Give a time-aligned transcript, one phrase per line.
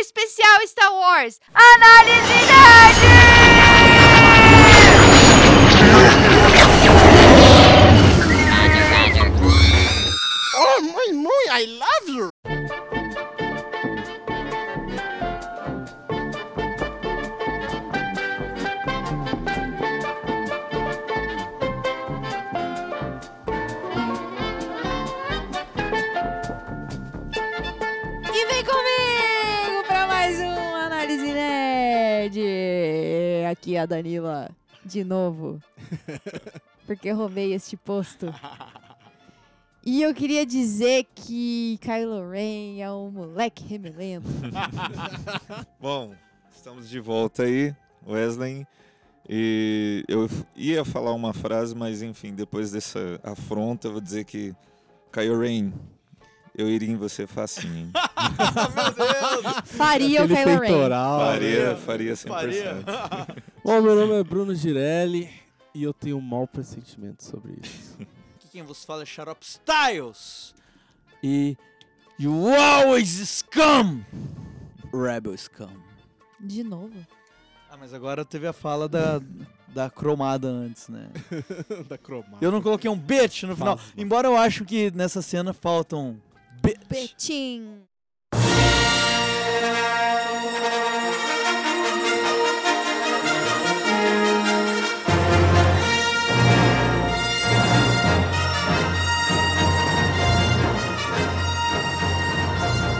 [0.00, 1.40] especial Star Wars.
[1.52, 2.96] Análise Nerd!
[10.62, 11.89] Oh, muy, muy, I love
[33.70, 34.50] Aqui a Danila,
[34.84, 35.62] de novo.
[36.88, 38.26] Porque roubei este posto.
[39.82, 44.28] E eu queria dizer que Kylo Ren é um moleque remelento.
[45.80, 46.12] Bom,
[46.54, 47.74] estamos de volta aí,
[48.06, 48.66] Wesley.
[49.26, 54.54] E eu ia falar uma frase, mas enfim, depois dessa afronta, eu vou dizer que
[55.10, 55.72] Kylo Ren,
[56.54, 57.90] eu iria em você facinho.
[59.64, 60.60] Faria o Aquele Kylo Ren.
[60.60, 61.20] peitoral.
[61.20, 62.28] faria, faria 100%.
[62.28, 62.84] Faria.
[63.64, 65.30] Bom, meu nome é Bruno Girelli
[65.74, 67.96] e eu tenho um mau pressentimento sobre isso.
[68.36, 70.54] Aqui quem vos fala é Xarope Styles.
[71.22, 71.56] E
[72.18, 74.02] You always scum!
[74.92, 75.70] Rebel scum.
[76.38, 76.92] De novo?
[77.70, 79.20] Ah, mas agora teve a fala da,
[79.68, 81.08] da cromada antes, né?
[81.88, 82.38] da cromada.
[82.40, 83.78] Eu não coloquei um bitch no final.
[83.96, 86.20] Embora eu acho que nessa cena faltam
[86.62, 86.78] bitch.
[86.88, 87.86] Petim.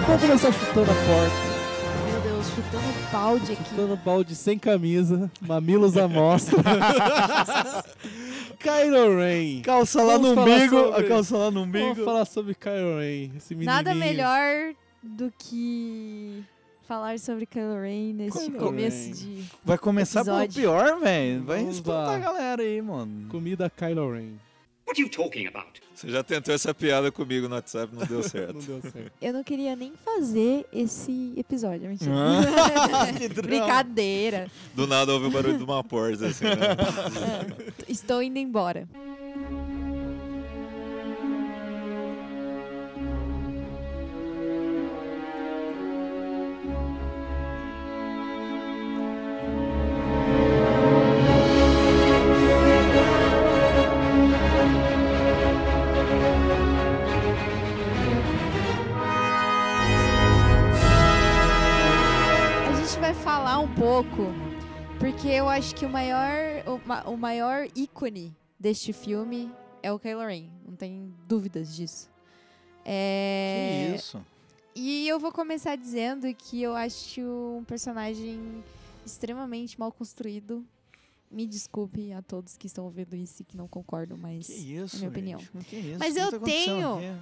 [0.07, 1.51] Vamos começar chutando a porta.
[2.11, 3.69] Meu Deus, chutando balde aqui.
[3.69, 6.59] Chutando balde sem camisa, mamilos à mostra.
[8.61, 9.63] Kylo Ren.
[9.63, 10.77] Calça lá Vamos no umbigo.
[10.77, 12.05] sobre- A calça lá no Vamos umbigo.
[12.05, 13.31] falar sobre Kylo Ren.
[13.37, 16.43] Esse Nada melhor do que
[16.87, 19.13] falar sobre Kylo Ren nesse Kylo começo Ren.
[19.13, 19.45] de.
[19.65, 20.53] Vai começar Episódio.
[20.53, 21.43] pelo pior, velho.
[21.45, 23.29] Vai Vamos espantar a galera aí, mano.
[23.29, 24.33] Comida Kylo Ren.
[24.91, 25.81] What are you talking about?
[25.95, 28.55] Você já tentou essa piada comigo no WhatsApp, não deu certo.
[28.59, 29.13] Não deu certo.
[29.23, 32.11] Eu não queria nem fazer esse episódio, mentira.
[32.13, 33.29] Ah, que.
[33.29, 34.51] Brincadeira.
[34.75, 36.57] Do nada ouve o barulho de uma porta, assim, né?
[36.77, 38.89] Ah, Estou indo embora.
[63.61, 64.23] Um pouco,
[64.99, 66.31] porque eu acho que o maior,
[66.67, 69.51] o, o maior ícone deste filme
[69.83, 70.49] é o Kylo Ren.
[70.67, 72.09] Não tem dúvidas disso.
[72.85, 73.89] É...
[73.91, 74.25] Que isso?
[74.75, 78.63] E eu vou começar dizendo que eu acho um personagem
[79.05, 80.65] extremamente mal construído.
[81.31, 84.97] Me desculpe a todos que estão ouvindo isso e que não concordam, mas Que isso,
[84.97, 85.39] é minha opinião.
[85.39, 85.65] gente?
[85.67, 85.99] Que isso?
[85.99, 87.21] Mas eu tá tenho- aqui?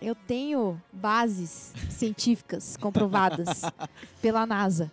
[0.00, 3.62] Eu tenho bases científicas comprovadas
[4.22, 4.90] pela NASA,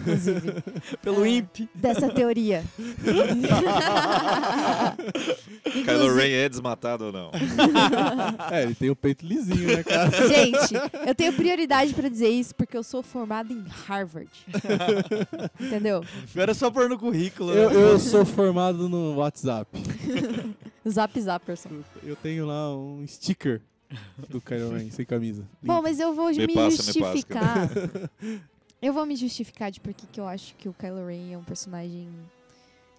[0.00, 0.62] inclusive,
[1.02, 1.28] Pelo Ah.
[1.28, 1.68] INPE.
[1.74, 2.64] dessa teoria.
[5.84, 7.30] Kylo Ren é desmatado ou não?
[8.50, 10.10] É, ele tem o peito lisinho, né, cara?
[10.28, 10.74] Gente,
[11.06, 14.30] eu tenho prioridade pra dizer isso porque eu sou formada em Harvard.
[15.60, 16.04] Entendeu?
[16.32, 17.52] Agora é só pôr no currículo.
[17.52, 17.76] Eu, né?
[17.76, 19.68] eu sou formado no WhatsApp.
[20.88, 21.68] Zap Zapperson.
[22.02, 23.60] Eu tenho lá um sticker
[24.28, 25.48] do Kylo Ren sem camisa.
[25.62, 27.70] Bom, mas eu vou me, Me passa, me justificar.
[28.82, 31.44] eu vou me justificar de por que eu acho que o Kylo Ren é um
[31.44, 32.08] personagem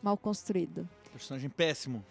[0.01, 0.87] mal construído.
[1.11, 2.03] Personagem péssimo.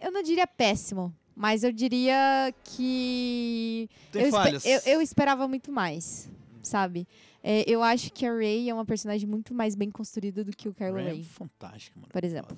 [0.00, 4.64] Eu não diria péssimo, mas eu diria que Tem eu, espe- falhas.
[4.64, 6.28] eu, eu esperava muito mais,
[6.62, 7.06] sabe?
[7.42, 10.68] É, eu acho que a Rey é uma personagem muito mais bem construída do que
[10.68, 11.22] o Kylo Ren é Ren.
[11.22, 12.10] Fantástico, mano.
[12.12, 12.56] por exemplo.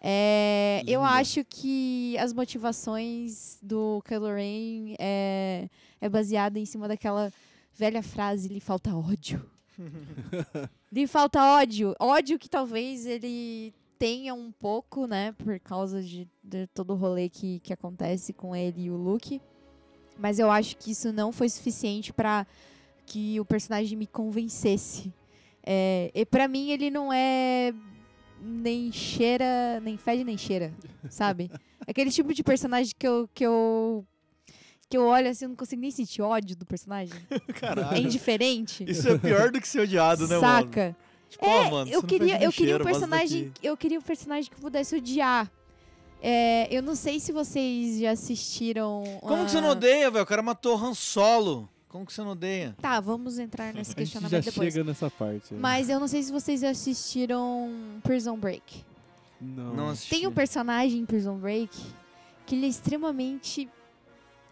[0.00, 5.68] É, eu acho que as motivações do Kylo Ren é,
[6.00, 7.32] é baseada em cima daquela
[7.74, 9.44] velha frase, lhe falta ódio.
[10.92, 11.94] lhe falta ódio.
[11.98, 17.28] Ódio que talvez ele tenha um pouco, né, por causa de, de todo o rolê
[17.28, 19.40] que, que acontece com ele e o Luke.
[20.16, 22.46] Mas eu acho que isso não foi suficiente pra
[23.06, 25.12] que o personagem me convencesse.
[25.64, 27.74] É, e para mim ele não é
[28.40, 30.72] nem cheira, nem fede nem cheira,
[31.08, 31.50] sabe?
[31.86, 34.04] Aquele tipo de personagem que eu que eu
[34.88, 37.14] que eu olho assim, eu não consigo nem sentir ódio do personagem.
[37.30, 37.98] É Caralho.
[37.98, 38.84] indiferente.
[38.88, 40.64] Isso é pior do que ser odiado, né, mano?
[40.64, 40.96] Saca?
[41.28, 44.96] Tipo, ó, mano, eu queria, eu queria um personagem, eu queria um personagem que pudesse
[44.96, 45.50] odiar.
[46.22, 49.02] É, eu não sei se vocês já assistiram.
[49.20, 50.24] Como que você não odeia, velho?
[50.24, 51.68] O cara matou Han Solo.
[51.88, 52.76] Como que você não odeia?
[52.80, 54.72] Tá, vamos entrar nesse A gente questionamento já depois.
[54.74, 55.54] chega nessa parte.
[55.54, 55.60] né?
[55.60, 57.70] Mas eu não sei se vocês já assistiram
[58.02, 58.84] Prison Break.
[59.40, 59.74] Não.
[59.74, 60.10] Não assisti.
[60.10, 61.76] Tem um personagem em Prison Break
[62.46, 63.68] que ele é extremamente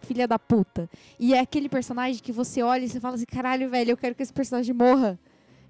[0.01, 0.89] filha da puta.
[1.19, 4.15] E é aquele personagem que você olha e você fala assim, caralho, velho, eu quero
[4.15, 5.19] que esse personagem morra.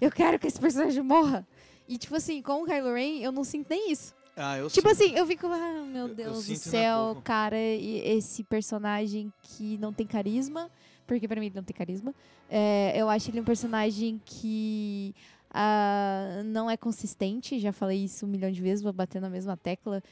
[0.00, 1.46] Eu quero que esse personagem morra.
[1.88, 4.14] E tipo assim, com o Kylo Ren, eu não sinto nem isso.
[4.36, 5.02] Ah, eu Tipo sinto.
[5.02, 9.76] assim, eu fico, ah, meu Eu- eu Deus do céu, cara, e esse personagem que
[9.78, 10.70] não tem carisma,
[11.08, 12.14] porque pra mim ele não tem carisma.
[12.48, 15.14] É, eu acho ele um personagem que
[15.50, 19.56] ah, não é consistente, já falei isso um milhão de vezes, vou bater na mesma
[19.56, 20.02] tecla.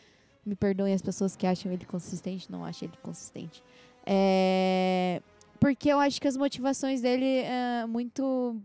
[0.44, 3.62] Me perdoem as pessoas que acham ele consistente, não acho ele consistente.
[4.06, 5.20] É,
[5.60, 8.56] porque eu acho que as motivações dele é muito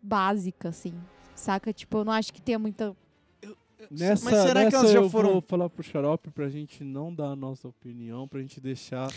[0.00, 0.94] básicas, assim.
[1.34, 1.72] Saca?
[1.72, 2.94] Tipo, eu não acho que tenha muita
[3.90, 7.12] Nessa, Mas será que elas já eu foram- vou falar pro Xarope pra gente não
[7.14, 9.10] dar a nossa opinião, pra gente deixar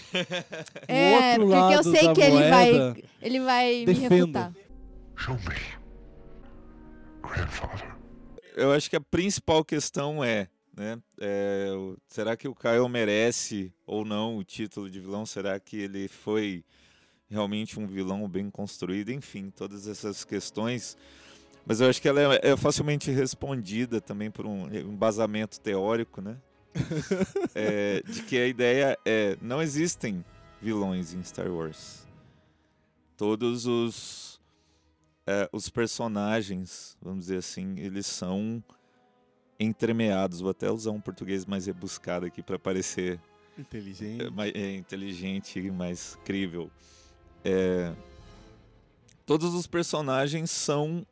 [0.88, 4.16] É, o outro porque lado eu sei que ele vai, ele vai me Defenda.
[4.16, 4.54] refutar.
[5.18, 5.76] Show me.
[7.22, 7.96] Grandfather.
[8.56, 10.98] Eu acho que a principal questão é, né?
[11.20, 11.70] é,
[12.08, 15.26] será que o Kyle merece ou não o título de vilão?
[15.26, 16.64] Será que ele foi
[17.30, 19.12] realmente um vilão bem construído?
[19.12, 20.96] Enfim, todas essas questões.
[21.66, 26.38] Mas eu acho que ela é, é facilmente respondida também por um embasamento teórico, né?
[27.56, 30.24] É, de que a ideia é não existem
[30.62, 32.06] vilões em Star Wars.
[33.16, 34.42] Todos os
[35.26, 38.64] é, os personagens, vamos dizer assim, eles são
[39.60, 40.42] entremeados.
[40.42, 43.20] Vou até usar um português mais rebuscado aqui para parecer
[43.58, 44.24] Inteligente.
[44.24, 46.70] é, mais é, inteligente e mais crível.
[47.44, 47.94] É,
[49.26, 51.06] todos os personagens são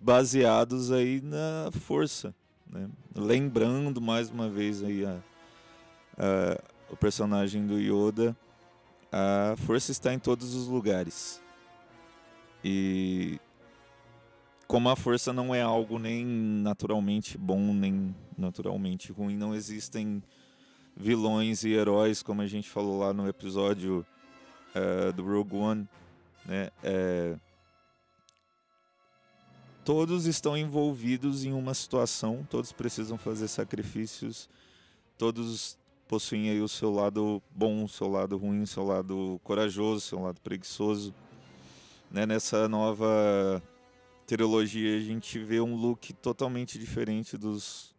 [0.00, 2.34] baseados aí na força,
[2.70, 2.88] né?
[3.14, 5.18] Lembrando mais uma vez aí a,
[6.18, 6.60] a-
[6.90, 8.36] o personagem do Yoda,
[9.12, 11.40] a força está em todos os lugares.
[12.64, 13.38] E
[14.66, 20.22] como a força não é algo nem naturalmente bom nem naturalmente ruim, não existem
[20.96, 24.04] vilões e heróis, como a gente falou lá no episódio
[24.74, 25.88] eh, do Rogue One,
[26.44, 26.70] né?
[26.82, 27.36] eh,
[29.90, 34.48] todos estão envolvidos em uma situação, todos precisam fazer sacrifícios,
[35.18, 35.76] todos
[36.06, 40.00] possuem aí o seu lado bom, o seu lado ruim, o seu lado corajoso, o
[40.00, 41.12] seu lado preguiçoso.
[42.08, 42.24] Né?
[42.24, 43.60] Nessa nova
[44.28, 47.92] trilogia a gente vê um look totalmente diferente dos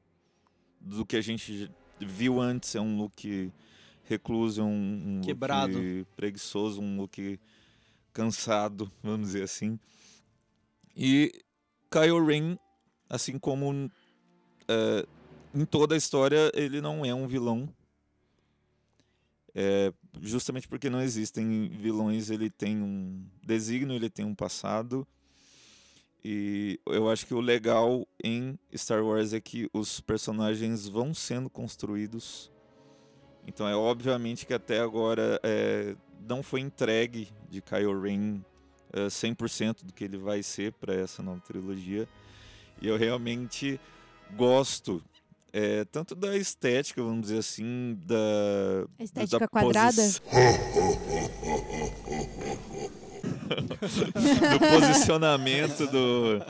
[0.79, 2.73] do que a gente viu antes.
[2.73, 3.51] É um look
[4.05, 5.77] recluso, é um, um Quebrado.
[5.77, 7.37] look preguiçoso, um look
[8.13, 9.77] cansado, vamos dizer assim.
[10.95, 11.33] E
[11.91, 12.57] Kylo Ren,
[13.09, 13.91] assim como
[14.67, 15.05] eh,
[15.53, 17.69] em toda a história, ele não é um vilão.
[19.53, 25.05] É, justamente porque não existem vilões, ele tem um desígnio, ele tem um passado.
[26.23, 31.49] E eu acho que o legal em Star Wars é que os personagens vão sendo
[31.49, 32.49] construídos.
[33.45, 35.95] Então é obviamente que até agora é,
[36.27, 38.41] não foi entregue de Kylo Ren
[38.93, 42.07] é, 100% do que ele vai ser para essa nova trilogia.
[42.81, 43.79] E eu realmente
[44.35, 45.03] gosto
[45.53, 48.15] é, tanto da estética, vamos dizer assim, da,
[48.99, 49.95] A estética da quadrada?
[50.01, 50.21] posi-
[53.51, 56.45] do posicionamento do,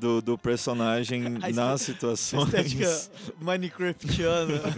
[0.00, 2.48] do, do personagem A nas este- situações.
[2.48, 3.00] Estética
[3.40, 4.60] Minecraftiana.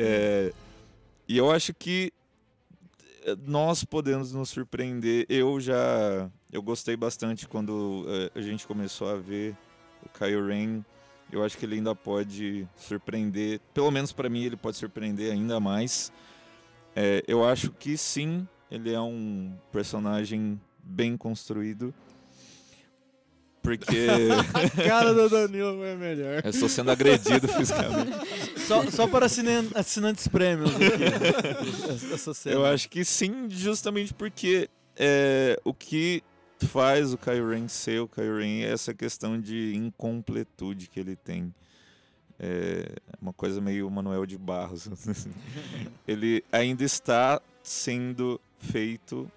[0.00, 0.52] É,
[1.26, 2.17] e eu acho que eh,
[3.46, 5.26] nós podemos nos surpreender.
[5.28, 9.56] Eu já eu gostei bastante quando eh, a gente começou a ver
[10.04, 10.82] o Kylo Ren.
[11.30, 15.60] Eu acho que ele ainda pode surpreender, pelo menos para mim ele pode surpreender ainda
[15.60, 16.10] mais.
[16.96, 21.94] É, eu acho que sim, ele é um personagem bem construído.
[23.76, 24.06] Porque
[24.80, 26.40] A cara do Danilo é melhor.
[26.44, 28.12] eu estou sendo agredido fisicamente.
[28.66, 30.84] só, só para assinan- assinantes prêmios aqui.
[32.14, 32.54] Essa cena.
[32.56, 36.22] Eu acho que sim, justamente porque é, o que
[36.66, 41.14] faz o Kylo Ren ser o Kylo Ren é essa questão de incompletude que ele
[41.14, 41.52] tem.
[42.40, 42.84] É
[43.20, 44.88] uma coisa meio Manuel de Barros.
[46.06, 49.30] ele ainda está sendo feito.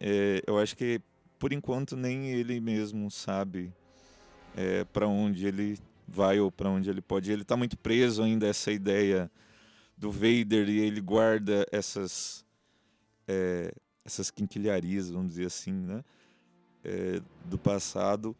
[0.00, 1.00] é, eu acho que
[1.38, 3.72] por enquanto nem ele mesmo sabe
[4.92, 7.30] para onde ele vai ou para onde ele pode.
[7.30, 9.30] Ele está muito preso ainda a essa ideia
[9.96, 12.44] do Vader e ele guarda essas
[13.28, 13.72] é,
[14.04, 16.02] essas quinquilharias, vamos dizer assim, né,
[16.82, 18.34] é, do passado.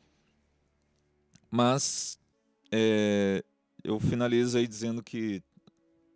[1.50, 2.18] Mas
[2.72, 3.44] é,
[3.84, 5.42] eu finalizo aí dizendo que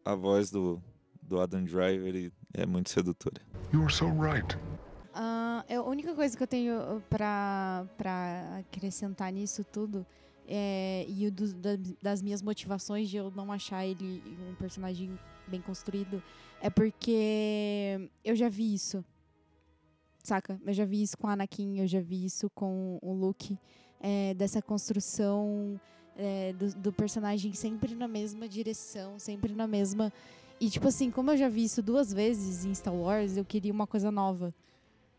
[0.05, 0.83] a voz do,
[1.21, 3.41] do Adam Driver é muito sedutora.
[3.73, 4.57] You're so right.
[5.69, 7.87] Eu- a única coisa que eu tenho uh, pra
[8.61, 10.07] acrescentar nisso tudo
[10.47, 15.19] é, e o dos- da- das minhas motivações de eu não achar ele um personagem
[15.47, 16.23] bem construído
[16.61, 19.05] é porque eu já vi isso.
[20.23, 20.61] Saca?
[20.65, 23.59] Eu já vi isso com a Anakin, eu já vi isso com o Luke.
[24.05, 25.81] é, dessa construção
[26.17, 30.13] é, do, do personagem sempre na mesma direção, sempre na mesma.
[30.61, 33.73] E, tipo assim, como eu já vi isso duas vezes em Star Wars, eu queria
[33.73, 34.53] uma coisa nova.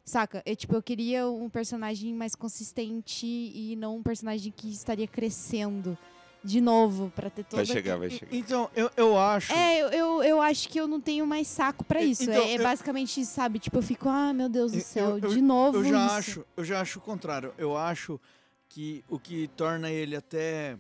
[0.06, 0.44] Saca?
[0.46, 5.98] Eu, tipo, eu queria um personagem mais consistente e não um personagem que estaria crescendo
[6.44, 7.64] de novo pra ter toda...
[7.64, 8.36] Vai chegar, vai chegar.
[8.36, 9.54] Então, eu, eu acho.
[9.54, 12.24] É, eu, eu, eu acho que eu não tenho mais saco pra E- isso.
[12.24, 13.60] então, é, é eu- basicamente isso, sabe?
[13.60, 16.16] Tipo, eu fico, ah, meu Deus do céu, eu- de novo Eu já isso.
[16.16, 17.54] acho, eu já acho o contrário.
[17.58, 18.20] Eu acho
[18.68, 20.78] que o que torna ele até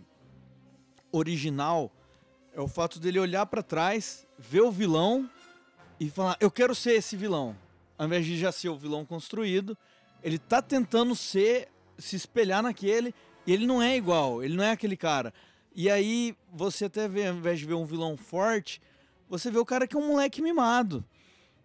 [1.13, 1.89] original
[2.53, 5.29] é o fato dele olhar pra trás, ver o vilão
[5.97, 7.55] e falar: "Eu quero ser esse vilão".
[7.97, 9.77] Ao invés de já ser o vilão construído,
[10.23, 13.13] ele tá tentando ser se espelhar naquele
[13.45, 15.33] e ele não é igual, ele não é aquele cara.
[15.75, 18.81] E aí você até vê, ao invés de ver um vilão forte,
[19.29, 21.03] você vê o cara que é um moleque mimado,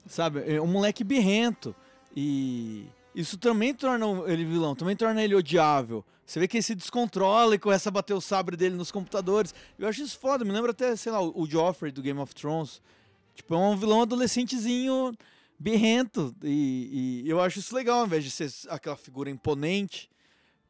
[0.07, 0.43] sabe?
[0.47, 1.75] É um moleque birrento.
[2.17, 6.05] E isso também torna ele vilão, também torna ele odiável.
[6.25, 9.55] Você vê que ele se descontrola e começa a bater o sabre dele nos computadores.
[9.79, 12.83] Eu acho isso foda, me lembra até, sei lá, o Joffrey do Game of Thrones.
[13.35, 15.17] Tipo, é um vilão adolescentezinho
[15.59, 16.35] birrento.
[16.43, 20.09] E, e eu acho isso legal, ao invés de ser aquela figura imponente.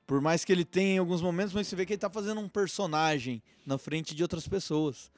[0.07, 2.40] Por mais que ele tenha em alguns momentos, mas você vê que ele tá fazendo
[2.40, 5.11] um personagem na frente de outras pessoas.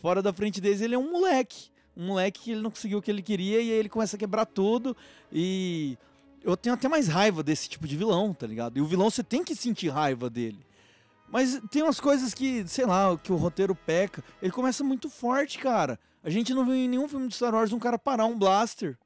[0.00, 1.70] Fora da frente deles, ele é um moleque.
[1.94, 4.18] Um moleque que ele não conseguiu o que ele queria e aí ele começa a
[4.18, 4.96] quebrar tudo.
[5.30, 5.98] E
[6.42, 8.78] eu tenho até mais raiva desse tipo de vilão, tá ligado?
[8.78, 10.65] E o vilão você tem que sentir raiva dele.
[11.28, 14.22] Mas tem umas coisas que, sei lá, que o roteiro peca.
[14.40, 15.98] Ele começa muito forte, cara.
[16.22, 18.96] A gente não viu em nenhum filme de Star Wars um cara parar um blaster.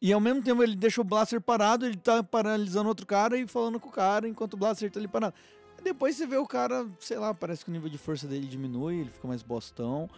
[0.00, 3.46] E ao mesmo tempo ele deixa o blaster parado, ele tá paralisando outro cara e
[3.46, 5.34] falando com o cara enquanto o blaster tá ali parado.
[5.82, 9.00] Depois você vê o cara, sei lá, parece que o nível de força dele diminui,
[9.00, 10.08] ele fica mais bostão.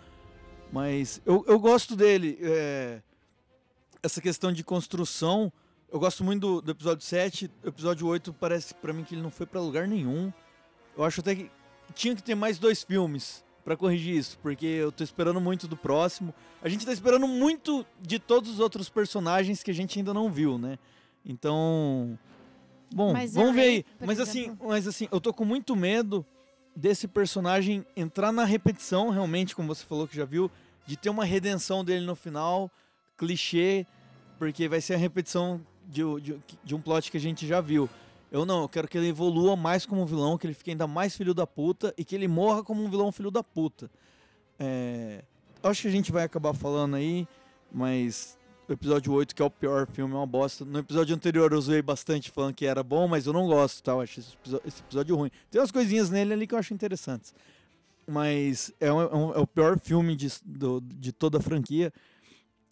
[0.72, 2.38] Mas eu, eu gosto dele.
[2.40, 3.02] é,
[4.02, 5.52] essa questão de construção.
[5.90, 7.50] Eu gosto muito do, do episódio 7.
[7.62, 10.32] O episódio 8 parece pra mim que ele não foi pra lugar nenhum.
[10.96, 11.50] Eu acho até que
[11.94, 15.76] tinha que ter mais dois filmes pra corrigir isso, porque eu tô esperando muito do
[15.76, 16.34] próximo.
[16.60, 20.30] A gente tá esperando muito de todos os outros personagens que a gente ainda não
[20.30, 20.78] viu, né?
[21.24, 22.18] Então,
[22.92, 23.86] bom, Mas vamos ver aí.
[24.00, 26.26] Mas exemplo- assim, mas assim, eu tô com muito medo
[26.74, 30.50] desse personagem entrar na repetição, realmente, como você falou que já viu,
[30.86, 32.70] de ter uma redenção dele no final,
[33.16, 33.86] clichê,
[34.38, 37.88] porque vai ser a repetição de, de, de um plot que a gente já viu.
[38.32, 41.14] Eu não, eu quero que ele evolua mais como vilão, que ele fique ainda mais
[41.14, 43.90] filho da puta e que ele morra como um vilão filho da puta.
[44.58, 45.22] É,
[45.62, 47.28] acho que a gente vai acabar falando aí,
[47.70, 50.64] mas o episódio 8, que é o pior filme, é uma bosta.
[50.64, 53.92] No episódio anterior eu usei bastante falando que era bom, mas eu não gosto, tá?
[53.92, 55.30] Eu acho esse episo- esse episódio ruim.
[55.50, 57.34] Tem umas coisinhas nele ali que eu acho interessantes.
[58.06, 61.92] Mas é, é um- é o pior filme de, do- de toda a franquia.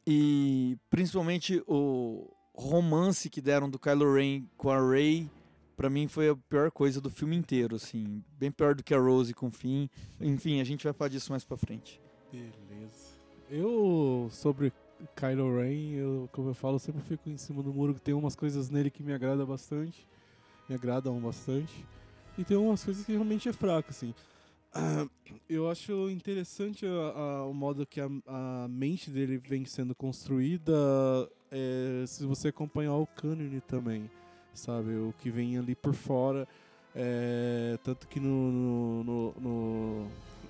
[0.07, 5.29] E principalmente o romance que deram do Kylo Ren com a Rey,
[5.81, 8.23] pra mim foi a pior coisa do filme inteiro, assim.
[8.39, 9.89] Bem pior do que a Rose com o Finn.
[10.21, 11.99] Enfim, a gente vai falar disso mais pra frente.
[12.31, 13.15] Beleza.
[13.51, 14.75] Eu, sobre
[15.17, 18.37] Kylo Ren, eu, como eu falo, sempre fico em cima do muro que tem umas
[18.37, 20.07] coisas nele que me agradam bastante.
[20.69, 21.73] Me agradam bastante.
[22.37, 24.15] E tem umas coisas que realmente é fraco, assim.
[25.49, 30.73] Eu acho interessante a- a- o modo que a, a mente dele vem sendo construída
[31.51, 34.09] é, se você acompanhar o cânone também,
[34.55, 34.95] sabe?
[34.97, 36.47] O que vem ali por fora.
[36.95, 40.07] É, tanto que no, no, no- no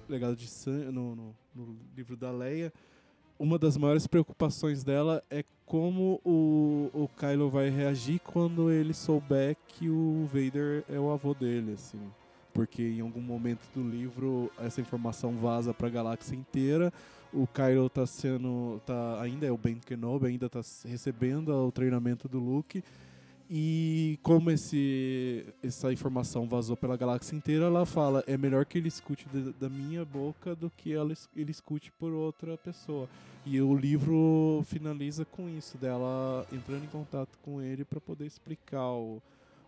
[0.08, 2.72] Legado de San, no, no, no livro da Leia,
[3.38, 9.56] uma das maiores preocupações dela é como o, o Kylo vai reagir quando ele souber
[9.68, 12.00] que o Vader é o avô dele, assim.
[12.52, 16.92] Porque em algum momento do livro essa informação vaza pra galáxia inteira.
[17.32, 18.80] O Kylo tá sendo.
[18.84, 22.82] Tá, ainda é o Ben Kenobi, ainda tá recebendo o treinamento do Luke.
[23.52, 28.86] E como esse, essa informação vazou pela galáxia inteira, ela fala: é melhor que ele
[28.86, 33.08] escute da, da minha boca do que ela, ele escute por outra pessoa.
[33.44, 38.92] E o livro finaliza com isso, dela entrando em contato com ele para poder explicar
[38.92, 39.20] o,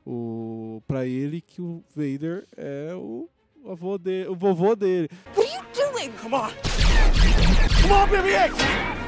[0.07, 3.29] o para ele que o Vader é o
[3.67, 5.09] avô dele, o vovô dele.
[5.75, 6.13] doing?
[6.19, 6.51] Come on.
[7.83, 9.02] Come on, BB-8!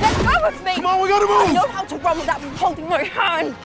[0.00, 0.74] Let go of me!
[0.76, 1.54] Come on, we gotta I move!
[1.54, 3.56] know how to run without holding my hand!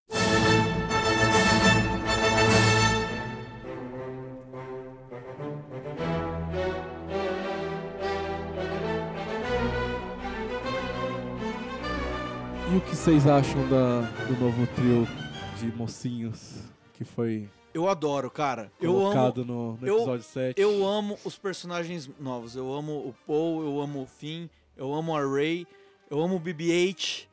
[12.91, 15.07] vocês acham da, do novo trio
[15.59, 16.59] de mocinhos
[16.93, 18.71] que foi Eu adoro, cara.
[18.81, 20.61] Eu amo, colocado no, no eu- episódio 7?
[20.61, 22.57] eu amo os personagens novos.
[22.57, 25.67] Eu amo o Paul, eu amo o Finn, eu amo a Ray,
[26.11, 27.27] eu amo o BB-8.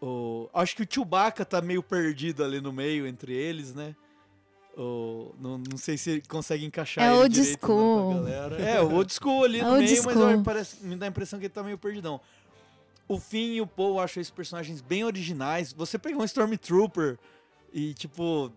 [0.00, 0.48] O...
[0.52, 3.94] Acho que o Chewbacca tá meio perdido ali no meio entre eles, né?
[4.76, 5.34] O...
[5.38, 8.14] Não, não sei se ele consegue encaixar É ele old direito school.
[8.14, 8.56] galera.
[8.60, 10.30] É, o old school ali É no old meio, mas school.
[10.30, 12.20] eu- parece, me dá a impressão que ele tá meio perdidão.
[13.06, 15.72] O Finn e o Paul eu acho esses personagens bem originais.
[15.72, 17.18] Você pegar um Stormtrooper
[17.72, 18.50] e, tipo,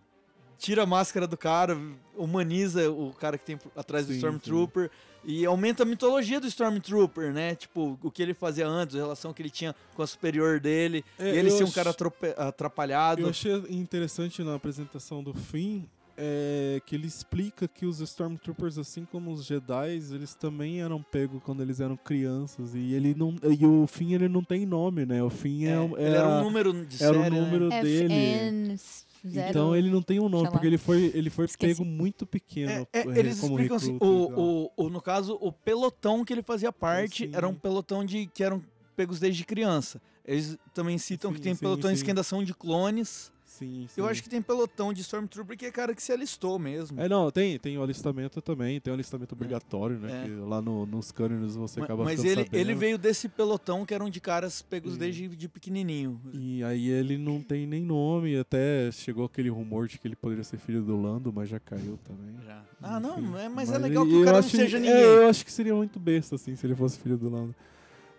[0.58, 1.77] tira a máscara do cara,
[2.15, 4.89] humaniza o cara que tem atrás do Sim, Stormtrooper
[5.25, 7.55] e aumenta a mitologia do Stormtrooper, né?
[7.55, 11.03] Tipo, o que ele fazia antes, a relação que ele tinha com a superior dele,
[11.20, 11.94] É, e ele ser um cara
[12.38, 13.22] atrapalhado.
[13.22, 15.84] Eu achei interessante na apresentação do Finn
[16.17, 21.41] é, que ele explica que os Stormtroopers, assim como os Jedi, eles também eram pegos
[21.44, 22.74] quando eles eram crianças.
[22.74, 23.36] E ele não.
[23.44, 25.22] E o Finn ele não tem nome, né?
[25.22, 27.41] O Finn é, É, um- é ele era um número de era o série, né?
[27.41, 28.13] número dele.
[28.13, 29.50] FN zero.
[29.50, 31.74] Então ele não tem um nome, porque ele foi, ele foi Esqueci.
[31.75, 32.72] pego muito pequeno.
[32.72, 34.44] É, é, eh, eles como explicam assim, recruta tal.
[34.44, 37.32] o, o, o- no caso, o pelotão que ele fazia parte Sim.
[37.36, 38.63] era um pelotão de que eram
[38.96, 40.01] pegos desde criança.
[40.25, 42.05] Eles também citam que Sim, tem sim, pelotões sim.
[42.05, 43.32] que ainda são de clones.
[43.58, 44.12] Sim, Eu sim.
[44.12, 47.00] acho que tem pelotão de Stormtrooper que é cara que se alistou mesmo.
[47.00, 50.24] É, não, tem, tem o alistamento também, tem o alistamento obrigatório, né?
[50.24, 50.26] É.
[50.26, 52.60] Que lá no, nos cânones você acaba Mas ficando ele, sabendo.
[52.60, 55.00] ele veio desse pelotão que eram de caras pegos Sim.
[55.00, 56.20] desde de pequenininho.
[56.34, 60.44] E aí ele não tem nem nome, até chegou aquele rumor de que ele poderia
[60.44, 62.36] ser filho do Lando, mas já caiu também.
[62.46, 62.62] Já.
[62.82, 63.38] Ah, não, Enfim.
[63.38, 64.98] é- mas, é legal que eu o cara acho- não seja é, ninguém.
[65.02, 67.56] eu acho que seria muito besta, assim, se ele fosse filho do Lando.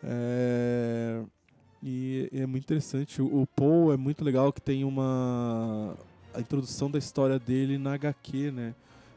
[0.02, 1.22] É,
[1.82, 3.20] E é muito interessante.
[3.22, 5.96] O, o Paul é muito legal que tem uma.
[6.34, 8.74] A introdução da história dele na HQ, né?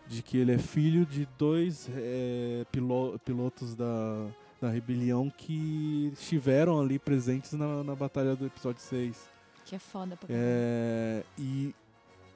[0.08, 4.25] De que ele é filho de dois é, pilo- pilotos da,
[4.62, 9.30] da rebelião que estiveram ali presentes na, na batalha do episódio 6.
[9.66, 10.28] Que é foda caramba.
[10.30, 11.75] É, e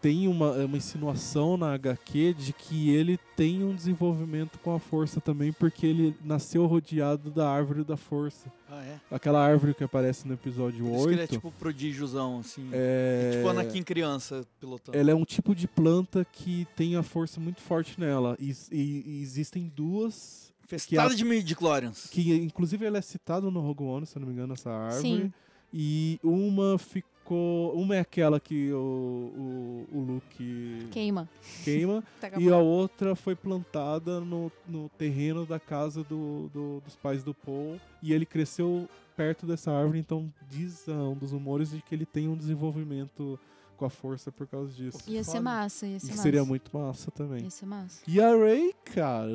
[0.04, 5.22] tem uma, uma insinuação na HQ de que ele tem um desenvolvimento com a força
[5.22, 8.52] também, porque ele nasceu rodeado da árvore da força.
[8.70, 9.00] Ah, é?
[9.10, 11.12] Aquela árvore que aparece no episódio Por isso que 8.
[11.14, 12.70] ele é tipo prodígiozão, assim.
[12.74, 14.98] é, Tipo Anakin criança pilotando.
[14.98, 18.36] ela é um tipo de planta que tem a força muito forte nela.
[18.42, 20.52] E, e- e existem duas.
[20.68, 22.08] Festada de midi-chlorians.
[22.12, 25.02] Que inclusive ela é citada no Rogue One, se eu não me engano, essa árvore.
[25.02, 25.34] Sim.
[25.74, 27.13] E uma ficou.
[27.26, 31.30] Uma é aquela que o, o, o Luke Queima.
[31.64, 32.04] queima.
[32.20, 37.24] Tá E a outra foi plantada no, no terreno da casa do, do- dos pais
[37.24, 37.80] do Paul.
[38.02, 42.06] E ele cresceu perto dessa árvore, então diz ah, um dos rumores de que ele
[42.06, 43.40] tem um desenvolvimento
[43.78, 45.00] com a força por causa disso.
[45.08, 45.42] Ia ser Foda.
[45.42, 46.22] massa, ia E ser massa.
[46.22, 47.44] seria muito massa também.
[47.44, 48.02] Ia ser massa.
[48.08, 49.30] E a Ray, cara.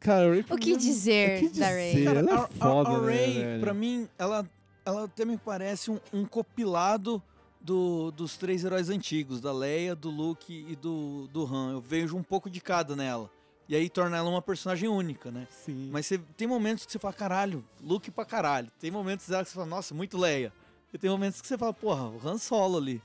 [0.00, 1.92] Cara, a Ray O que mim é- dizer o que da Ray?
[1.94, 2.04] dizer?
[2.04, 3.60] Cara, ela é a, a- foda, a né, Rey, velho?
[3.60, 4.48] pra mim, ela,
[4.86, 7.20] ela até me parece um, um compilado
[7.60, 11.72] do- dos três heróis antigos, da Leia, do Luke e do, do Han.
[11.72, 13.28] Eu vejo um pouco de cada nela.
[13.68, 15.48] E aí torna ela uma personagem única, né?
[15.50, 15.90] Sim.
[15.92, 18.70] Mas você, tem momentos que você fala, caralho, Luke pra caralho.
[18.78, 20.52] Tem momentos dela que você fala, nossa, muito Leia.
[20.94, 23.02] E tem momentos que você fala, porra, o Han Solo ali.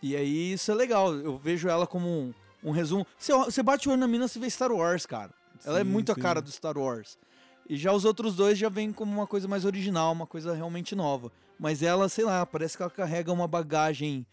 [0.00, 1.12] E aí isso é legal.
[1.12, 3.04] Eu vejo ela como um, um resumo.
[3.18, 5.32] Você, você bate o olho na mina, você vê Star Wars, cara.
[5.64, 6.20] Ela é Sim, muito a sim.
[6.20, 7.18] cara do Star Wars.
[7.68, 10.94] E já os outros dois já vêm como uma coisa mais original, uma coisa realmente
[10.94, 11.30] nova.
[11.58, 14.26] Mas ela, sei lá, parece que ela carrega uma bagagem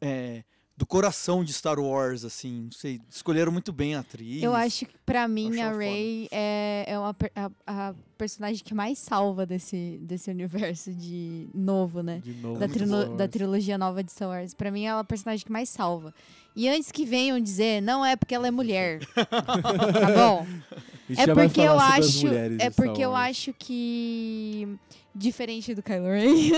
[0.00, 0.44] é,
[0.76, 2.62] do coração de Star Wars, assim.
[2.64, 4.42] Não sei, escolheram muito bem a atriz.
[4.42, 7.50] Eu acho que pra mim a Ray é, é uma, a,
[7.88, 12.20] a personagem que mais salva desse, desse universo de novo, né?
[12.24, 12.58] De novo.
[12.60, 14.54] Da, trilo- da trilogia nova de Star Wars.
[14.54, 16.14] Pra mim, ela é a personagem que mais salva.
[16.54, 19.00] E antes que venham dizer, não é porque ela é mulher.
[19.14, 20.46] tá bom?
[21.16, 22.26] É vai porque eu acho.
[22.58, 24.68] É porque eu acho que.
[25.14, 26.52] Diferente do Kylo Ren.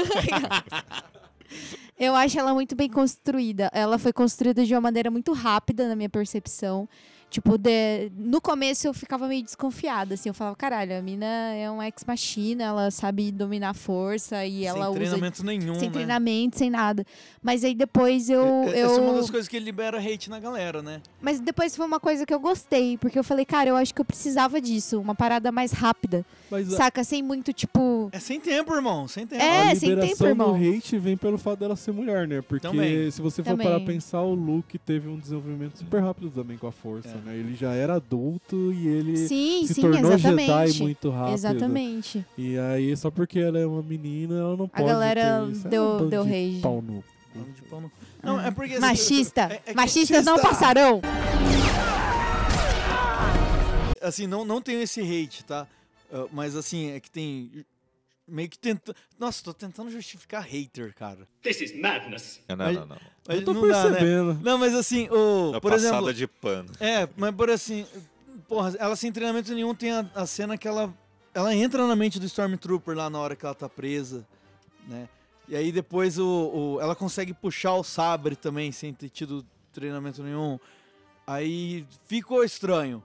[1.99, 3.71] eu acho ela muito bem construída.
[3.73, 6.89] Ela foi construída de uma maneira muito rápida, na minha percepção.
[7.35, 10.29] Tipo, de- no começo eu ficava meio desconfiada, assim.
[10.29, 14.85] Eu falava, caralho, a mina é um ex-machina, ela sabe dominar a força e ela
[14.85, 15.93] sem usa treinamento nenhum, sem né?
[15.95, 17.05] treinamento, sem nada.
[17.43, 18.45] Mas aí depois eu.
[18.73, 18.87] É- eu...
[18.87, 21.03] Essa é uma das coisas que libera hate na galera, né?
[21.21, 24.01] Mas depois foi uma coisa que eu gostei, porque eu falei, cara, eu acho que
[24.01, 26.25] eu precisava disso, uma parada mais rápida.
[26.49, 27.03] Mas a- Saca?
[27.03, 28.11] Sem muito, tipo.
[28.13, 29.43] É sem tempo, irmão, sem tempo.
[29.43, 30.57] É, a sem liberação tempo, irmão.
[30.57, 32.41] do hate vem pelo fato dela ser mulher, né?
[32.43, 33.11] Porque Também.
[33.11, 33.67] se você for Também.
[33.67, 37.13] parar pra pensar, o Luke teve um desenvolvimento super rápido também com a força, É.
[37.15, 37.24] né?
[37.33, 40.47] Ele já era adulto e ele Sim, se sim, tornou exatamente.
[40.73, 41.35] Jedi muito rápido.
[41.35, 42.27] Exatamente.
[42.37, 45.67] E aí, só porque ela é uma menina, ela não A pode galera ter isso.
[45.67, 46.61] É deu, um deu de rage.
[46.61, 47.05] Pau no cu.
[47.35, 48.73] Mano de pau no- Não, é porque...
[48.75, 49.41] assim, Machista.
[49.67, 51.01] é- é Machistas não passarão.
[54.01, 55.67] Assim, não, não tenho esse hate, tá?
[56.13, 57.65] Ah, mas assim, é que tem
[58.29, 58.95] meio que tentando.
[59.19, 61.27] Nossa, tô tentando justificar hater, cara.
[61.43, 62.41] This is madness.
[62.49, 62.87] Não, não, não.
[62.87, 63.14] não.
[63.27, 63.91] Mas Eu tô não dá, né?
[63.91, 64.39] percebendo.
[64.43, 66.15] Não, mas assim, o, Uma por passada exemplo.
[66.15, 66.71] de pano.
[66.79, 67.87] É, mas por assim,
[68.49, 70.93] porra, ela sem treinamento nenhum tem a, a cena que ela
[71.33, 74.25] ela entra na mente do Stormtrooper lá na hora que ela tá presa,
[74.87, 75.09] né?
[75.49, 76.27] E aí depois o,
[76.77, 80.59] o- ela consegue puxar o sabre também sem ter tido treinamento nenhum.
[81.27, 83.03] Aí ficou estranho,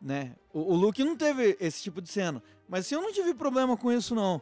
[0.00, 0.32] né?
[0.52, 3.76] O, o Luke não teve esse tipo de cena, mas assim, eu não tive problema
[3.76, 4.40] com isso não.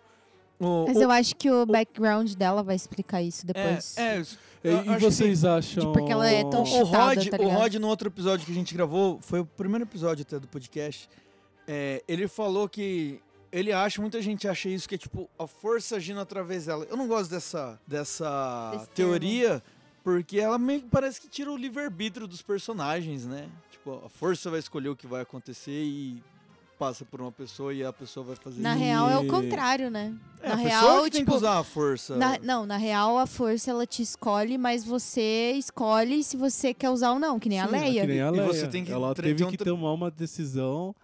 [0.60, 3.96] O- Mas o- eu acho que o background dela vai explicar isso depois.
[3.96, 4.26] é, é, E,
[4.68, 5.80] eu e acho que vocês acham.
[5.84, 7.48] Tipo, porque ela é tão O Rod, tá o?
[7.48, 11.08] Rod, no outro episódio que a gente gravou, foi o primeiro episódio até do podcast.
[11.66, 13.20] é, ele falou que
[13.52, 16.84] ele acha, muita gente acha isso, que é tipo a força agindo através dela.
[16.90, 19.62] Eu não gosto dessa, dessa Desse teoria,
[20.04, 23.48] porque ela meio que parece que tira o livre-arbítrio dos personagens, né?
[23.70, 26.22] Tipo, a força vai escolher o que vai acontecer e
[26.80, 28.82] passa por uma pessoa e a pessoa vai fazer Na isso.
[28.82, 30.14] real é o E- contrário, né?
[30.42, 32.16] É, na a pessoa real, que tem tipo, que usar a força.
[32.16, 36.88] Na- não, na real a força ela te escolhe, mas você escolhe se você quer
[36.88, 38.00] usar ou não, que nem a Sim, Leia.
[38.00, 38.46] que nem a E Leia.
[38.46, 40.94] você tem que ela teve um que tomar uma decisão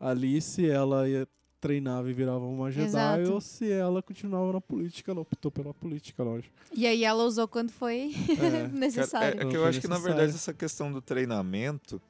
[0.00, 1.28] ali se ela ia
[1.60, 3.32] treinava e virava uma Jedi Exato.
[3.32, 5.10] ou se ela continuava na política.
[5.10, 6.54] Ela optou pela política, lógico.
[6.72, 8.68] E aí ela usou quando foi É.
[8.72, 9.40] Necessário.
[9.40, 12.00] é, é que eu acho que, na verdade, essa questão do treinamento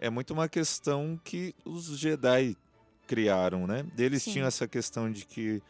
[0.00, 2.56] é muito uma questão que os Jedi
[3.06, 3.86] criaram, né?
[3.98, 4.32] Eles Sim.
[4.32, 5.62] tinham essa questão de que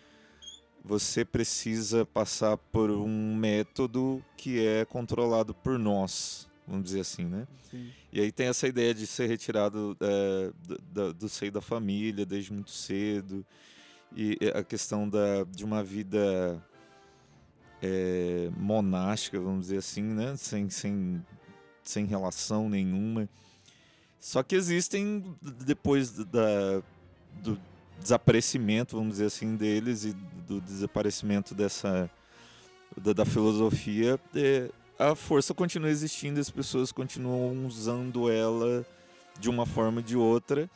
[0.84, 7.46] você precisa passar por um método que é controlado por nós, vamos dizer assim, né?
[8.12, 10.52] E aí tem essa ideia de ser retirado é,
[10.92, 13.44] do, do seio da família desde muito cedo.
[14.14, 16.60] E a questão da, de uma vida
[17.82, 20.36] é, monástica, vamos dizer assim, né?
[20.36, 21.24] Sem, sem,
[21.82, 23.28] sem relação nenhuma.
[24.20, 26.82] Só que existem, depois da,
[27.42, 27.58] do
[27.98, 30.12] desaparecimento, vamos dizer assim, deles e
[30.46, 32.10] do desaparecimento dessa
[32.96, 38.84] da, da filosofia, é, a força continua existindo, as pessoas continuam usando ela
[39.38, 40.68] de uma forma ou de outra.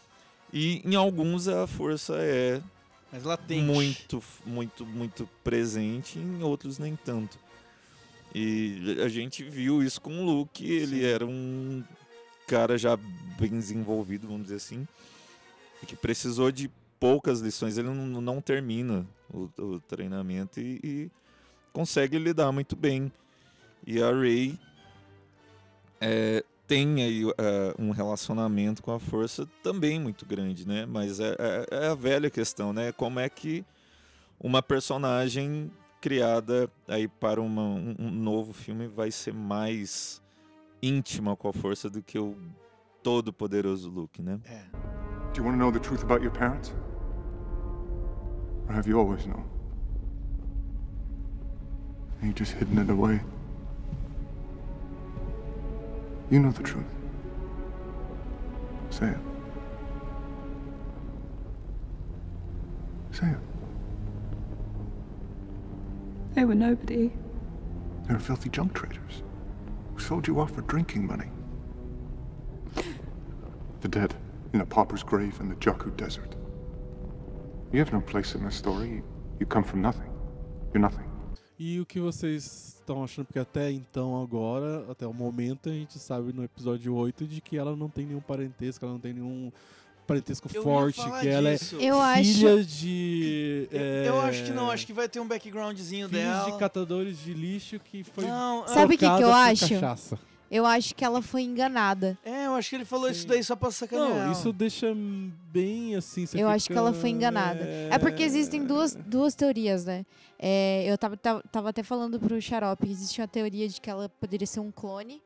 [0.50, 2.62] E em alguns a força é
[3.12, 3.62] Mas latente.
[3.62, 7.38] muito, muito, muito presente, em outros nem tanto.
[8.34, 11.04] E a gente viu isso com o Luke, ele Sim.
[11.04, 11.84] era um
[12.46, 12.96] cara já
[13.38, 14.86] bem desenvolvido, vamos dizer assim,
[15.82, 21.10] e que precisou de poucas lições, ele não, não termina o, o treinamento e, e
[21.72, 23.12] consegue lidar muito bem.
[23.86, 24.58] E a Rey
[26.00, 30.86] é, tem aí é, um relacionamento com a força também muito grande, né?
[30.86, 32.92] Mas é, é- é a velha questão, né?
[32.92, 33.64] Como é que
[34.40, 40.22] uma personagem criada aí para uma- um, um novo filme vai ser mais
[40.84, 42.36] íntima com a força do que o
[43.02, 44.38] todo poderoso Luke, né?
[44.44, 44.62] É.
[45.32, 46.74] Do you want to know the truth about your parents?
[48.68, 49.44] Or have you always known?
[52.20, 53.20] And you just hidden it away?
[56.30, 56.86] You know the truth.
[58.90, 59.18] Say it.
[63.10, 63.38] Say it.
[66.34, 67.10] They were nobody.
[68.06, 69.22] They were filthy junk traders
[69.94, 71.30] who sold you off for drinking money.
[73.80, 74.14] The dead
[74.52, 75.56] in a pauper's grave in the
[75.96, 76.34] Desert.
[77.72, 79.02] You have no place in this story.
[79.38, 80.10] You come from nothing.
[80.72, 81.04] You're nothing.
[81.58, 83.26] E o que vocês estão achando?
[83.26, 87.56] Porque até então, agora, até o momento, a gente sabe no episódio 8 de que
[87.56, 89.52] ela não tem nenhum parentesco, ela não tem nenhum
[90.06, 91.58] parentesco Eu forte, que ela é.
[91.80, 92.24] Eu acho.
[92.34, 93.68] filha de.
[93.70, 96.50] Eu- é, Eu acho que não, acho que vai ter um backgroundzinho filhos dela.
[96.50, 98.24] de catadores de lixo que foi.
[98.24, 99.68] Não, Sabe o que que eu acho?
[99.68, 100.18] Cachaça.
[100.50, 102.16] Eu acho que ela foi enganada.
[102.24, 104.08] É, eu acho que ele falou isso daí só pra sacanear.
[104.08, 104.32] Não, ela.
[104.32, 104.94] isso deixa
[105.50, 106.26] bem assim.
[106.26, 107.60] você eu acho que fica, ela foi enganada.
[107.90, 110.06] É porque existem duas, duas teorias, né?
[110.38, 114.08] É, eu tava, tava, tava até falando pro Xarope, existe uma teoria de que ela
[114.08, 115.20] poderia ser um clone.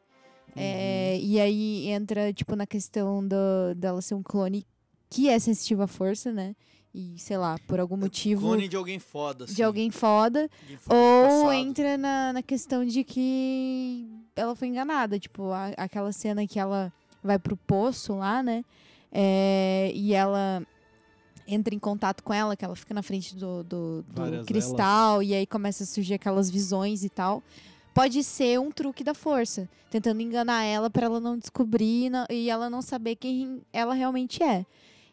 [0.61, 3.37] É, e aí entra, tipo, na questão do,
[3.77, 4.67] dela ser um clone
[5.11, 6.55] que é sensitivo à força, né?
[6.95, 9.55] E, sei lá, por algum motivo Clone de alguém foda, assim.
[9.55, 10.51] de alguém foda.
[10.67, 15.19] Alguém foda Ou entra na, na questão de que ela foi enganada.
[15.19, 16.93] Tipo, a- aquela cena que ela
[17.23, 18.65] vai pro poço lá, né?
[19.13, 20.63] É, e ela
[21.47, 24.15] entra em contato com ela, que ela fica na frente do, do- do
[24.47, 27.43] cristal, e aí começa a surgir aquelas visões e tal.
[27.99, 32.27] Pode ser um truque da força, tentando enganar ela para ela não descobrir e não-
[32.31, 34.65] e ela não saber quem ela realmente é.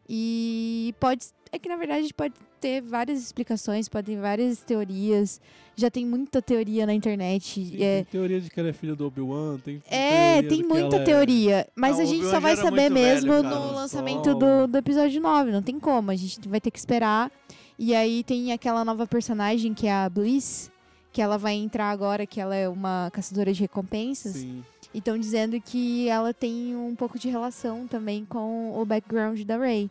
[0.07, 1.25] E pode.
[1.51, 5.41] É que na verdade pode ter várias explicações, pode ter várias teorias.
[5.75, 7.43] Já tem muita teoria na internet.
[7.71, 10.97] Sim, é, Tem teoria de que ela é filha do Obi-Wan, tem é, tem muita
[10.97, 11.67] é- teoria.
[11.75, 13.49] Mas Não, a gente só vai saber muito velho, mesmo cara.
[13.49, 15.51] no Só- lançamento do, do episódio 9.
[15.51, 16.11] Não tem como.
[16.11, 17.31] A gente vai ter que esperar.
[17.79, 20.71] E aí tem aquela nova personagem que é a Bliss,
[21.15, 24.33] que ela vai entrar agora, que ela é uma caçadora de recompensas.
[24.33, 24.61] Sim.
[24.93, 29.57] E estão dizendo que ela tem um pouco de relação também com o background da
[29.57, 29.89] Rey.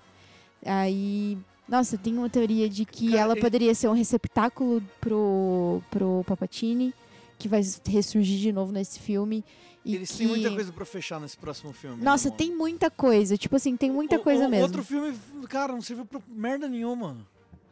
[0.63, 6.23] Aí, nossa, tem uma teoria de que Cara, ela poderia ser um receptáculo pro, pro
[6.27, 6.93] Papatini,
[7.39, 9.43] que vai ressurgir de novo nesse filme.
[9.83, 10.19] E Eles que...
[10.19, 11.97] têm muita coisa pra fechar nesse próximo filme.
[11.97, 13.39] né, Nossa, tem muita coisa.
[13.39, 14.65] Tipo assim, tem muita O- coisa o- mesmo.
[14.67, 15.15] Outro filme,
[15.49, 17.17] cara, não serviu pra merda nenhuma.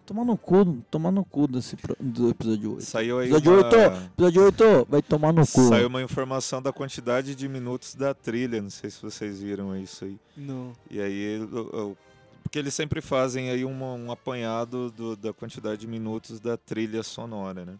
[0.04, 2.82] Tomar no cu, tomar no cu desse do episódio 8.
[2.84, 3.64] Saiu aí Episódio uma...
[3.64, 3.76] 8,
[4.14, 5.68] episódio 8, vai tomar no cu.
[5.68, 10.04] Saiu uma informação da quantidade de minutos da trilha, não sei se vocês viram isso
[10.04, 10.18] aí.
[10.36, 10.72] Não.
[10.90, 11.96] E aí, o- o-
[12.42, 17.02] porque eles sempre fazem aí uma- um apanhado do- da quantidade de minutos da trilha
[17.04, 17.74] sonora, né?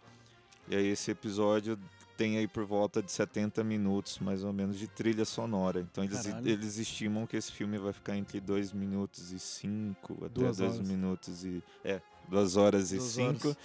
[0.69, 1.77] E aí esse episódio
[2.15, 5.81] tem aí por volta de 70 minutos, mais ou menos, de trilha sonora.
[5.81, 6.47] Então eles, Caralho.
[6.47, 10.75] eles estimam que esse filme vai ficar entre 2 minutos e 5, até Duas 2
[10.75, 10.87] horas.
[10.87, 11.61] minutos e...
[11.83, 13.47] É, 2 horas e Duas 5.
[13.47, 13.57] horas.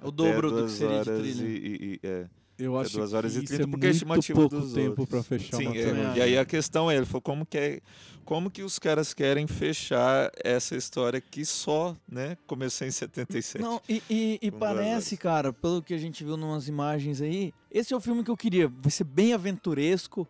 [0.00, 1.42] É o dobro do que seria de horas trilha.
[1.44, 2.26] E, e- e- é.
[2.58, 4.58] Eu É acho duas horas que e isso 30, é porque é a muito pouco
[4.58, 7.46] dos tempo pra fechar Sim, uma é, e aí a questão é, ele falou como
[7.46, 7.80] que é,
[8.24, 13.62] como que os caras querem fechar essa história que só, né, começou em 77.
[13.62, 15.18] Não, e, e- e parece, horas.
[15.20, 18.36] cara, pelo que a gente viu numas imagens aí, esse é o filme que eu
[18.36, 18.66] queria.
[18.66, 20.26] Vai ser bem aventuresco.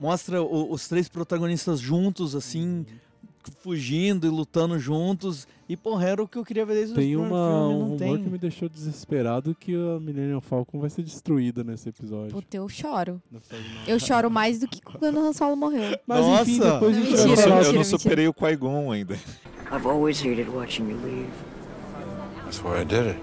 [0.00, 2.86] Mostra o- os três protagonistas juntos, assim,
[3.60, 5.46] fugindo e lutando juntos.
[5.68, 7.78] E, porra, era o que eu queria ver desde o Tem primeiro uma, filme, um
[7.78, 8.22] não rumor tem.
[8.22, 12.30] que me deixou desesperado que a Millennium Falcon vai ser destruída nesse episódio.
[12.30, 13.20] Puta, eu choro.
[13.30, 13.84] Não não.
[13.88, 15.98] Eu choro mais do que quando o Han Solo morreu.
[16.06, 16.72] Mas enfim, Nossa!
[16.74, 17.98] depois a gente Mentira, eu, não, falar eu mentira, não mentira.
[17.98, 19.14] superei o Qui-Gon ainda.
[19.72, 21.30] I've always hated watching you leave.
[22.44, 23.18] That's why I did it.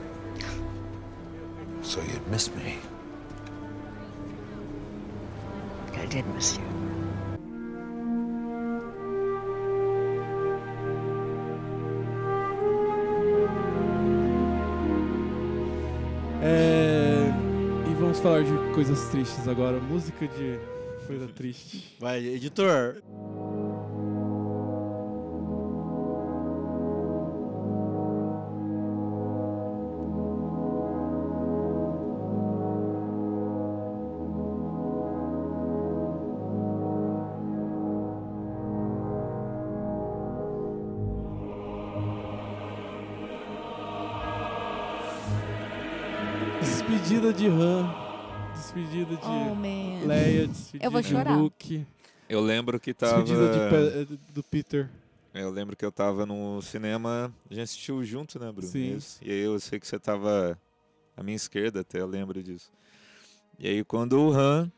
[1.82, 2.78] So you'd miss me.
[5.96, 6.93] I did miss you.
[16.46, 17.30] É,
[17.90, 19.80] E vamos falar de coisas tristes agora.
[19.80, 20.60] Música de
[21.08, 21.96] coisa triste.
[22.00, 23.02] Vai, editor.
[46.64, 47.94] Despedida de Han.
[48.56, 50.06] Despedida de Oh, man.
[50.08, 50.48] Leia.
[50.48, 51.38] Despedida Eu vou de chorar.
[51.38, 51.86] Luke.
[52.30, 53.22] Eu lembro que tava...
[53.22, 54.90] Despedida de Pe- do Peter.
[55.34, 58.68] Eu lembro que eu tava no cinema, a gente assistiu junto, né, Bruno?
[58.72, 58.96] Sim.
[58.96, 59.20] Isso.
[59.22, 60.58] E aí eu sei que você tava
[61.18, 62.72] à minha esquerda até, eu lembro disso.
[63.60, 64.72] E aí quando o Han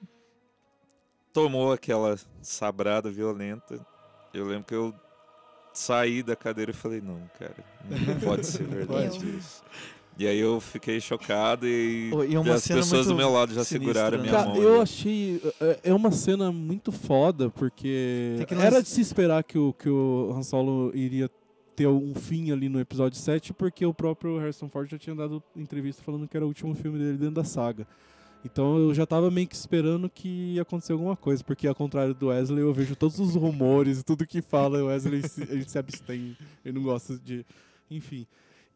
[1.33, 3.85] tomou aquela sabrada violenta,
[4.33, 4.93] eu lembro que eu
[5.73, 9.37] saí da cadeira e falei, não, cara, não pode ser verdade Eu.
[9.37, 9.61] isso.
[10.17, 13.63] E aí eu fiquei chocado e, Pô, e é as pessoas do meu lado já
[13.65, 14.23] sinistra, seguraram a né?
[14.29, 14.61] minha Cara, mão.
[14.63, 15.41] eu achei.
[15.59, 20.31] é- É uma cena muito foda, porque era de se esperar que o, que o
[20.33, 21.29] Han Solo iria
[21.75, 25.43] ter um fim ali no episódio 7, porque o próprio Harrison Ford já tinha dado
[25.53, 27.85] entrevista falando que era o último filme dele dentro da saga.
[28.45, 32.13] Então eu já tava meio que esperando que ia acontecer alguma coisa, porque ao contrário
[32.13, 35.67] do Wesley, eu vejo todos os rumores e tudo que fala, o Wesley se, ele
[35.67, 37.45] se abstém, ele não gosta de.
[37.91, 38.25] Enfim.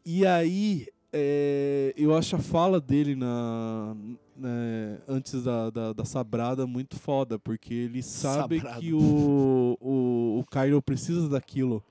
[0.06, 3.96] E aí, é, eu acho a fala dele na,
[4.36, 8.80] né, antes da, da, da Sabrada muito foda, porque ele sabe Sabrada.
[8.80, 11.84] que o, o, o Kylo precisa daquilo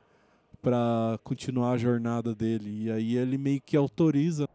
[0.62, 2.84] pra continuar a jornada dele.
[2.84, 4.48] E aí ele meio que autoriza.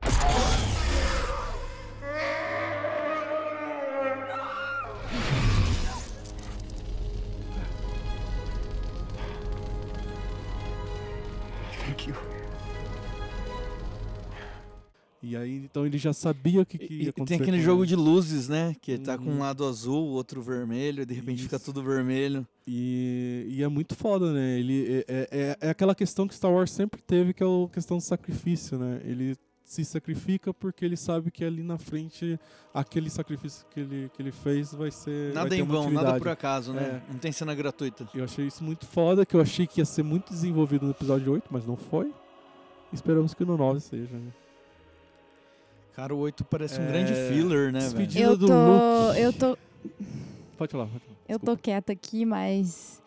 [15.25, 17.37] E aí, então ele já sabia o que, que E, ia e acontecer.
[17.37, 18.75] tem aquele com jogo de luzes, né?
[18.81, 19.35] Que tá com Uhum.
[19.37, 21.63] um lado azul, o outro vermelho, de repente fica Isso.
[21.65, 22.45] tudo vermelho.
[22.67, 24.59] E, e é muito foda, né?
[24.59, 27.97] Ele, é, é, é aquela questão que Star Wars sempre teve, que é a questão
[27.97, 28.99] do sacrifício, né?
[29.05, 32.37] Ele se sacrifica porque ele sabe que ali na frente,
[32.73, 35.27] aquele sacrifício que ele, que ele fez vai ser.
[35.31, 37.01] vai Nada ter em vão, nada por acaso, né?
[37.07, 37.11] É.
[37.13, 38.05] Não tem cena gratuita.
[38.13, 41.31] Eu achei isso muito foda, que eu achei que ia ser muito desenvolvido no episódio
[41.31, 42.11] 8, mas não foi.
[42.91, 44.13] Esperamos que no 9 seja.
[44.17, 44.31] Né?
[45.95, 49.19] Cara, o 8 parece um É, grande filler, né, despedida Eu do tô, Luke.
[49.19, 49.57] eu tô,
[50.57, 51.15] Pode falar, pode falar.
[51.29, 52.99] eu tô quieta aqui, mas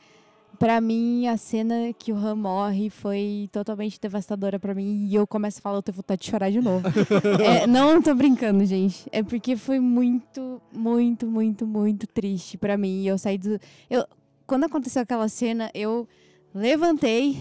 [0.59, 5.27] pra mim a cena que o Han morre foi totalmente devastadora pra mim e eu
[5.27, 6.85] começo a falar, eu tenho vontade de chorar de novo.
[7.45, 9.07] É, não tô brincando, gente.
[9.11, 13.03] É porque foi muito, muito, muito, muito triste pra mim.
[13.03, 13.59] E eu saí do.
[13.91, 14.07] Eu,
[14.47, 16.09] quando aconteceu aquela cena, eu
[16.55, 17.37] levantei,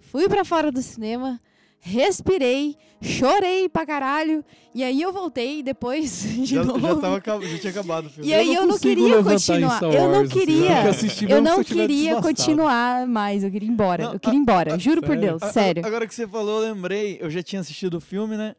[0.00, 1.40] fui pra fora do cinema,
[1.84, 4.42] respirei, chorei pra caralho.
[4.74, 6.80] E aí eu voltei depois de Já, novo.
[6.80, 8.28] já, tava, já tinha acabado o filme.
[8.28, 9.76] E aí eu não consigo queria levantar em continuar.
[9.76, 11.36] Star Eu não Wars, assim, eu queria.
[11.36, 13.44] Eu não eu queria continuar mais.
[13.44, 14.04] Eu queria ir embora.
[14.06, 14.78] Não, eu queria ir embora.
[14.78, 15.22] Juro por sério?
[15.30, 15.42] Deus.
[15.42, 15.86] A- a- Sério.
[15.86, 17.18] Agora que você falou, eu lembrei.
[17.20, 18.56] Eu já tinha assistido o filme, né?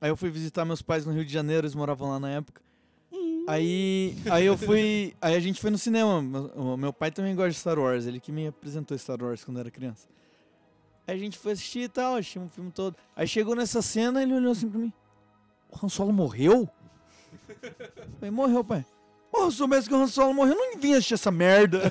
[0.00, 2.60] Aí eu fui visitar meus pais no Rio de Janeiro, eles moravam lá na época.
[3.48, 5.14] Aí, aí eu fui.
[5.22, 6.20] Aí a gente foi no cinema.
[6.20, 9.44] Meu, o meu pai também gosta de Star Wars, ele que me apresentou Star Wars
[9.44, 10.06] quando eu era criança.
[11.06, 12.96] Aí a gente foi assistir e tal, assistimos o filme todo.
[13.14, 14.92] Aí chegou nessa cena ele olhou assim pra mim:
[15.70, 16.68] O Han Solo morreu?
[17.62, 18.84] Eu falei, morreu, pai.
[19.30, 21.82] Porra, eu soubesse que o Han Solo morreu, eu não vim assistir essa merda.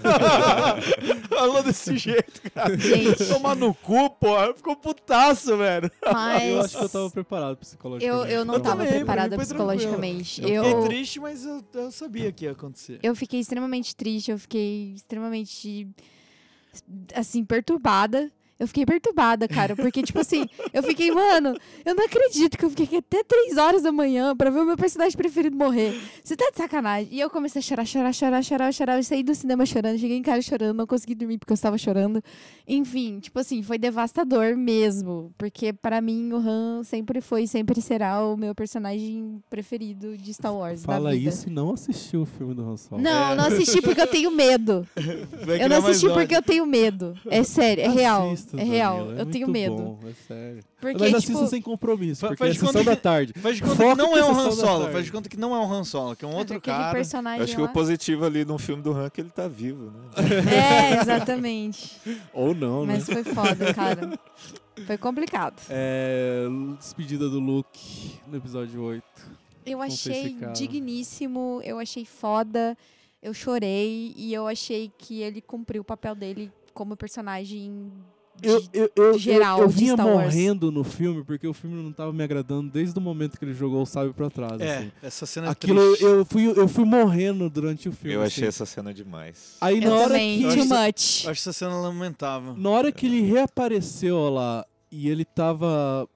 [1.30, 2.78] Falou desse jeito, cara.
[2.78, 3.26] Gente.
[3.28, 4.54] Tomar no cu, porra.
[4.54, 5.92] Ficou putaço, velho.
[6.12, 6.44] Mas.
[6.44, 8.34] Eu acho que eu tava preparado Eu, psicologicamente.
[8.34, 10.42] eu não Eu tava também, preparada psicologicamente.
[10.42, 13.00] Eu, Eu, fiquei triste, mas eu, eu sabia que ia acontecer.
[13.04, 15.88] eu fiquei extremamente triste, eu fiquei extremamente
[17.14, 18.32] assim, perturbada.
[18.58, 22.70] Eu fiquei perturbada, cara, porque, tipo assim, eu fiquei, mano, eu não acredito que eu
[22.70, 25.94] fiquei aqui até 3 horas da manhã pra ver o meu personagem preferido morrer.
[26.24, 27.10] Você tá de sacanagem.
[27.12, 28.98] E eu comecei a chorar, chorar, chorar, chorar, chorar.
[28.98, 31.78] Eu saí do cinema chorando, cheguei em casa chorando, não consegui dormir porque eu estava
[31.78, 32.24] chorando.
[32.68, 35.34] Enfim, tipo assim, foi devastador mesmo.
[35.38, 40.34] Porque pra mim o Han sempre foi e sempre será o meu personagem preferido de
[40.34, 40.82] Star Wars.
[40.84, 41.30] da Fala vida.
[41.30, 43.02] isso e não assistiu o filme do Han Solo.
[43.02, 43.36] Não, É.
[43.36, 44.88] não assisti porque eu tenho medo.
[45.60, 47.16] Eu não assisti porque eu tenho medo.
[47.30, 48.32] É sério, é real.
[48.32, 48.98] Assista, É real.
[48.98, 49.76] Danilo, é eu tenho medo.
[49.76, 50.64] bom, é sério.
[50.82, 53.34] Porque, Mas tipo, assista sem compromisso, porque faz é sessão da que- tarde.
[53.40, 54.92] Faz de conta Foca que não que é o sessão Han da Solo.
[54.92, 56.94] Faz de conta que não é o Han Solo, que é um outro cara.
[56.94, 57.68] personagem Acho que lá.
[57.68, 60.10] o positivo ali no filme do Han é que ele tá vivo, né?
[60.96, 62.00] É, exatamente.
[62.34, 62.96] Ou não, né?
[62.96, 64.20] Mas foi foda, cara.
[64.86, 65.62] Foi complicado.
[65.70, 66.46] É,
[66.78, 69.04] despedida do Luke no episódio 8.
[69.66, 72.78] Eu achei digníssimo, eu achei foda,
[73.24, 77.92] eu chorei e eu achei que ele cumpriu o papel dele como personagem
[78.42, 81.82] de- Eu, eu, eu, geral eu, eu de vinha morrendo no filme porque o filme
[81.82, 84.60] não tava me agradando desde o momento que ele jogou o sábio pra trás.
[84.62, 84.92] É, assim.
[85.02, 88.16] essa cena é Aquilo eu fui, eu fui morrendo durante o filme.
[88.16, 88.50] Eu achei assim.
[88.64, 89.56] essa cena demais.
[89.62, 91.24] Aí na eu hora também, que Eu too acho- much.
[91.26, 92.56] Eu acho essa cena lamentável.
[92.58, 96.08] na hora que ele reapareceu lá e ele tava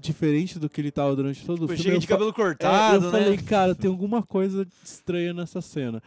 [0.00, 1.82] diferente do que ele tava durante todo o Tipo, filme.
[1.84, 3.18] chega de cabelo É, cortado, eu né?
[3.20, 6.02] falei, cara, tem alguma coisa estranha nessa cena.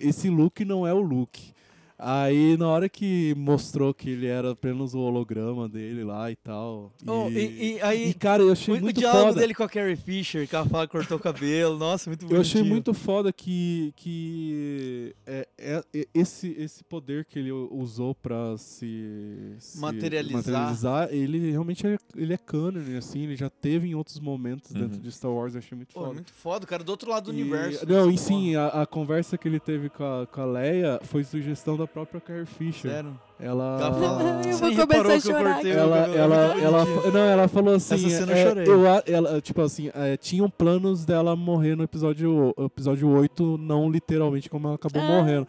[0.00, 1.52] Esse look não é o look.
[1.98, 6.92] Aí, na hora que mostrou que ele era apenas o holograma dele lá e tal.
[7.06, 9.40] Oh, e, e aí, e, cara, eu achei o, o muito diálogo foda.
[9.40, 11.78] dele com a Carrie Fisher, que ela fala que cortou o cabelo.
[11.78, 12.66] Nossa, muito Eu achei bonitinho.
[12.74, 19.54] muito foda que, que é, é- é- esse, esse poder que ele usou pra se,
[19.58, 20.36] se Materializar.
[20.36, 24.80] materializar, ele realmente é, ele é cânone, assim, ele já teve em outros momentos Uhum.
[24.80, 26.12] dentro de Star Wars, eu achei muito Pô, foda.
[26.14, 27.86] muito foda, cara, do outro lado do E- universo.
[27.88, 31.22] Não, e sim, a, a conversa que ele teve com a, com a Leia foi
[31.24, 32.90] sugestão da própria Carrie Fisher.
[32.90, 33.18] Sério.
[33.38, 33.78] Ela.
[33.80, 36.86] Ela fala, Eu "Você vou começar a que eu chorar cortei ela, cabelo?" ela, ela,
[36.86, 37.94] fa- não, ela falou assim.
[38.06, 38.68] Essa cena eu é, chorei.
[38.68, 44.48] eu ela, tipo assim, é, tinham planos dela morrer no episódio, episódio 8, não literalmente
[44.50, 45.06] como ela acabou Ah.
[45.08, 45.46] morrendo.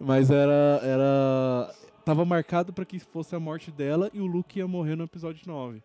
[0.00, 0.80] Mas era.
[0.82, 1.70] era
[2.04, 5.40] tava marcado pra que fosse a morte dela e o Luke ia morrer no episódio
[5.46, 5.82] 9.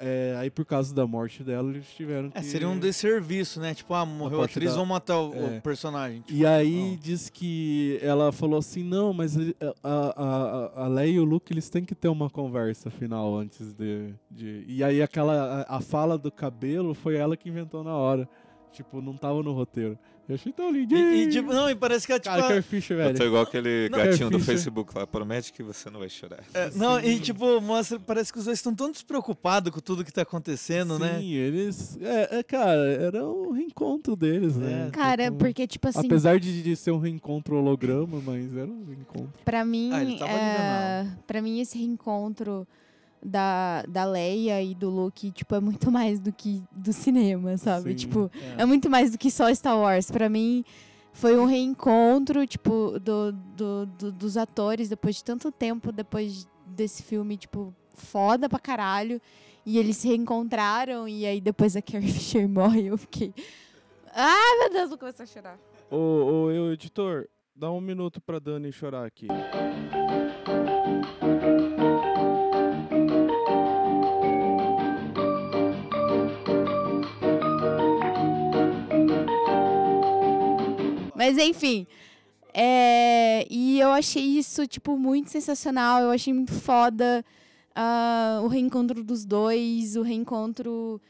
[0.00, 2.38] É, aí, por causa da morte dela, eles tiveram que.
[2.38, 3.74] É, seria um desserviço, né?
[3.74, 5.60] Tipo, ah, morreu a atriz, da- vamos matar o, o É.
[5.60, 6.20] personagem.
[6.20, 6.96] Tipo, E aí não.
[6.96, 11.52] diz que ela falou assim, não, mas ele- a, a, a Leia e o Luke,
[11.52, 14.14] eles têm que ter uma conversa final antes de...
[14.30, 14.64] de...
[14.68, 18.28] E aí aquela, a, a fala do cabelo foi ela que inventou na hora.
[18.72, 19.98] Tipo, não tava no roteiro.
[20.28, 20.94] Eu achei tão lindo.
[20.94, 23.18] E, e, tipo, não, e parece que ela, tipo, Cara, a- Carrie Fisher, Eu tô
[23.18, 23.26] velho.
[23.28, 24.38] igual aquele Não, gatinho do.
[24.38, 25.06] Facebook lá.
[25.06, 26.40] Promete que você não vai chorar.
[26.52, 30.12] é, não, e tipo, mostra, parece que os dois estão tão despreocupados com tudo que
[30.12, 31.18] tá acontecendo, né?
[31.18, 31.98] Sim, eles...
[32.02, 34.88] É, é, cara, era um reencontro deles, né?
[34.88, 34.90] É.
[34.90, 38.84] Cara, Tipo, porque, tipo assim, Apesar de, de ser um reencontro holograma, mas era um
[38.84, 39.32] reencontro.
[39.44, 42.66] pra mim, Ah, ele tava é, pra mim esse reencontro
[43.22, 47.90] da, da Leia e do Luke, tipo, é muito mais do que do cinema, sabe?
[47.90, 47.96] Sim.
[47.96, 48.62] Tipo, É.
[48.62, 50.10] é muito mais do que só Star Wars.
[50.10, 50.64] Pra mim,
[51.12, 57.02] foi um reencontro, tipo, do, do, do- dos atores depois de tanto tempo, depois desse
[57.02, 59.20] filme, tipo, foda pra caralho.
[59.66, 63.34] E eles se reencontraram, e aí depois a Carrie Fisher morre, eu fiquei...
[64.14, 65.58] Ai, meu Deus, vou começar a chorar.
[65.90, 69.26] Ô, ô, eu, editor, dá um minuto pra Dani chorar aqui.
[81.18, 81.84] Mas enfim.
[82.54, 86.00] é, e eu achei isso, tipo, muito sensacional.
[86.00, 87.24] Eu achei muito foda
[87.74, 91.00] ah, o reencontro dos dois, o reencontro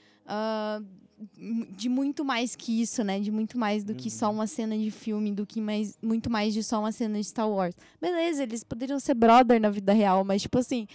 [1.36, 3.20] m- de muito mais que isso, né?
[3.20, 6.54] De muito mais do que só uma cena de filme, do que mais, muito mais
[6.54, 7.74] de só uma cena de Star Wars.
[8.00, 10.86] Beleza, eles poderiam ser brother na vida real, mas, tipo assim,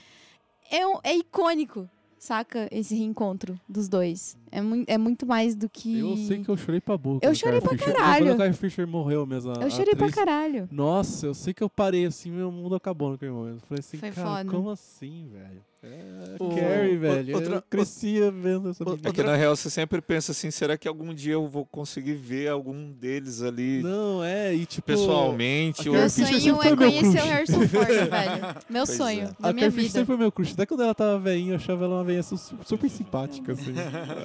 [0.72, 1.90] é, é icônico.
[2.24, 2.68] Saca?
[2.72, 4.38] Esse reencontro dos dois.
[4.52, 6.00] É, mui- é muito mais do que.
[6.00, 7.26] Eu sei que eu chorei pra boca.
[7.26, 8.26] Eu chorei pra caralho.
[8.28, 9.52] Quando o Carrie Fisher morreu mesmo.
[9.54, 10.16] Eu chorei pra atriz.
[10.16, 10.70] caralho.
[10.72, 13.56] Nossa, eu sei que eu parei assim, meu mundo acabou naquele momento.
[13.64, 14.50] Eu falei assim, Foi cara, foda.
[14.50, 15.62] como assim, velho?
[15.86, 17.36] É, O- Carrie, velho.
[17.36, 19.10] outra- eu crescia vendo essa o- menina.
[19.10, 22.14] É que na real você sempre pensa assim, será que algum dia eu vou conseguir
[22.14, 24.88] ver algum deles ali Não, é, e tipo...
[24.88, 25.90] pessoalmente?
[25.90, 27.28] ou- Meu sonho sempre é foi meu conhecer o crush.
[27.30, 28.56] Harrison Ford, velho.
[28.70, 29.26] Meu Pois sonho, é.
[29.42, 30.54] da A minha Carrie sempre foi meu crush.
[30.54, 33.74] Até quando ela tava veinha, eu achava ela uma veinha su- super simpática, assim.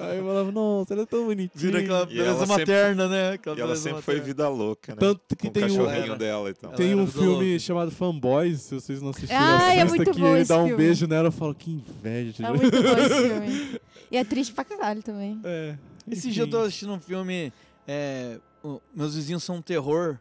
[0.01, 1.49] Aí eu falava, nossa, ela é tão bonitinha.
[1.55, 3.31] Vira aquela E ela beleza sempre- materna, né?
[3.33, 4.25] Aquela E ela sempre foi materna.
[4.33, 4.97] vida louca, né?
[4.99, 6.69] Tanto que Com tem um- cachorrinho Ela- dela e tal.
[6.69, 10.11] ela Tem era um filme chamado Fanboys, se vocês não assistiram, Ah, é assista muito
[10.11, 10.83] que ele dá um filme.
[10.83, 12.45] beijo nela, eu falo, que inveja.
[12.45, 13.79] É muito bom esse filme.
[14.11, 15.39] E é triste pra caralho também.
[15.43, 15.75] É,
[16.09, 17.51] Esse dia eu tô assistindo um filme.
[17.87, 20.17] é, o- Meus vizinhos são um terror,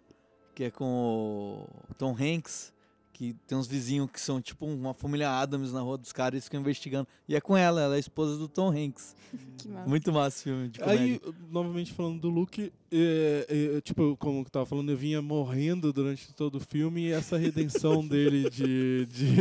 [0.55, 2.73] que é com o Tom Hanks.
[3.19, 6.45] Que tem uns vizinhos que são tipo uma família Adams na rua dos caras e
[6.45, 7.09] ficam investigando.
[7.29, 9.17] E é com ela, ela é a esposa do Tom Hanks.
[9.59, 9.89] Que massa.
[9.89, 11.05] Muito massa esse filme de comédia.
[11.05, 15.93] Aí, novamente falando do Luke, é, é, tipo, como eu tava falando, eu vinha morrendo
[15.93, 19.05] durante todo o filme e essa redenção dele de.
[19.07, 19.35] de,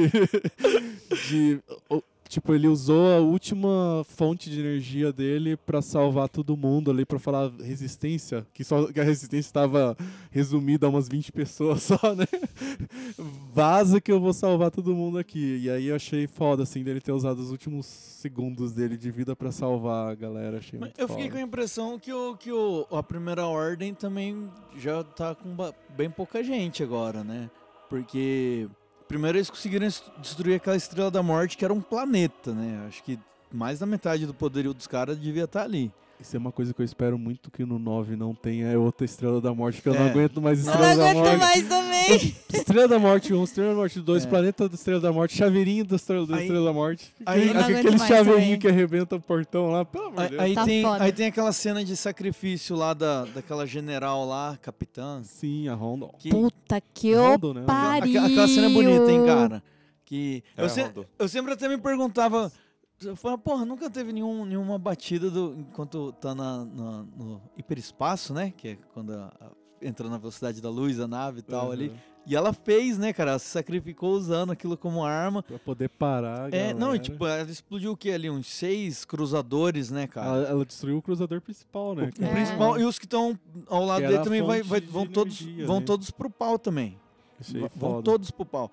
[1.29, 6.91] de o- tipo, ele usou a última fonte de energia dele pra salvar todo mundo
[6.91, 9.95] ali, pra falar resistência, que, só, que a resistência estava
[10.31, 12.25] resumida a umas 20 pessoas só, né?
[13.53, 15.59] Vaza que eu vou salvar todo mundo aqui.
[15.63, 19.35] E aí eu achei foda, assim, dele ter usado os últimos segundos dele de vida
[19.35, 20.57] pra salvar a galera.
[20.57, 21.35] Achei Mas eu fiquei foda.
[21.35, 25.55] com a impressão que, o, que o, a primeira ordem também já tá com
[25.95, 27.49] bem pouca gente agora, né?
[27.89, 28.67] Porque
[29.07, 32.85] primeiro eles conseguiram es- destruir aquela estrela da morte que era um planeta, né?
[32.87, 33.19] Acho que
[33.51, 35.91] mais da metade do poderio dos caras devia estar ali.
[36.19, 39.05] Isso é uma coisa que eu espero muito que no 9 não tenha, é outra
[39.05, 40.09] Estrela da Morte, que eu não É.
[40.09, 41.37] aguento mais Eu Estrela não da aguento Morte.
[41.39, 42.35] mais também.
[42.53, 44.27] Estrela da Morte 1, Estrela da Morte 2, É.
[44.27, 47.13] Planeta da Estrela da Morte, Chaveirinho da Estrela da, Aí- Estrela da Morte.
[47.23, 48.59] aí- não aguento aquele chaveirinho também.
[48.59, 50.41] que arrebenta o portão lá, pelo amor Aí, de Deus.
[50.43, 51.03] aí Tá tem, foda.
[51.03, 55.21] aí tem aquela cena de sacrifício lá da, daquela general lá, capitã.
[55.23, 56.07] Sim, a Honda.
[56.17, 57.63] Que, Puta que eu Rondo, né?
[57.67, 58.09] pariu.
[58.19, 59.63] aquela, aquela cena é bonita, hein, cara?
[60.03, 60.89] Que É, eu, se-
[61.19, 62.51] eu sempre até me perguntava.
[63.03, 68.33] Eu falava, porra, nunca teve nenhum, nenhuma batida do, enquanto tá na, na- no hiperespaço,
[68.33, 68.51] né?
[68.55, 71.89] Que é quando a- a- entra na velocidade da luz, a nave e tal ali.
[71.89, 71.95] Uhum.
[72.25, 73.31] E ela fez, né, cara?
[73.31, 75.43] Ela se sacrificou usando aquilo como arma.
[75.43, 76.45] Pra poder parar.
[76.51, 78.29] a É, não, e tipo, ela explodiu o quê ali?
[78.29, 80.27] Uns seis cruzadores, né, cara?
[80.27, 82.09] ela, ela destruiu o cruzador principal, né?
[82.19, 82.29] O É.
[82.33, 85.67] principal, e os que estão ao lado Que dele também vai, vai- vão, todos, energia,
[85.67, 85.85] vão né?
[85.85, 86.97] todos pro pau também.
[87.39, 88.03] Va- vão foda.
[88.03, 88.71] todos pro pau.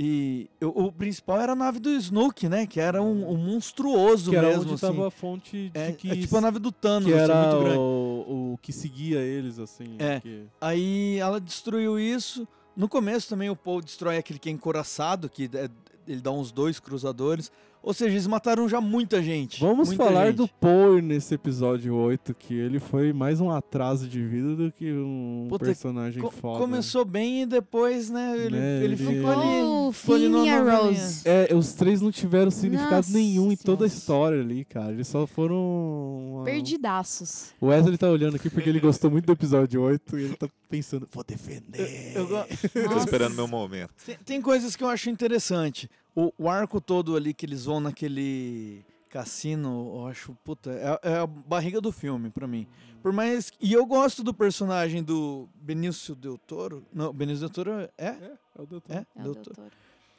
[0.00, 2.66] E eu- o principal era a nave do Snook, né?
[2.68, 4.86] Que era um, um monstruoso Que era mesmo, onde assim.
[4.86, 6.08] tava a fonte de É, que...
[6.10, 7.78] é tipo a nave do Thanos, que assim, era muito grande.
[7.78, 9.96] o, o que seguia eles, assim.
[9.98, 10.20] É.
[10.20, 12.46] que- Aí ela destruiu isso.
[12.76, 15.68] No começo também o Paul destrói aquele que é encoraçado, que é-
[16.06, 17.50] ele dá uns dois cruzadores.
[17.88, 19.58] Ou seja, eles mataram já muita gente.
[19.60, 20.36] Vamos muita falar gente.
[20.36, 24.92] do Paul nesse episódio 8, que ele foi mais um atraso de vida do que
[24.92, 26.58] um Puta, personagem Co- foda.
[26.58, 29.62] Começou bem e depois, né, ele, Né, ele ele- ficou ali.
[29.62, 30.76] O ficou ali Finn na e a.
[30.82, 31.22] Rose.
[31.24, 34.92] É, os três não tiveram significado Nossa nenhum em toda a história ali, cara.
[34.92, 35.56] Eles só foram.
[35.56, 37.54] uma- Perdidaços.
[37.58, 40.46] O Wesley tá olhando aqui porque ele gostou muito do episódio 8 e ele tá
[40.68, 42.12] pensando, vou defender.
[42.14, 42.44] Eu go-
[42.92, 43.88] Tô esperando meu momento.
[44.04, 45.88] Tem, tem coisas que eu acho interessante.
[46.20, 51.18] O, o arco todo ali que eles vão naquele cassino, eu acho, puta, é, é
[51.18, 52.66] a barriga do filme pra mim.
[53.02, 53.52] Por mais.
[53.60, 56.84] E eu gosto do personagem do Benício Del Toro.
[56.92, 57.90] Não, Benício Del Toro é?
[57.96, 58.96] É, é o doutor.
[58.96, 59.70] É, É o Del Toro.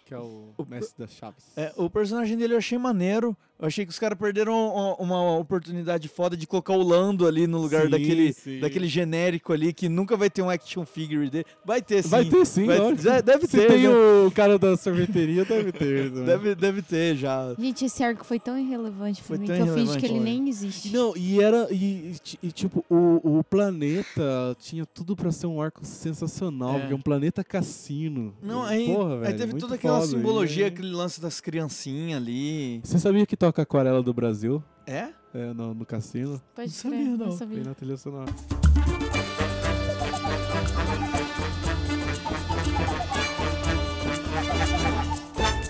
[0.06, 1.44] Que é o, O- mestre das chaves.
[1.58, 3.36] É, o personagem dele eu achei maneiro.
[3.60, 7.46] Eu achei que os caras perderam uma, uma oportunidade foda de colocar o Lando ali
[7.46, 8.60] no lugar Sim, daquele, sim.
[8.62, 11.44] daquele genérico ali que nunca vai ter um action figure dele.
[11.66, 12.10] Vai ter sim.
[12.10, 13.02] Vai ter sim, Vai- lógico.
[13.02, 13.68] já- deve Se ter.
[13.68, 13.90] tem já.
[13.92, 16.10] o cara da sorveteria, deve ter.
[16.10, 16.24] né?
[16.30, 17.54] Deve, deve ter já.
[17.60, 20.20] Gente, esse arco foi tão irrelevante Foi pra mim tão que eu fingi que ele
[20.22, 20.94] nem existe.
[20.94, 21.68] Não, e era.
[21.72, 26.80] E, e, tipo, o, o planeta tinha tudo pra ser um arco sensacional, É.
[26.80, 28.34] porque é um planeta cassino.
[28.42, 30.08] Não, aí, porra, aí velho, teve muito toda aquela foda.
[30.12, 32.80] simbologia, E- aquele lance das criancinhas ali.
[32.84, 34.64] Você sabia que toca Aquarela do Brasil?
[34.86, 35.10] É?
[35.34, 36.40] É, no, no cassino?
[36.56, 37.28] Pode Não sabia, não.
[37.28, 38.32] não Tem na trilha sonora.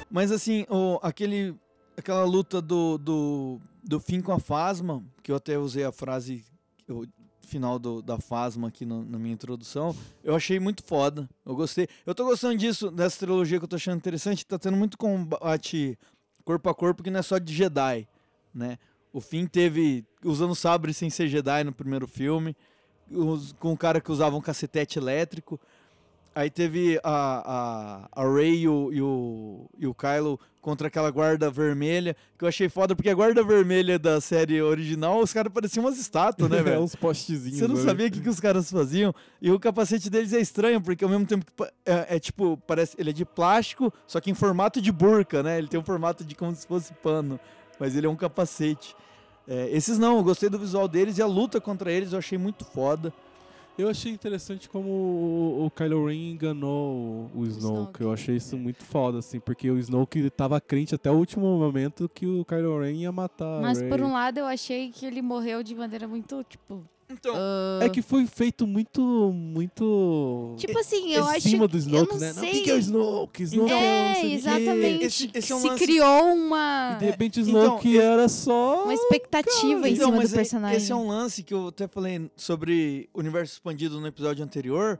[0.09, 1.55] Mas assim, o, aquele,
[1.95, 6.43] aquela luta do, do, do fim com a Fasma, que eu até usei a frase
[6.87, 7.05] o
[7.41, 11.29] final do, da Fasma aqui no- na minha introdução, eu achei muito foda.
[11.45, 11.87] Eu gostei.
[12.05, 14.45] Eu tô gostando disso, dessa trilogia que eu tô achando interessante.
[14.45, 15.97] Tá tendo muito combate
[16.49, 18.07] corpo a corpo que não é só de Jedi,
[18.53, 18.79] né?
[19.13, 22.55] O Finn teve usando sabre sem ser Jedi no primeiro filme,
[23.11, 25.59] os- com um cara que usava um cacetete elétrico.
[26.39, 31.11] Aí teve a, a, a Ray e o, e, o, e o Kylo contra aquela
[31.11, 35.51] guarda vermelha, que eu achei foda, porque a guarda vermelha da série original, os caras
[35.51, 36.81] pareciam umas estátuas, né, É, velho?
[36.81, 37.59] uns postezinhos.
[37.59, 37.83] Você não né?
[37.83, 39.13] sabia o que, que os caras faziam.
[39.41, 42.95] E o capacete deles é estranho, porque ao mesmo tempo que é, é tipo, parece.
[42.97, 45.57] Ele é de plástico, só que em formato de burca, né?
[45.57, 47.37] Ele tem um formato de como se fosse pano.
[47.77, 48.95] Mas ele é um capacete.
[49.45, 52.37] É, esses não, eu gostei do visual deles e a luta contra eles eu achei
[52.37, 53.13] muito foda.
[53.79, 58.01] Eu achei interessante como o, o Kylo Ren enganou o, o Snoke.
[58.01, 62.09] Eu achei isso muito foda, assim, porque o Snoke tava crente até o último momento
[62.13, 65.63] que o Kylo Ren ia matar Mas por um lado eu achei que ele morreu
[65.63, 66.83] de maneira muito, tipo.
[67.11, 67.33] Então.
[67.35, 69.01] ah, É que foi feito muito,
[69.33, 70.53] muito...
[70.57, 72.33] Tipo assim, eu em acho cima que- do eu Snoke, não né?
[72.33, 72.51] Não, sei.
[72.51, 73.43] quem que é o Snoke?
[73.43, 74.27] Snoke É, não o quê.
[74.35, 75.03] exatamente.
[75.05, 78.01] Esse- esse é um Se lance- criou uma, E de repente o Então, Snoke eu-
[78.01, 78.83] era só...
[78.83, 80.77] uma expectativa em Então, cima mas do é- personagem.
[80.77, 84.99] Esse é um lance que eu até falei sobre o universo expandido no episódio anterior,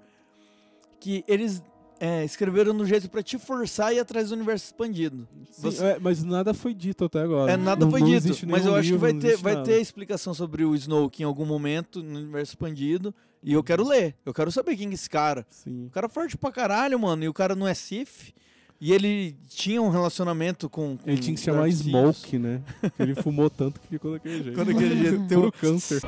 [1.00, 1.62] que eles
[2.00, 5.28] é, escreveram no jeito pra te forçar a ir atrás do universo expandido.
[5.52, 7.52] Sim, Você- é, mas nada foi dito até agora.
[7.52, 9.66] É, nada Não- foi não dito, mas eu acho que vai ter, vai nada.
[9.66, 13.14] ter explicação sobre o Snoke em algum momento no universo expandido.
[13.44, 14.16] E eu quero ler.
[14.26, 15.46] Eu quero saber quem é esse cara.
[15.50, 15.86] Sim.
[15.86, 17.24] O cara é forte pra caralho, mano.
[17.24, 18.34] E o cara não é Sith.
[18.82, 20.96] E ele tinha um relacionamento com.
[20.98, 21.70] com Ele tinha que se chamar.
[21.70, 22.62] Smoke, né?
[22.98, 24.50] Ele fumou tanto que ficou daquele jeito.
[24.58, 25.24] Ficou daquele jeito.
[25.28, 26.02] Tem um- câncer.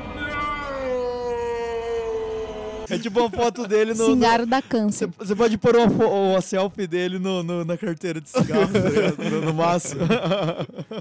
[2.91, 4.07] É tipo uma foto dele no.
[4.07, 5.09] no- Cingaro da câncer.
[5.17, 9.29] Você pode pôr uma, fo- uma selfie dele no, no- na carteira de cigarro, tá
[9.29, 9.95] no, no maço.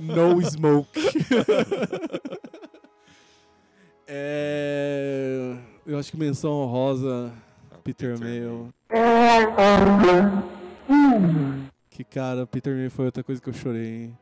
[0.01, 1.01] No smoke.
[4.07, 5.57] é...
[5.87, 7.33] Eu acho que menção honrosa
[7.83, 8.69] Peter Mayle.
[11.91, 14.19] Que cara, Peter Mayle foi outra coisa que eu chorei, hein?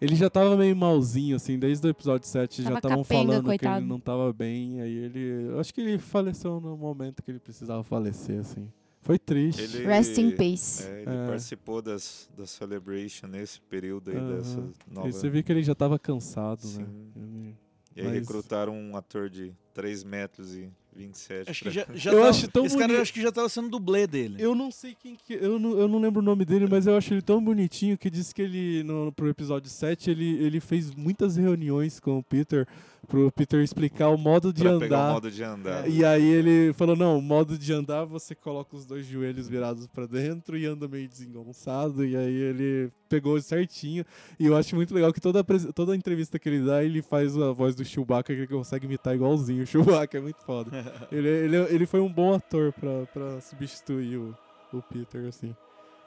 [0.00, 3.42] Ele já tava meio malzinho, assim, desde o episódio 7 já Tava estavam capenga, falando
[3.42, 3.78] que coitado.
[3.80, 5.20] ele não tava bem, aí ele...
[5.50, 8.68] Eu acho que ele faleceu no momento que ele precisava falecer, assim.
[9.00, 9.62] Foi triste.
[9.62, 10.86] Ele, Rest in peace.
[10.86, 11.26] é, ele É.
[11.28, 15.08] participou das, da Celebration nesse período aí dessa nova.
[15.08, 16.84] E você viu que ele já tava cansado, né?
[16.84, 17.12] Sim.
[17.16, 17.56] Ele-
[17.96, 21.50] E aí mas- recrutaram um ator de 3 metros e 27.
[21.50, 23.02] Acho que já, já Eu tava- acho tão Esse cara bonito.
[23.02, 24.36] acho que já tava sendo dublê dele.
[24.38, 25.34] Eu não sei quem que.
[25.34, 28.08] Eu não, eu não lembro o nome dele, mas eu acho ele tão bonitinho que
[28.10, 32.66] disse que ele, no, pro episódio 7, ele, ele fez muitas reuniões com o Peter
[33.06, 34.80] pro Peter explicar o modo de pra andar.
[34.80, 35.88] pegar o modo de andar.
[35.88, 39.86] E aí ele falou, não, o modo de andar você coloca os dois joelhos virados
[39.86, 42.04] pra dentro e anda meio desengonçado.
[42.04, 44.04] E aí ele pegou certinho.
[44.38, 45.44] E eu acho muito legal que toda,
[45.74, 48.86] toda a entrevista que ele dá, ele faz a voz do Chewbacca que ele consegue
[48.86, 49.62] imitar igualzinho.
[49.62, 50.70] O Chewbacca é muito foda.
[51.12, 54.36] ele, ele, ele foi um bom ator pra, pra substituir o,
[54.72, 55.54] o Peter, assim.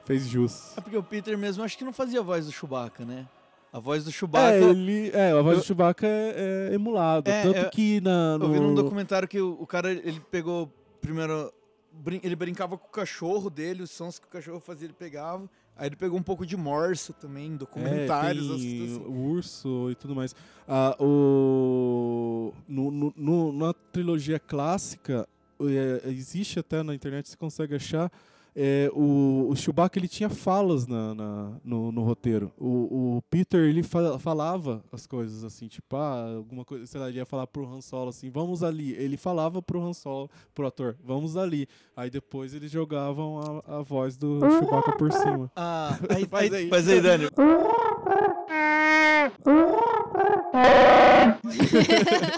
[0.04, 0.76] Fez jus.
[0.76, 3.26] É porque o Peter mesmo acho que não fazia a voz do Chewbacca, né?
[3.72, 4.54] A voz do Chewbacca.
[4.56, 7.30] É, ele, é, a voz Eu- do Chewbacca é, é emulado.
[7.30, 8.46] É, Tanto é, que na, no...
[8.46, 11.52] Eu vi num documentário que o, o cara, ele pegou primeiro.
[11.92, 15.48] brin- Ele brincava com o cachorro dele, os sons que o cachorro fazia, ele pegava.
[15.76, 18.50] Aí ele pegou um pouco de morsa também, em documentários.
[18.50, 19.02] É, assim.
[19.06, 20.34] urso e tudo mais.
[20.68, 22.52] Ah, o...
[22.68, 25.28] no, no- no- na trilogia clássica,
[25.60, 28.10] é, existe até na internet, você consegue achar,
[28.54, 32.52] é, o, o Chewbacca ele tinha falas na, na- no, no roteiro.
[32.58, 37.08] O, o Peter ele fa- falava as coisas assim, tipo, ah, alguma coisa, sei lá,
[37.08, 38.92] ele ia falar pro Han Solo assim, vamos ali.
[38.94, 41.68] Ele falava pro Han Solo, pro ator, vamos ali.
[41.96, 45.50] Aí depois eles jogavam a, a voz do Chewbacca por cima.
[45.54, 46.68] Ah, aí, Faz aí, aí.
[46.68, 47.24] faz aí, Dani.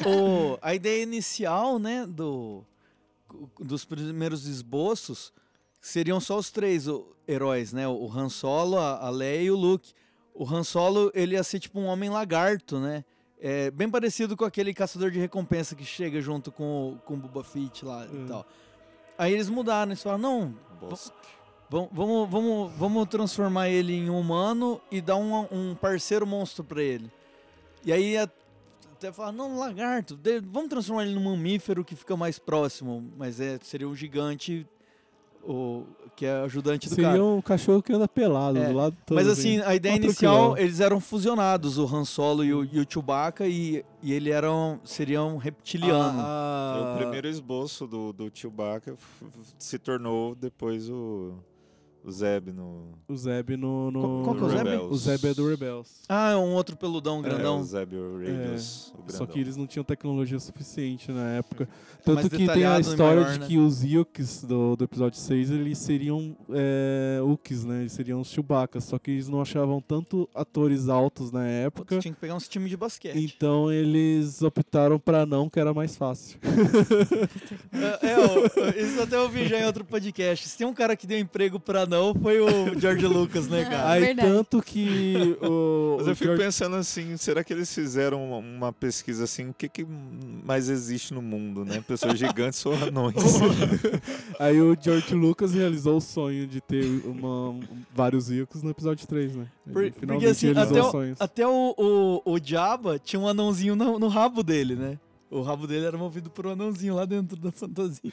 [0.06, 2.62] o, a ideia inicial, né, do,
[3.60, 5.32] dos primeiros esboços
[5.82, 6.86] seriam só os três
[7.28, 7.86] heróis, né?
[7.86, 9.92] O Han Solo, a Leia e o Luke.
[10.34, 13.04] O Han Solo, ele ia ser tipo um homem lagarto, né?
[13.38, 17.16] É bem parecido com aquele caçador de recompensa que chega junto com o, com o
[17.16, 18.26] Boba Fett lá e Hum.
[18.28, 18.46] tal.
[19.18, 21.12] Aí eles mudaram, eles falaram, não, Bosque.
[21.68, 26.82] Vamos, vamos, vamos, vamos transformar ele em humano e dar um, um parceiro monstro pra
[26.82, 27.10] ele.
[27.84, 30.18] E aí até falar, não, lagarto,
[30.50, 34.66] vamos transformar ele num mamífero que fica mais próximo, mas é, seria um gigante
[35.44, 35.84] o,
[36.14, 37.24] que é ajudante do Seria cara.
[37.24, 39.16] um cachorro que anda pelado É, do lado todo.
[39.16, 40.58] Mas assim, a ideia Ó, inicial, tranquilão.
[40.58, 44.78] eles eram fusionados, o Han Solo e o, e o Chewbacca, e, e ele eram,
[44.84, 46.18] seriam reptiliano.
[46.20, 48.94] Ah, Foi o primeiro esboço do, do Chewbacca
[49.58, 51.34] se tornou depois o,
[52.04, 52.92] O Zeb no.
[53.06, 53.90] O Zeb no.
[53.90, 54.92] no Qual- qual que é o Zeb?
[54.92, 56.02] O Zeb é do Rebels.
[56.08, 57.60] Ah, é um outro peludão É, grandão.
[57.60, 58.92] o Zeb Radius.
[59.06, 61.68] o Só que eles não tinham tecnologia suficiente na época.
[62.04, 63.46] Tanto mais que tem a história maior, de né?
[63.46, 67.20] que os Yukes do, do episódio 6, eles seriam é,
[67.66, 67.80] né?
[67.82, 68.80] Eles seriam os Chewbacca.
[68.80, 71.84] Só que eles não achavam tanto atores altos na época.
[71.94, 73.16] Putz, tinha que pegar uns times de basquete.
[73.16, 76.38] Então eles optaram pra não, que era mais fácil.
[77.72, 80.48] É, é, isso até eu vi já em outro podcast.
[80.48, 83.90] Se tem um cara que deu emprego pra não, foi o George Lucas, né, cara?
[83.92, 84.28] Aí verdade.
[84.28, 88.38] tanto que o, Mas o eu fico George- pensando assim, será que eles fizeram uma,
[88.38, 89.86] uma pesquisa assim, o que, que
[90.44, 91.82] mais existe no mundo, né?
[91.86, 93.14] Pessoas gigantes ou anões?
[94.40, 97.58] Aí o George Lucas realizou o sonho de ter uma,
[97.94, 99.46] vários Yukes no episódio 3, né?
[99.66, 101.20] Ele Por- porque assim, realizou até, o, sonhos.
[101.20, 101.74] até o,
[102.24, 104.98] o, o Jabba tinha um anãozinho no, no rabo dele, né?
[105.30, 108.12] O rabo dele era movido por um anãozinho lá dentro da fantasia.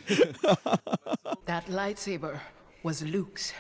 [1.45, 2.39] That lightsaber
[2.83, 3.53] was Luke's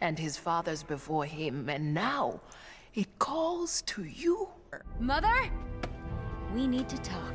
[0.00, 2.40] and his father's before him, and now
[2.94, 4.48] it calls to you.
[4.98, 5.50] Mother?
[6.54, 7.34] We need to talk.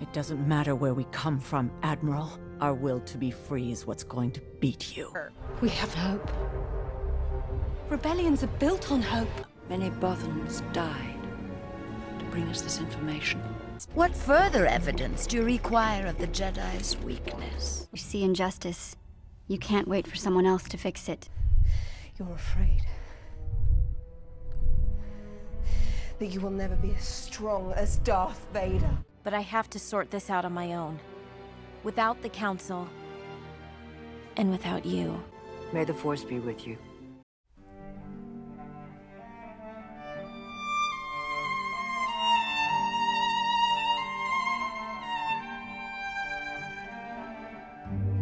[0.00, 2.30] It doesn't matter where we come from, Admiral.
[2.60, 5.12] Our will to be free is what's going to beat you.
[5.60, 6.30] We have hope.
[7.88, 9.28] Rebellions are built on hope.
[9.68, 11.16] Many Bothans died
[12.18, 13.40] to bring us this information.
[13.94, 17.88] What further evidence do you require of the Jedi's weakness?
[17.92, 18.96] You see injustice.
[19.50, 21.28] You can't wait for someone else to fix it.
[22.16, 22.82] You're afraid
[26.20, 28.96] that you will never be as strong as Darth Vader.
[29.24, 31.00] But I have to sort this out on my own.
[31.82, 32.88] Without the Council.
[34.36, 35.20] And without you.
[35.72, 36.78] May the Force be with you.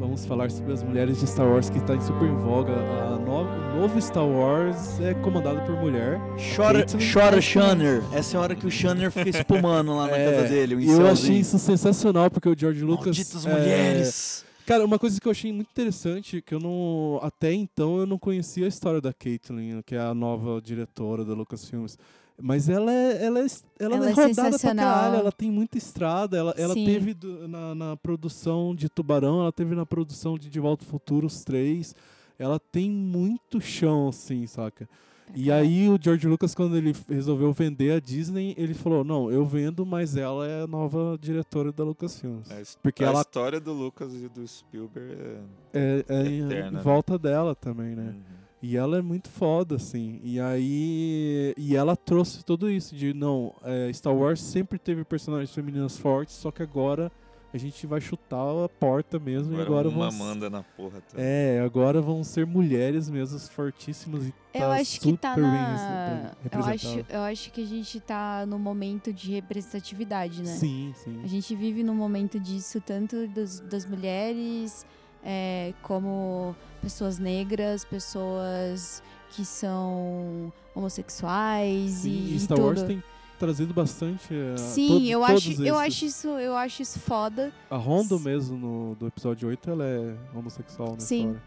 [0.09, 2.73] Vamos falar sobre as mulheres de Star Wars que está super em voga.
[2.73, 3.43] A no-
[3.77, 6.19] o novo Star Wars é comandado por mulher.
[6.57, 7.41] Chora, Caitlyn chora.
[7.43, 8.03] Shanner.
[8.11, 10.77] Essa é a hora que o Shanner fica espumando lá na É, casa dele.
[10.77, 13.19] O e eu achei isso sensacional, porque o George Lucas.
[13.19, 14.45] Malditas é, mulheres.
[14.65, 17.21] Cara, uma coisa que eu achei muito interessante, que eu não.
[17.23, 21.35] Até então eu não conhecia a história da Caitlyn, que é a nova diretora da
[21.35, 21.99] Lucasfilms.
[22.41, 23.47] Mas ela é, ela é,
[23.81, 24.95] ela Ela é é rodada pra sensacional.
[24.95, 26.85] caralho, ela tem muita estrada, ela, ela Sim.
[26.85, 30.89] teve do- na, na produção de Tubarão, ela teve na produção de De Volta ao
[30.91, 31.95] Futuro, os três.
[32.39, 34.89] Ela tem muito chão, assim, saca?
[35.35, 39.45] E aí o George Lucas, quando ele resolveu vender a Disney, ele falou, não, eu
[39.45, 42.51] vendo, mas ela é a nova diretora da Lucasfilms.
[42.51, 45.41] A, his- Porque a ela história do Lucas e do Spielberg é,
[45.75, 46.81] é, é em- eterna, em né?
[46.83, 48.05] volta dela também, né?
[48.15, 48.39] Uhum.
[48.61, 50.21] E ela é muito foda, assim.
[50.23, 51.55] E aí.
[51.57, 53.55] E ela trouxe tudo isso de não.
[53.63, 57.11] é, Star Wars sempre teve personagens femininas fortes, só que agora
[57.53, 59.53] a gente vai chutar a porta mesmo.
[59.53, 60.19] e Agora agora uma vão.
[60.19, 61.25] manda na porra também.
[61.25, 66.33] É, agora vão ser mulheres mesmo fortíssimas e Eu tá acho que tá na.
[66.53, 70.51] Eu acho, eu acho que a gente tá no momento de representatividade, né?
[70.53, 71.21] Sim, sim.
[71.23, 74.85] A gente vive num momento disso, tanto dos, das mulheres,
[75.31, 82.67] é, como pessoas negras, pessoas que são homossexuais e, e Star tudo.
[82.69, 83.03] Wars tem
[83.39, 84.33] trazido bastante.
[84.33, 85.87] eh, Sim, todo- eu acho, eu esses.
[85.87, 87.53] acho isso, eu acho isso foda.
[87.71, 91.19] A Rondo mesmo, no, do episódio 8, ela é homossexual na Sim.
[91.37, 91.43] história.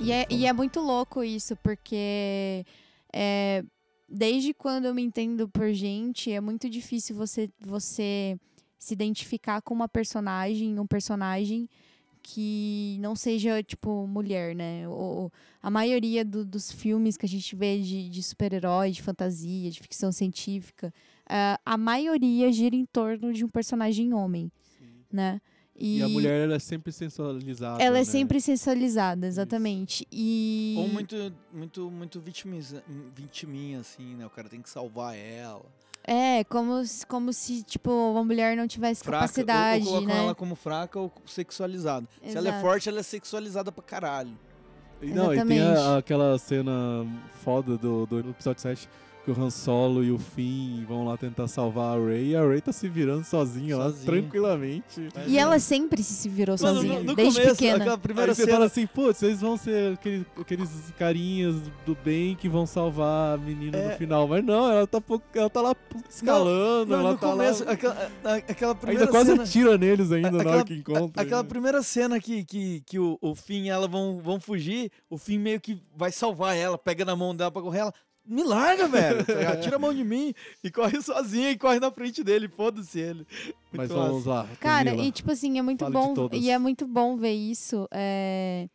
[0.00, 2.64] E é, e é muito louco isso, porque
[3.12, 3.62] é,
[4.08, 8.36] desde quando eu me entendo por gente, é muito difícil você, você
[8.78, 11.68] se identificar com uma personagem, um personagem
[12.22, 14.86] que não seja, tipo, mulher, né?
[14.88, 15.30] O,
[15.62, 19.80] a maioria do- dos filmes que a gente vê de, de super-herói, de fantasia, de
[19.80, 20.92] ficção científica,
[21.28, 24.50] ah, a maioria gira em torno de um personagem homem,
[25.12, 25.40] né?
[25.74, 27.82] E, a mulher, ela é sempre sensualizada.
[27.82, 28.04] Ela é né?
[28.04, 30.06] sempre sensualizada, exatamente.
[30.12, 30.76] E.
[30.78, 31.16] Ou muito,
[31.52, 34.26] muito, muito vitimiza, vitiminha, assim, né?
[34.26, 35.64] O cara tem que salvar ela.
[36.04, 40.14] É, como, se- como se, tipo, uma mulher não tivesse Fraca, capacidade, ou, ou colocam
[40.16, 40.22] né?
[40.24, 42.08] ela como fraca ou sexualizada.
[42.26, 42.60] Se ela é Exato.
[42.66, 44.36] forte, ela é sexualizada pra caralho.
[45.00, 46.72] E Não, e tem a- aquela cena
[47.44, 48.88] foda do, do episódio 7
[49.24, 52.44] que o Han Solo e o Finn vão lá tentar salvar a Rey e a
[52.44, 55.08] Rey tá se virando sozinha, lá tranquilamente.
[55.28, 57.76] E ela sempre se, virou Mano, sozinha, no- no desde começo, pequena.
[57.78, 61.54] aquela primeira Aí você cena- fala assim, putz, vocês vão ser aqueles, aqueles carinhas
[61.86, 63.90] do bem que vão salvar a menina É.
[63.92, 64.26] no final.
[64.26, 65.76] Mas não, ela tá, pouco- ela tá lá
[66.10, 67.72] escalando, Não, ela no tá começo, lá...
[67.72, 69.42] aquela, a- aquela primeira Ainda quase cena...
[69.44, 71.22] atira neles ainda na aquela, hora que encontra.
[71.22, 74.90] a- aquela primeira cena que, que, que o, o Finn e ela vão, vão fugir,
[75.08, 77.94] o Finn meio que vai salvar ela, pega na mão dela pra correr, ela...
[78.24, 79.24] Me larga, velho!
[79.26, 79.56] tá?
[79.56, 83.26] Tira a mão de mim e corre sozinha e corre na frente dele, foda-se ele.
[83.72, 84.28] Mas Muito vamos massa.
[84.50, 84.56] lá.
[84.60, 85.06] Cara, Camila.
[85.06, 86.28] e tipo assim, é muito Fale bom.
[86.32, 87.88] E é muito bom ver isso.
[87.90, 88.68] é,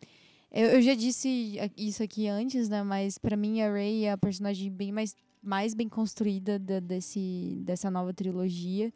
[0.52, 2.84] Eu, eu já disse isso aqui antes, né?
[2.84, 7.58] Mas pra mim a Rey é a personagem bem mais, mais bem construída da- desse,
[7.62, 8.92] dessa nova trilogia.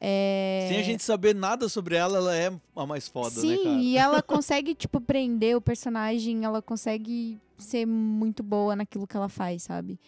[0.00, 0.66] É...
[0.68, 3.80] Sem a gente saber nada sobre ela, ela é a mais foda, Sim, né, cara?
[3.80, 9.28] e ela consegue, tipo, prender o personagem, ela consegue ser muito boa naquilo que ela
[9.28, 9.98] faz, sabe?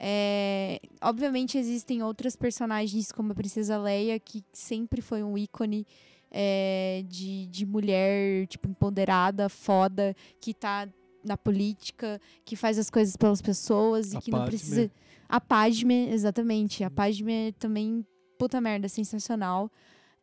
[0.00, 5.86] É, obviamente existem outras personagens, como a Princesa Leia, que sempre foi um ícone
[6.30, 10.88] é, de, de mulher, tipo, empoderada, foda, que tá
[11.24, 14.50] na política, que faz as coisas pelas pessoas e A que não Padme.
[14.50, 14.90] precisa.
[15.28, 16.84] A Padme, exatamente.
[16.84, 18.06] A Padme também,
[18.38, 19.70] puta merda, sensacional.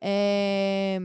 [0.01, 1.01] É,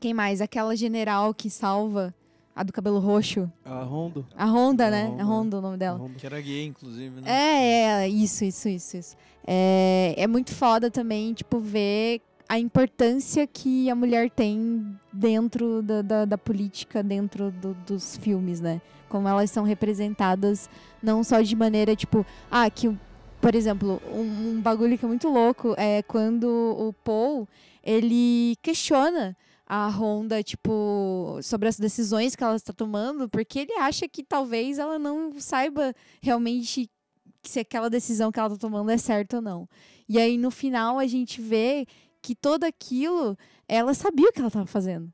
[0.00, 0.40] Quem mais?
[0.40, 2.14] Aquela general que salva
[2.54, 3.50] a do cabelo roxo.
[3.64, 4.26] A Rondo.
[4.36, 5.06] A Honda, né?
[5.06, 6.10] Honda, A Honda, o nome dela.
[6.16, 7.30] Que era gay, inclusive, né?
[7.30, 9.16] É, é, isso, isso, isso, isso.
[9.46, 16.02] É, é muito foda também, tipo, ver a importância que a mulher tem dentro da,
[16.02, 18.80] da, da política, dentro do- dos filmes, né?
[19.08, 20.68] Como elas são representadas,
[21.02, 22.98] não só de maneira, tipo, ah, que, o-
[23.46, 27.48] por exemplo, um, um bagulho que é muito louco é quando o Paul,
[27.80, 34.08] ele questiona a Honda, tipo, sobre as decisões que ela está tomando, porque ele acha
[34.08, 36.90] que talvez ela não saiba realmente
[37.44, 39.68] se aquela decisão que ela tá tomando é certa ou não.
[40.08, 41.86] E aí, no final, a gente vê
[42.20, 43.38] que tudo aquilo,
[43.68, 45.08] ela sabia o que ela tava fazendo.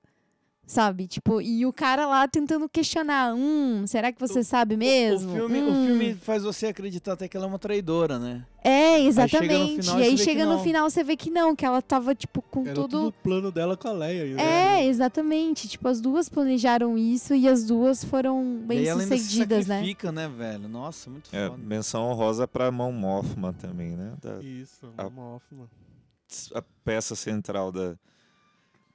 [0.72, 1.06] Sabe?
[1.06, 5.30] Tipo, e o cara lá tentando questionar, hum, será que você sabe mesmo?
[5.30, 5.68] O filme, Hum.
[5.70, 8.46] o filme faz você acreditar até que ela é uma traidora, né?
[8.64, 9.82] É, Aí chega no exatamente.
[9.82, 12.62] final e aí chega no final, você vê que não, que ela tava, tipo, com
[12.64, 12.88] Era tudo.
[12.88, 14.22] tudo o plano dela com a Leia.
[14.24, 15.68] ainda, É, exatamente.
[15.68, 19.22] Tipo, as duas planejaram isso e as duas foram e bem aí ela ainda se
[19.24, 19.74] sucedidas, né?
[19.76, 20.68] sacrifica, né, velho?
[20.70, 21.62] Nossa, muito É, foda.
[21.62, 24.14] menção honrosa pra Mão Mothma também, né?
[24.22, 25.68] Da- Isso, a, uma Hoffman.
[26.54, 27.94] a peça central da,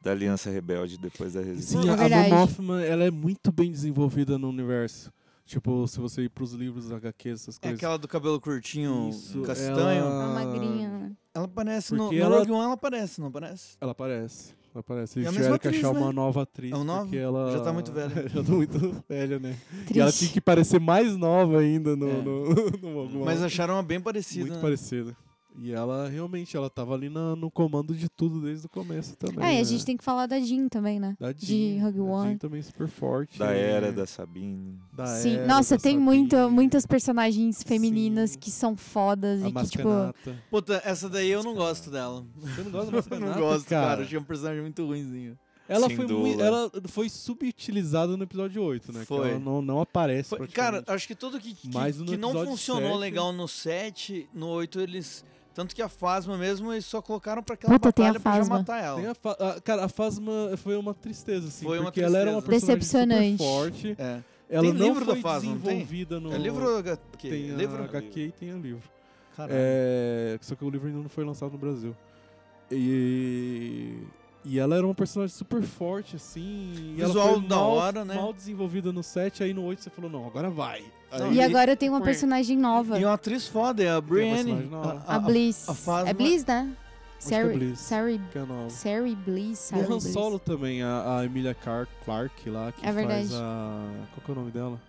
[0.02, 1.82] da Aliança Rebelde depois da resistência.
[1.82, 2.30] Sim, a, verdade.
[2.30, 5.12] Mon Mothma, ela é muito bem desenvolvida no universo.
[5.46, 7.78] Tipo, se você ir pros livros, HQ, essas É coisas.
[7.80, 9.80] aquela do cabelo curtinho, Isso, castanho.
[9.80, 11.12] ela- Uma magrinha, né?
[11.34, 13.78] Ela aparece no, Porque no ela- Rogue One, ela aparece, não aparece?
[13.80, 14.54] Ela aparece.
[14.76, 15.20] Ela aparece.
[15.20, 16.00] É Eles a tiveram que achar né?
[16.00, 16.72] uma nova atriz.
[16.72, 17.04] É um nova?
[17.04, 17.52] Porque ela...
[17.52, 18.28] Já tá muito velha.
[18.30, 19.56] Já tá muito velha, né?
[19.86, 19.96] Triste.
[19.98, 22.22] E ela tinha que parecer mais nova ainda no, É.
[22.22, 22.44] no,
[22.82, 24.42] no Rogue Mas acharam uma bem parecida.
[24.48, 24.62] Muito né?
[24.62, 25.16] parecida.
[25.60, 29.44] E ela realmente, ela tava ali na- no comando de tudo desde o começo também.
[29.44, 29.62] É, e né?
[29.62, 31.16] a gente tem que falar da Jean também, né?
[31.20, 32.38] Da de Jean, Rogue a Jean One.
[32.38, 33.40] também super forte.
[33.40, 34.78] Da é, era da Sabine.
[34.94, 38.40] da Sim, Hera, nossa, da tem muita, Sabine, muitas personagens femininas Sim.
[38.40, 39.88] que são fodas A e que, tipo.
[39.88, 40.44] Mascanata.
[40.52, 42.24] Puta, essa daí eu não gosto dela.
[42.36, 43.88] Você não gosta da Eu Mascanata, não gosto, cara.
[43.88, 44.02] cara?
[44.04, 45.38] Achei um personagem muito ruimzinho.
[45.70, 49.04] Ela Sem foi, ela foi subutilizada no episódio 8, né?
[49.06, 49.22] Foi.
[49.22, 50.30] Que ela não, não aparece.
[50.30, 54.48] Foi- cara, acho que tudo que, que, que não funcionou sete- legal no 7, no
[54.48, 55.26] 8 eles.
[55.58, 58.32] Tanto que a Fasma mesmo, eles só colocaram pra aquela Puta, tem a batalha pra
[58.34, 58.58] já Phasma.
[58.60, 59.02] matar ela.
[59.02, 61.66] Tem a fa- a- cara, a Fasma foi uma tristeza, assim.
[61.66, 62.74] Foi uma porque ela era uma tristeza.
[62.78, 63.44] personagem Decepcionante.
[63.44, 63.96] super forte.
[63.98, 64.22] É.
[64.52, 65.52] Ela Tem não livro da foi não tem?
[65.58, 66.32] desenvolvida no...
[66.32, 67.30] É livro ou HQ?
[67.30, 67.84] Tem a livro?
[67.84, 68.84] HQ e tem o livro.
[69.36, 69.54] Caralho.
[69.60, 71.96] É, só que o livro ainda não foi lançado no Brasil.
[72.72, 73.98] E,
[74.46, 76.94] e ela era uma personagem super forte, assim.
[76.96, 78.14] e ela Visual foi da mal, hora, né?
[78.16, 80.84] Mal desenvolvida no 7, aí no 8 você falou, não, agora vai.
[81.12, 83.00] Não, E agora tem uma personagem nova.
[83.00, 84.36] E uma atriz foda, é a Brienne.
[84.44, 85.04] personagem nova.
[85.08, 85.68] A, Bliss.
[85.90, 86.72] a É Bliss, né?
[87.26, 87.80] que é Bliss.
[87.80, 88.70] Sari, que é nova.
[88.70, 89.60] Sari Bliss.
[89.60, 90.00] Sari O Han.
[90.00, 93.30] Solo também, a, a Emilia Clarke lá, que É verdade.
[93.30, 93.84] faz a...
[94.14, 94.80] Qual que é o nome dela?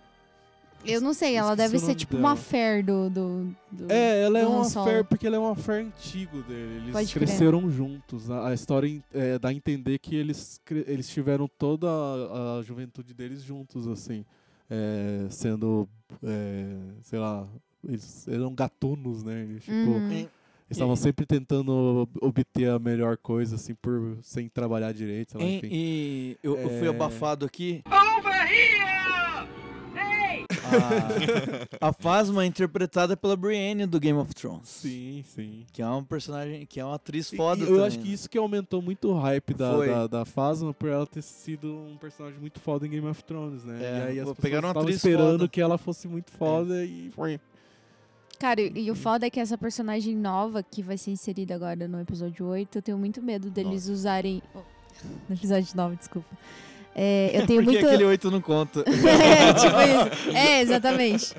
[0.85, 2.27] Eu não sei, ela Esqueci deve ser tipo dela.
[2.29, 3.09] uma fair do.
[3.09, 6.77] do, do É, ela é do uma fé, porque ela é uma fé antigo dele.
[6.83, 7.27] Eles Pode crer.
[7.27, 8.31] cresceram juntos.
[8.31, 13.13] A, a história é, dá a entender que eles, eles tiveram toda a, a juventude
[13.13, 14.23] deles juntos, assim.
[14.69, 15.87] É, sendo,
[16.23, 16.65] é,
[17.01, 17.47] sei lá,
[17.87, 19.41] eles eram gatunos, né?
[19.49, 20.11] Eles, tipo, Uhum.
[20.11, 20.27] eles
[20.69, 21.71] estavam sempre tentando
[22.03, 25.69] ob- obter a melhor coisa, assim, por, sem trabalhar direito, sei lá, enfim.
[25.71, 26.89] e eu, eu fui É.
[26.89, 27.81] abafado aqui.
[27.87, 28.88] Over here!
[31.79, 34.67] A, a Phasma é interpretada pela Brienne do Game of Thrones.
[34.67, 35.65] Sim, sim.
[35.71, 37.79] Que é uma personagem, que é uma atriz foda e também.
[37.79, 39.87] eu acho que isso que aumentou muito o hype da, Foi.
[39.87, 43.63] da, da Phasma por ela ter sido um personagem muito foda em Game of Thrones,
[43.63, 43.79] né?
[43.81, 45.45] É, e aí as pessoas estavam esperando foda.
[45.45, 45.47] É.
[45.47, 47.39] que ela fosse muito foda e foi.
[48.39, 51.87] Cara, e e o foda é que essa personagem nova que vai ser inserida agora
[51.87, 54.41] no episódio 8, eu tenho muito medo deles usarem.
[54.55, 54.59] Oh,
[55.29, 56.37] no episódio 9, desculpa.
[56.95, 57.87] É, eu tenho Porque muito.
[57.87, 58.83] aquele 8 não conta.
[58.87, 60.37] é, tipo isso.
[60.37, 61.35] É, exatamente.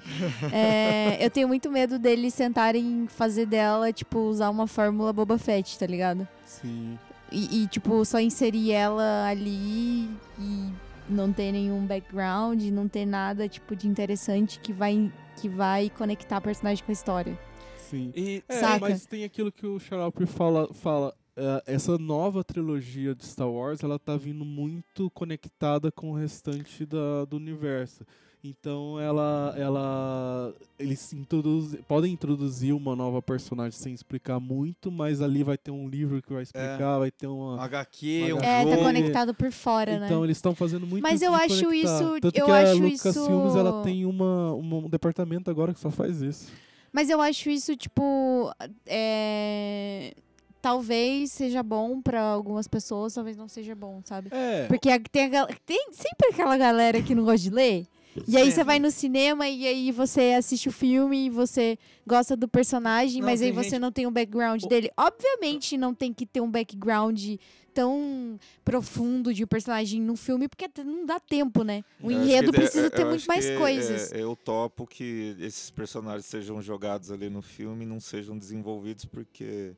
[0.52, 5.78] É, eu tenho muito medo deles sentarem fazer dela, tipo, usar uma fórmula Boba Fett,
[5.78, 6.26] tá ligado?
[6.44, 6.98] Sim.
[7.32, 10.68] E, e, tipo, só inserir ela ali e
[11.08, 16.38] não ter nenhum background, não ter nada, tipo, de interessante que vai, que vai conectar
[16.38, 17.38] a personagem com a história.
[17.76, 18.12] Sim.
[18.14, 21.12] E É, mas tem aquilo que o Xarope fala, fala.
[21.36, 26.84] Eh, essa nova trilogia de Star Wars, ela tá vindo muito conectada com o restante
[26.86, 28.04] da, do universo.
[28.42, 35.42] Então ela, ela, eles introduz, podem introduzir uma nova personagem sem explicar muito, mas ali
[35.44, 39.34] vai ter um livro que vai explicar, vai ter uma HQ, um É, tá conectado
[39.34, 40.06] por fora, né?
[40.06, 41.74] Então eles estão fazendo muito Mas isso eu de acho conectar.
[42.00, 45.74] isso- Tanto eu que a acho Lucasfilmes isso- ela tem uma, uma- um departamento agora
[45.74, 46.50] que só faz isso.
[46.90, 48.50] Mas eu acho isso, tipo.
[48.86, 50.14] É...
[50.62, 54.28] Talvez seja bom pra algumas pessoas, talvez não seja bom, sabe?
[54.32, 54.66] É.
[54.66, 57.86] Porque tem, a tem sempre aquela galera que não gosta de ler.
[58.26, 62.36] E aí você vai no cinema e aí você assiste o filme e você gosta
[62.36, 64.90] do personagem, Não, mas aí você gente- não tem o background dele.
[64.96, 67.36] Obviamente não tem que ter um background
[67.72, 71.84] tão profundo de um personagem no filme, porque não dá tempo, né?
[72.02, 74.12] O Eu enredo que é- precisa eu ter muito mais que é- coisas.
[74.12, 79.04] É, eu topo que esses personagens sejam jogados ali no filme e não sejam desenvolvidos
[79.04, 79.76] porque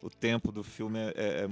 [0.00, 1.48] o tempo do filme é, é- é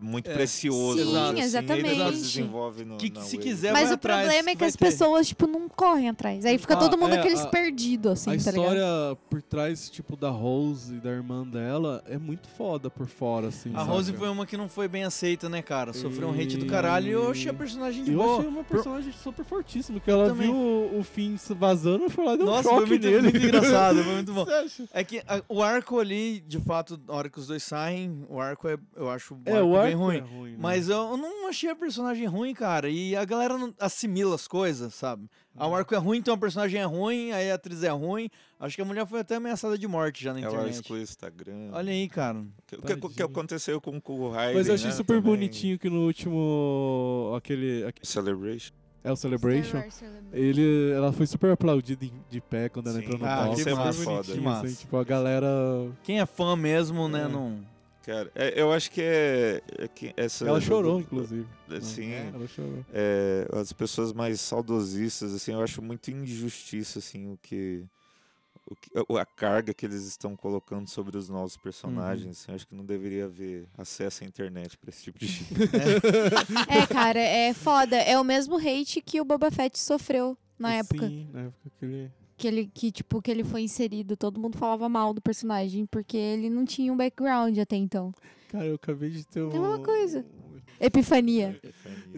[0.00, 0.34] muito É.
[0.34, 0.98] precioso.
[1.04, 1.86] Sim, assim, exatamente.
[1.90, 4.74] Ele não desenvolve no, Que- se quiser, Mas vai o atrás, problema é que as
[4.74, 4.84] ter.
[4.84, 6.44] pessoas, tipo, não correm atrás.
[6.44, 9.16] Aí fica Ah, todo mundo é, aqueles a- perdidos, assim, a tá história ligado?
[9.30, 13.70] por trás, tipo, da Rose e da irmã dela é muito foda por fora, assim.
[13.74, 13.90] A saca?
[13.90, 15.92] Rose foi uma que não foi bem aceita, né, cara?
[15.92, 18.38] Sofreu um hate do caralho e eu achei a personagem de Eu boa.
[18.38, 20.46] achei uma personagem super fortíssima, que ela também.
[20.48, 22.86] viu o, o Finn se vazando e foi lá e deu um Nossa, choque foi
[22.86, 23.22] muito, nele.
[23.22, 24.46] muito engraçado, foi muito bom.
[24.92, 28.40] É que a- o arco ali, de fato, na hora que os dois saem, o
[28.40, 30.16] arco é, eu acho o É, arco o bem ruim.
[30.16, 30.56] é ruim, né?
[30.60, 32.88] Mas eu não achei a personagem ruim, cara.
[32.88, 35.28] E a galera não assimila as coisas, sabe?
[35.56, 35.72] Ah, Uhum.
[35.72, 38.28] o arco é ruim, então a personagem é ruim, aí a atriz é ruim.
[38.60, 40.74] Acho que a mulher foi até ameaçada de morte já na Ela internet.
[40.74, 41.70] exclui o Instagram.
[41.72, 42.38] Olha aí, cara.
[42.38, 42.46] O
[42.82, 45.32] que, o que- aconteceu com, com o Raiden, Mas eu achei né, super também.
[45.32, 47.32] bonitinho que no último.
[47.36, 47.84] aquele.
[47.84, 48.72] aque- Celebration.
[49.04, 49.80] É o Celebration.
[50.32, 53.04] Ele, ela foi super aplaudida em- de pé quando ela Sim.
[53.04, 53.56] entrou no Ah, palco.
[53.56, 54.40] que Foi massa.
[54.40, 54.66] massa.
[54.66, 55.46] assim, tipo, a galera.
[56.02, 57.28] Quem é fã mesmo, né, É.
[57.28, 57.60] não...
[58.04, 60.46] Cara, é- eu acho que é, é que essa.
[60.46, 61.46] Ela chorou, inclusive.
[61.70, 62.84] Assim, É, ela chorou.
[62.92, 67.84] é, as pessoas mais saudosistas, assim, eu acho muito injustiça, assim, o que,
[68.66, 72.24] o que- a carga que eles estão colocando sobre os novos personagens.
[72.24, 72.30] Uhum.
[72.30, 75.52] assim, eu acho que não deveria haver acesso à internet para esse tipo de gente.
[76.68, 77.96] É, cara, é foda.
[77.96, 81.06] É o mesmo hate que o Boba Fett sofreu na época.
[81.08, 82.10] Sim, na época que ele.
[82.38, 84.16] Que ele, que, tipo, que ele foi inserido.
[84.16, 88.14] Todo mundo falava mal do personagem, porque ele não tinha um background até então.
[88.48, 89.50] Cara, eu acabei de ter um.
[89.52, 90.24] É a mesma coisa.
[90.80, 91.60] Epifania.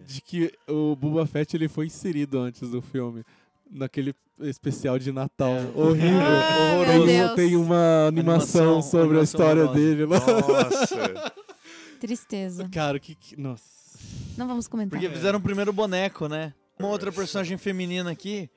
[0.07, 3.25] De que o Boba Fett ele foi inserido antes do filme.
[3.71, 5.55] Naquele especial de Natal.
[5.75, 6.21] Horrível.
[6.21, 9.81] Ai, meu Tem- uma animação, Animação- sobre a animação história horrorosa.
[9.81, 10.07] dele.
[10.07, 11.33] Nossa!
[12.01, 12.69] Tristeza.
[12.71, 13.15] Cara, que.
[13.15, 13.65] que- Nossa.
[14.37, 14.99] Não vamos comentar.
[15.01, 16.53] Porque fizeram o primeiro boneco, né?
[16.79, 18.49] Uma outra personagem feminina aqui,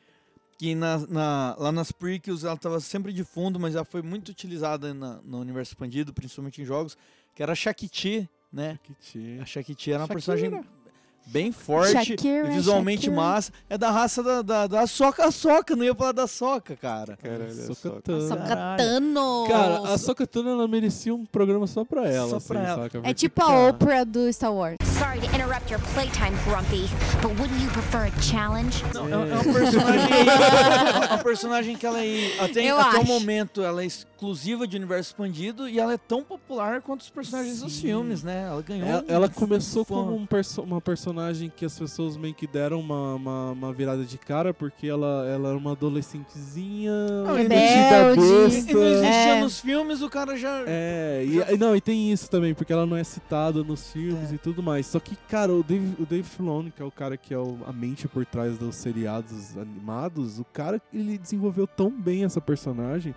[0.64, 4.30] que na, na- lá nas prequels ela tava sempre de fundo, mas já foi muito
[4.30, 6.98] utilizada na- no universo expandido, principalmente em jogos,
[7.36, 8.80] que era a Shakti, né?
[9.02, 9.40] Shakti.
[9.42, 10.14] A Shakti era uma Shakira.
[10.16, 10.66] personagem
[11.26, 13.16] bem forte, Shakira, visualmente Shakira.
[13.16, 13.52] massa.
[13.70, 17.18] É da raça da, da, da Soca Soca, não ia falar da Soca, cara.
[17.22, 18.28] Caralho, é Sokatano.
[18.28, 19.46] Sokatano.
[19.48, 22.30] Cara, a Sokatano ela merecia um programa só pra ela.
[22.30, 22.84] Só assim, pra ela.
[22.84, 23.02] saca?
[23.04, 24.76] É tipo a Oprah do Star Wars.
[24.98, 26.88] Sorry to interrupt your playtime, Grumpy,
[27.22, 28.84] but wouldn't you prefer a challenge?
[28.94, 30.14] Não, é, é uma personagem,
[31.04, 33.88] é uma personagem que ela é, até, Eu até o momento ela é
[34.24, 37.82] exclusiva de universo expandido e ela é tão popular quanto os personagens dos Sim.
[37.88, 38.44] filmes, né?
[38.48, 38.88] Ela ganhou.
[38.88, 39.96] Ela, ela começou fã.
[39.96, 44.06] como um perso- uma personagem que as pessoas meio que deram uma, uma, uma virada
[44.06, 46.92] de cara, porque ela, ela era uma adolescentezinha.
[47.26, 47.50] Não, rebelde.
[47.50, 48.72] besta.
[48.72, 49.42] E não existia É.
[49.42, 50.64] nos filmes, o cara já.
[50.68, 54.32] É, e, e não, e tem isso também, porque ela não é citada nos filmes
[54.32, 54.36] É.
[54.36, 54.86] e tudo mais.
[54.88, 57.58] Só que, cara, o Dave, o Dave Filoni, que é o cara que é o-
[57.68, 63.14] a mente por trás dos seriados animados, o cara, ele desenvolveu tão bem essa personagem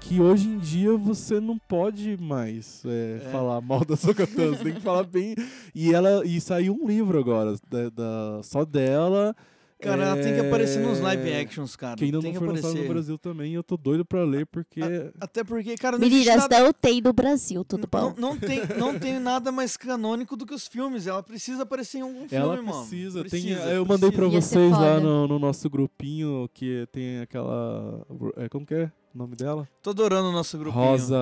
[0.00, 3.30] que hoje em dia você não pode mais é, É.
[3.30, 5.34] falar mal da Sokatano, você tem que falar bem.
[5.74, 9.34] E ela e saiu um livro agora, da, da- só dela.
[9.80, 11.94] Cara, ela tem que aparecer nos é, live actions, cara.
[11.96, 12.88] Que ainda tem não que foi lançado aparecer.
[12.88, 14.80] no Brasil também, eu tô doido pra ler, porque...
[15.20, 16.48] Até porque, cara, não Meninas nada...
[16.64, 18.12] da UTI do Brasil, tudo bom?
[18.18, 21.06] Não, não, tem, não tem nada mais canônico do que os filmes.
[21.06, 22.72] Ela precisa aparecer em algum filme, Ela mano.
[22.88, 26.88] precisa, tem, Precisa, eu mandei pra Ia ser vocês lá no, no nosso grupinho que
[26.90, 28.04] tem aquela.
[28.36, 29.68] É, como que é o nome dela?
[29.82, 30.82] Tô adorando o nosso grupinho.
[30.84, 31.16] Rosa.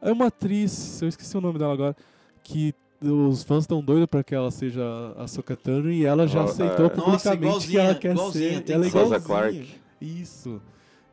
[0.00, 1.96] é uma atriz, eu esqueci o nome dela agora,
[2.42, 4.82] que os fãs estão doidos pra que ela seja
[5.18, 6.88] a Sokatano e ela já Oh, aceitou é.
[6.88, 8.72] publicamente Nossa, que ela quer ser.
[8.72, 8.98] Ela é que ser.
[8.98, 9.02] igualzinha.
[9.02, 9.74] Rosa Clark.
[10.00, 10.62] Isso.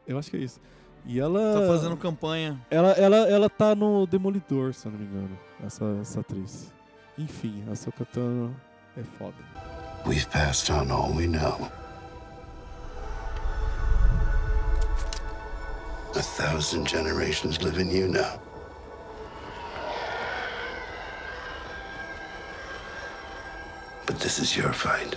[0.08, 0.60] Eu acho que é isso.
[1.06, 1.60] E ela.
[1.60, 2.60] Tá fazendo campanha.
[2.72, 6.72] Ela, ela, ela tá no Demolidor, se eu não me engano, essa, essa atriz.
[7.18, 8.56] Enfim, a Sokatano
[8.98, 9.36] é foda.
[10.06, 11.70] We've passed on all we know.
[16.16, 18.40] A thousand generations live in you now.
[24.06, 25.16] But this is your fight.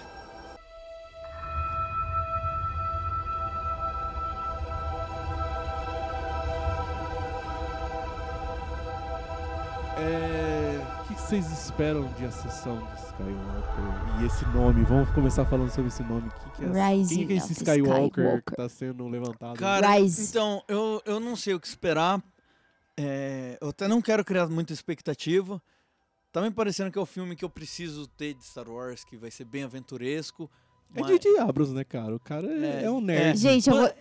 [11.43, 14.23] Vocês esperam de Ascensão de Skywalker?
[14.23, 16.31] E esse nome, vamos começar falando sobre esse nome.
[16.57, 18.43] Quem que é, Rising quem que é esse Skywalker, Skywalker.
[18.45, 19.59] que tá sendo levantado?
[19.59, 20.31] Cara, Rise.
[20.31, 22.23] então, eu, eu não sei o que esperar.
[22.97, 25.61] É, eu até não quero criar muita expectativa.
[26.33, 29.17] Tá me parecendo que é o filme que eu preciso ter de Star Wars, que
[29.17, 30.51] vai ser bem aventuresco.
[30.95, 31.39] É mas- J.J.
[31.41, 32.15] Abrams, né, cara?
[32.15, 33.39] O cara é, É, é um nerd.
[33.39, 33.93] Gente, eu vou,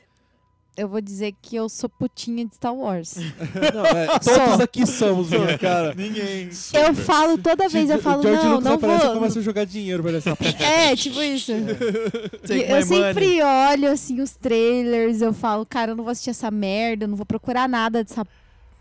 [0.78, 3.16] eu vou dizer que eu sou putinha de Star Wars.
[3.74, 4.64] Não, é, todos Sou.
[4.64, 5.94] aqui somos, minha cara.
[5.96, 6.50] Ninguém.
[6.74, 9.14] Eu falo toda vez, eu falo, George não, Lucas não aparece vou.
[9.16, 10.30] começa a jogar dinheiro pra ele assim,
[10.64, 11.52] É, tipo isso.
[12.50, 17.06] Eu sempre olho, assim, os trailers, eu falo, cara, eu não vou assistir essa merda,
[17.06, 18.26] eu não vou procurar nada dessa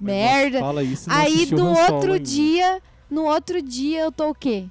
[0.01, 0.61] merda.
[0.61, 2.21] fala isso não Aí, no outro ainda.
[2.21, 4.65] dia, no outro dia, eu tô o quê?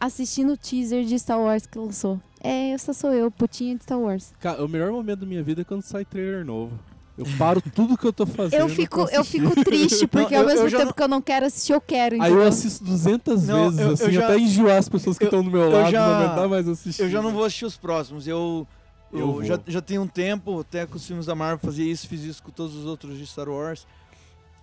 [0.00, 2.18] Assistindo o teaser de Star Wars que lançou.
[2.42, 4.32] É, essa sou eu, putinha de Star Wars.
[4.40, 6.72] Cara, o melhor momento da minha vida é quando sai trailer novo.
[7.18, 8.60] Eu paro tudo que eu tô fazendo.
[8.60, 11.02] Eu fico, eu fico triste, porque Não, ao eu- mesmo eu já tempo não- que
[11.02, 12.14] eu não quero assistir, eu quero.
[12.14, 12.38] Aí entendeu?
[12.44, 15.44] eu assisto 200 Não, vezes, eu- eu assim, já- até enjoar as pessoas que estão
[15.44, 17.02] do meu lado, já- não aguentar mais assistir.
[17.02, 18.26] Eu já não vou assistir os próximos.
[18.26, 18.66] Eu,
[19.12, 22.08] eu, Eu já, já tenho um tempo, até com os filmes da Marvel fazia isso,
[22.08, 23.86] fiz isso com todos os outros de Star Wars.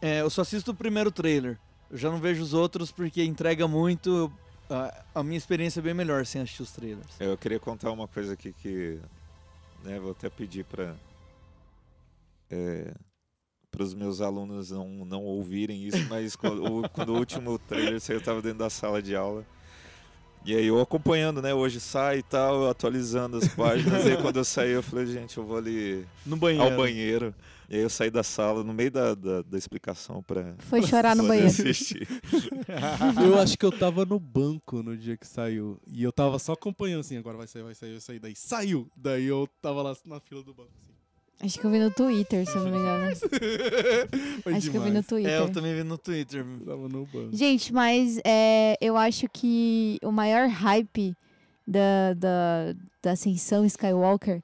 [0.01, 1.59] É, eu só assisto o primeiro trailer.
[1.91, 4.09] Eu já não vejo os outros porque entrega muito.
[4.09, 4.31] eu-
[4.69, 7.19] a, a minha experiência é bem melhor sem assistir os trailers.
[7.19, 8.99] Eu queria contar uma coisa aqui que,
[9.83, 10.95] né, vou até pedir para
[13.69, 17.99] para os meus alunos não, não ouvirem isso, mas quando, o, quando o último trailer
[17.99, 19.45] saiu, eu estava dentro da sala de aula.
[20.45, 21.53] E aí eu acompanhando, né?
[21.53, 24.05] Hoje sai e tal, eu atualizando as páginas.
[24.05, 26.63] e aí quando eu saí, eu falei, gente, eu vou ali No banheiro.
[26.71, 27.35] ao banheiro.
[27.69, 31.15] E aí eu saí da sala no meio da, da, da explicação para Foi chorar
[31.15, 31.49] no banheiro.
[31.49, 32.07] assistir.
[33.25, 35.77] Eu acho que eu tava no banco no dia que saiu.
[35.91, 38.19] E eu tava só acompanhando assim, agora vai sair, vai sair, vai sair.
[38.19, 38.87] Daí saiu.
[38.95, 40.69] Daí eu tava lá na fila do banco.
[41.39, 41.45] Assim.
[41.45, 43.15] Acho que eu vi no Twitter, se eu não me engano.
[44.43, 45.07] Foi Acho que eu vi no demais.
[45.07, 45.31] Twitter.
[45.31, 46.45] É, eu também vi no Twitter.
[46.65, 47.29] Tava no banco.
[47.35, 51.13] Gente, mas é, eu acho que o maior hype
[51.67, 54.41] da, da, da Ascensão Skywalker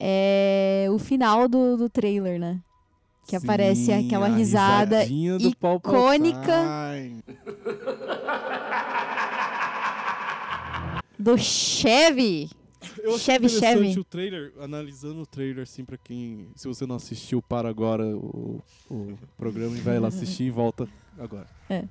[0.00, 2.60] é o final do, do trailer, né?
[3.26, 6.52] Que aparece Sim, aquela a risada do icônica
[11.18, 12.50] do Chevy.
[13.02, 14.00] Eu achei Chevy interessante Chevy.
[14.00, 16.48] o trailer, analisando o trailer, assim, pra quem.
[16.56, 20.88] Se você não assistiu, para agora o, o programa e vai lá assistir e volta
[21.18, 21.46] agora.
[21.68, 21.84] É.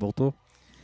[0.00, 0.34] Voltou?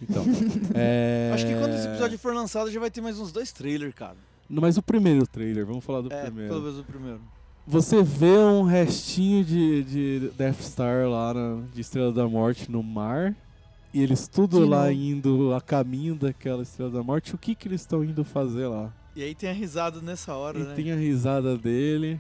[0.01, 0.25] Então.
[0.75, 1.31] é...
[1.35, 4.17] Acho que quando esse episódio for lançado já vai ter mais uns dois trailers, cara.
[4.49, 6.49] Não, Mas o primeiro trailer, vamos falar do É, primeiro.
[6.51, 7.21] pelo menos o primeiro.
[7.67, 12.83] Você vê um restinho de, de Death Star lá na, de Estrela da Morte no
[12.83, 13.37] mar.
[13.95, 14.93] E eles tudo De lá novo.
[14.93, 17.35] indo a caminho daquela Estrela da Morte.
[17.35, 18.93] O que que eles estão indo fazer lá?
[19.15, 20.75] E aí tem a risada nessa hora, E né?
[20.75, 22.19] tem a risada dele.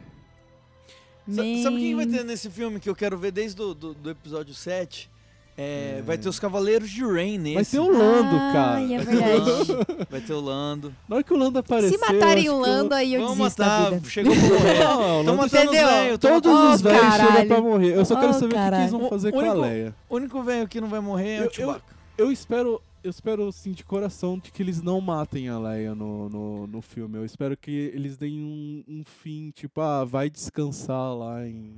[1.28, 3.94] Sa- Sabe o que vai ter nesse filme que eu quero ver desde do, do,
[3.94, 5.10] do episódio 7?
[5.56, 7.54] É, Vai ter os Cavaleiros de Rain nesse.
[7.56, 8.80] Vai ter o Lando, Ai, cara.
[8.80, 9.50] é Vai ter o verdade.
[9.72, 10.94] Lando, Vai ter o Lando.
[11.08, 11.98] Na hora que o Lando apareceu.
[11.98, 14.08] Se matarem o eu- Lando, aí eu Vamos desisto da matar, vida.
[14.08, 14.78] chegou pra morrer.
[14.80, 15.86] Não, o Tão Lando- matando os Entendeu?
[15.88, 16.18] velhos.
[16.18, 17.48] tão Todos Oh, os velhos chegam caralho.
[17.48, 17.96] pra morrer.
[17.96, 18.90] Eu só quero Oh, saber o que eles caralho.
[18.90, 19.94] vão fazer O com a único- Leia.
[20.08, 21.92] O único velho que não vai morrer é Eu- o Chewbacca.
[22.18, 26.28] Eu espero, eu espero assim de coração de que eles não matem a Leia no,
[26.30, 27.18] no, no filme.
[27.18, 31.72] Eu espero que eles deem um, um fim, tipo, ah, vai descansar lá em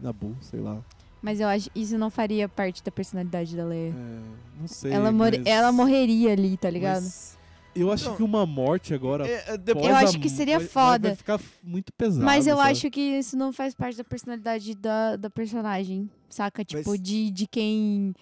[0.00, 0.78] Nabu, sei lá.
[1.26, 3.90] Mas eu acho que isso não faria parte da personalidade da Leia.
[3.90, 4.92] É, não sei.
[4.92, 7.02] ela, more- mas- ela morreria ali, tá ligado?
[7.02, 7.36] mas
[7.74, 9.26] eu acho Então, que uma morte agora.
[9.28, 11.08] é, é, depois- Eu acho que seria vai- foda.
[11.08, 12.24] Vai ficar muito pesado.
[12.24, 12.70] Mas eu sabe?
[12.70, 16.64] acho que isso não faz parte da personalidade da, da personagem, saca?
[16.64, 18.14] Tipo, Mas- de, de quem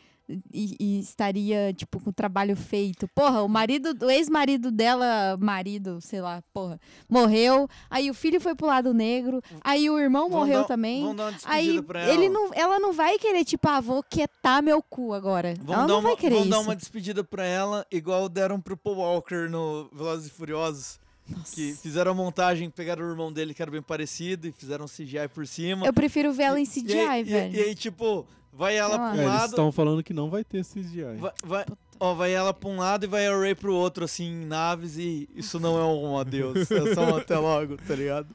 [0.52, 3.06] e, e estaria, tipo, com o trabalho feito.
[3.14, 7.68] Porra, o marido, o ex-marido dela, marido, sei lá, porra, morreu.
[7.90, 9.42] Aí o filho foi pro lado negro.
[9.62, 11.04] Aí o irmão Vamos morreu dar- também.
[11.44, 12.12] Aí pra ela.
[12.14, 15.54] ele não, ela não vai querer, tipo, ah, vou quietar meu cu agora.
[15.58, 16.56] Vamos ela não uma, vai querer vamos isso.
[16.56, 20.98] dar uma despedida pra ela, igual deram pro Paul Walker no Velozes e Furiosos.
[21.26, 21.54] Nossa.
[21.54, 24.88] Que fizeram a montagem, pegaram o irmão dele que era bem parecido e fizeram um
[24.88, 25.86] CGI por cima.
[25.86, 27.54] Eu prefiro ver ela em E- CGI, e, velho.
[27.56, 28.26] E, aí, tipo,
[28.56, 31.16] vai ela pra um É, eles lado, estão falando que não vai ter CGI.
[31.18, 31.64] vai, vai,
[32.00, 34.98] Ó, vai ela pra um lado e vai a Ray pro outro, assim, em naves,
[34.98, 38.26] e isso não é um adeus, é só um até logo, tá ligado?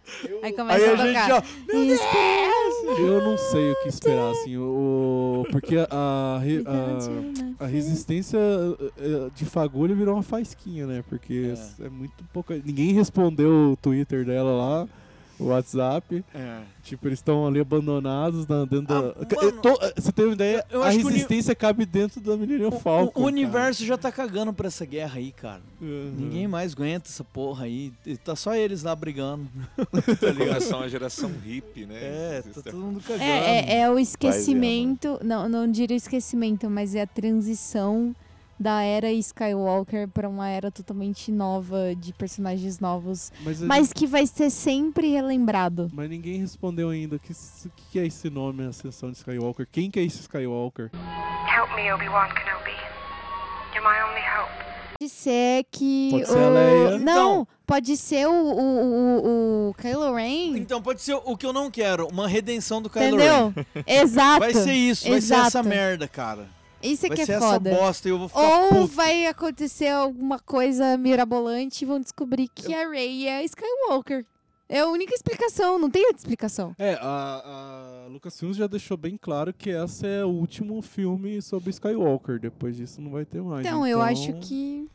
[0.42, 1.42] Aí começa Aí a a gente, ó,
[1.72, 3.00] meu Deus!
[3.00, 6.38] Eu não sei o que esperar, assim, o, porque a, a,
[7.60, 8.40] a, a resistência
[8.98, 11.04] eh, de fagulha virou uma faisquinha, né?
[11.08, 11.90] Porque é.
[11.90, 12.60] muito pouca.
[12.64, 14.88] Ninguém respondeu o Twitter dela lá,
[15.40, 16.24] o WhatsApp.
[16.36, 16.60] É.
[16.84, 18.96] Tipo, eles estão ali abandonados na, dentro da.
[18.96, 20.66] mano, Eu tô- você tem uma ideia?
[20.72, 23.22] eu a acho que o uni- resistência cabe dentro da Millennium Falcon.
[23.22, 25.62] O universo já tá cagando pra essa guerra aí, cara.
[25.80, 26.14] Uhum.
[26.18, 27.94] Ninguém mais aguenta essa porra aí.
[28.06, 29.48] E Tá só eles lá brigando.
[30.20, 30.50] tá ligado?
[30.60, 31.96] Começou uma geração hippie, né?
[32.02, 33.24] É, tá todo mundo cagando.
[33.24, 38.16] É, é, é o esquecimento, não, não diria esquecimento, mas é a transição
[38.60, 44.05] da era Skywalker para uma era totalmente nova de personagens novos, Mas mas, a que
[44.05, 45.89] vai ser sempre relembrado.
[45.93, 49.68] Mas ninguém respondeu ainda o que, o que é esse nome, Ascensão de Skywalker.
[49.72, 50.91] Quem que é esse Skywalker?
[50.93, 52.72] Help me, Obi-Wan Kenobi.
[53.74, 54.70] You're my only hope.
[54.99, 56.28] Pode ser que Pode o...
[56.28, 56.89] ser a Leia.
[56.99, 60.57] Não, Então- pode ser o, o, o, o Kylo Ren.
[60.57, 63.53] Então pode ser o que eu não quero, uma redenção do Kylo Entendeu?
[63.55, 63.84] Ren.
[63.88, 64.39] Exato.
[64.41, 66.47] Vai ser isso, vai ser essa merda, cara.
[66.82, 67.70] Isso é vai que ser é essa foda.
[67.70, 68.88] bosta e eu vou ficar Ou puto.
[68.88, 74.26] vai acontecer alguma coisa mirabolante e vão descobrir que a Rey é Skywalker.
[74.72, 76.76] É a única explicação, não tem outra explicação.
[76.78, 81.72] É, a, a Lucasfilms já deixou bem claro que esse é o último filme sobre
[81.72, 82.40] Skywalker.
[82.40, 83.66] Depois disso não vai ter mais.
[83.66, 84.88] Então, eu acho que.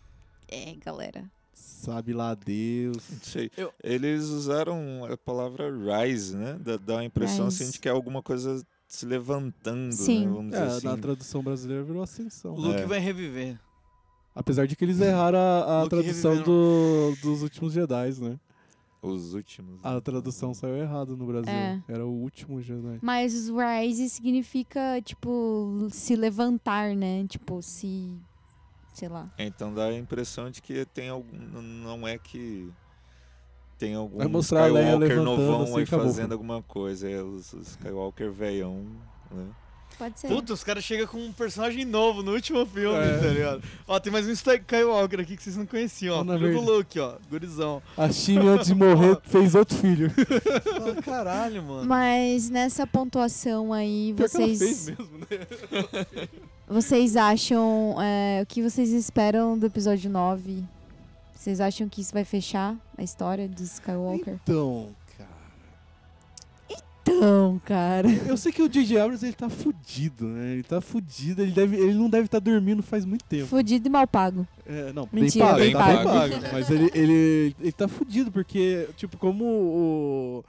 [0.49, 1.25] É, galera.
[1.53, 2.99] Sabe lá Deus.
[3.11, 3.51] Não sei.
[3.83, 6.57] Eles usaram a palavra rise, né?
[6.61, 8.65] Dá, dá uma impressão assim de que é alguma coisa
[8.95, 10.27] se levantando, Sim.
[10.27, 10.33] né?
[10.33, 10.87] Vamos dizer É, assim.
[10.87, 12.55] na tradução brasileira virou Ascensão.
[12.55, 12.87] O Luke É.
[12.87, 13.59] vai reviver.
[14.35, 18.39] Apesar de que eles erraram a, a tradução do- dos últimos Jedi, né?
[19.01, 19.79] Os últimos.
[19.85, 21.53] A tradução saiu errada no Brasil.
[21.53, 21.81] É.
[21.87, 22.99] Era o último Jedi.
[23.03, 27.27] Mas Rise significa, tipo, se levantar, né?
[27.29, 28.11] Tipo, se.
[28.95, 29.31] Sei lá.
[29.39, 31.37] Então dá a impressão de que tem algum.
[31.61, 32.73] Não é que.
[33.79, 36.07] Tem algum Vai mostrar Skywalker novão assim, aí acabou.
[36.07, 37.11] fazendo alguma coisa.
[37.11, 38.85] É os, os Skywalker veião,
[39.31, 39.45] né?
[39.97, 40.27] Pode ser.
[40.27, 43.17] Puta, os caras chegam com um personagem novo no último filme, É.
[43.19, 43.63] tá ligado?
[43.87, 46.25] Ó, tem mais um Skywalker aqui que vocês não conheciam, ó.
[46.37, 47.15] Filho do Luke, ó.
[47.31, 47.81] Gurizão.
[47.97, 50.11] A Shimi, antes de morrer, fez outro filho.
[50.11, 51.87] Fala, caralho, mano.
[51.87, 54.59] Mas nessa pontuação aí, Pior que ela vocês.
[54.59, 56.29] fez mesmo, né?
[56.67, 57.97] Vocês acham.
[58.03, 60.65] é, o que vocês esperam do episódio 9?
[61.35, 64.39] Vocês acham que isso vai fechar a história do Skywalker?
[64.43, 65.31] Então, cara.
[67.03, 68.09] Então, cara.
[68.27, 68.99] Eu sei que o J.J.
[68.99, 70.53] Abrams ele tá fudido, né?
[70.55, 73.47] Ele tá fudido, ele, deve, ele não deve estar dormindo faz muito tempo.
[73.47, 74.47] Fudido e mal pago.
[74.65, 76.29] É, não, Mentira, bem bem pago, tá pago.
[76.29, 76.53] bem pago.
[76.55, 80.45] Mas ele, ele, ele tá fudido, porque, tipo, como o,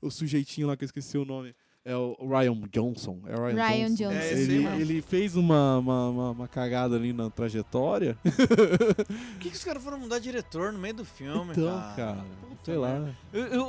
[0.00, 1.54] o sujeitinho lá que eu esqueci o nome.
[1.90, 3.20] É o Ryan Johnson.
[3.26, 4.04] É o Ryan, Ryan Johnson.
[4.04, 4.14] Johnson.
[4.16, 8.16] É, ele, ele fez uma, uma, uma, uma cagada ali na trajetória.
[8.22, 11.94] Por que, que os caras foram mudar diretor no meio do filme, então, cara?
[11.96, 13.12] cara, Puta sei lá.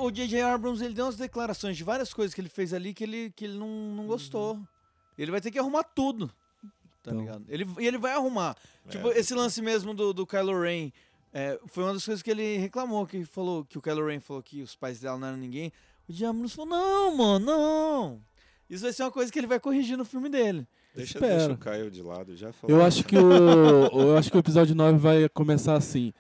[0.01, 0.41] O J.J.
[0.41, 3.45] Abrams, ele deu umas declarações de várias coisas que ele fez ali que ele, que
[3.45, 4.59] ele não, não gostou.
[5.17, 6.28] Ele vai ter que arrumar tudo,
[7.03, 7.19] tá Então.
[7.22, 7.45] ligado?
[7.49, 8.55] Ele, e ele vai arrumar.
[8.89, 10.91] Tipo, esse lance mesmo do, do Kylo Ren,
[11.34, 14.43] é, foi uma das coisas que ele reclamou, que falou que o Kylo Ren falou
[14.43, 15.72] que os pais dela não eram ninguém.
[16.12, 16.26] O.
[16.26, 18.22] Abrams falou, não, mano, não.
[18.70, 20.66] Isso vai ser uma coisa que ele vai corrigir no filme dele.
[20.95, 21.38] Deixa, Espero.
[21.38, 22.76] deixa o Caio de lado, já falou.
[22.78, 26.12] Eu acho que o, eu acho que o episódio 9 vai começar assim.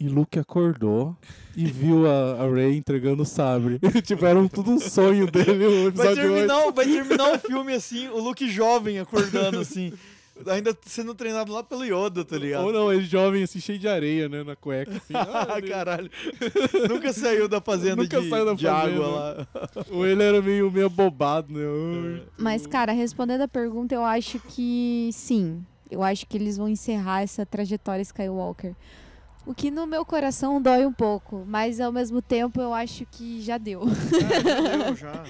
[0.00, 1.16] E Luke acordou
[1.56, 3.80] e viu a, a Rey entregando o sabre.
[4.04, 6.68] tipo, era um- tudo um sonho dele o Vai episódio terminar, 8.
[6.68, 9.92] o- vai terminar o filme assim, o Luke jovem acordando assim.
[10.46, 12.64] Ainda sendo treinado lá pelo Yoda, tá ligado?
[12.64, 14.92] Ou não, ele jovem assim, cheio de areia, né, na cueca.
[14.96, 15.12] Assim.
[15.18, 16.10] Ah, caralho.
[16.88, 18.94] Nunca saiu da fazenda Nunca de, saiu da de fazenda.
[18.94, 19.46] água lá.
[19.90, 21.60] Ou ele era meio, meio bobado, né?
[22.20, 22.22] Ai.
[22.38, 25.64] Mas, cara, respondendo a pergunta, eu acho que sim.
[25.90, 28.74] Eu acho que eles vão encerrar essa trajetória Skywalker.
[29.46, 33.40] O que no meu coração dói um pouco, mas ao mesmo tempo eu acho que
[33.40, 33.80] já deu.
[34.94, 35.24] já, já.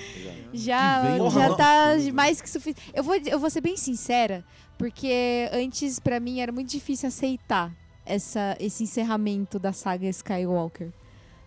[0.52, 2.90] Já, Que vem já um tá mais que suficiente.
[2.92, 4.44] Eu vou, eu vou ser bem sincera,
[4.78, 7.72] porque antes pra mim era muito difícil aceitar
[8.06, 10.90] essa, esse encerramento da saga Skywalker.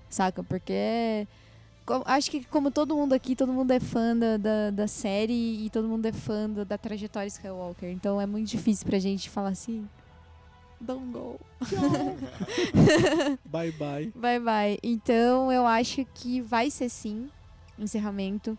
[0.10, 0.44] Saca?
[0.44, 1.26] Porque
[2.06, 5.70] acho que como todo mundo aqui, todo mundo é fã da, da, da série e
[5.70, 7.90] todo mundo é fã da, da trajetória Skywalker.
[7.90, 9.88] Então é muito difícil pra gente falar assim.
[10.80, 11.40] Don't go.
[13.46, 14.12] Bye bye.
[14.16, 14.78] Vai, vai.
[14.84, 17.30] Então eu acho que vai ser sim
[17.80, 18.58] encerramento.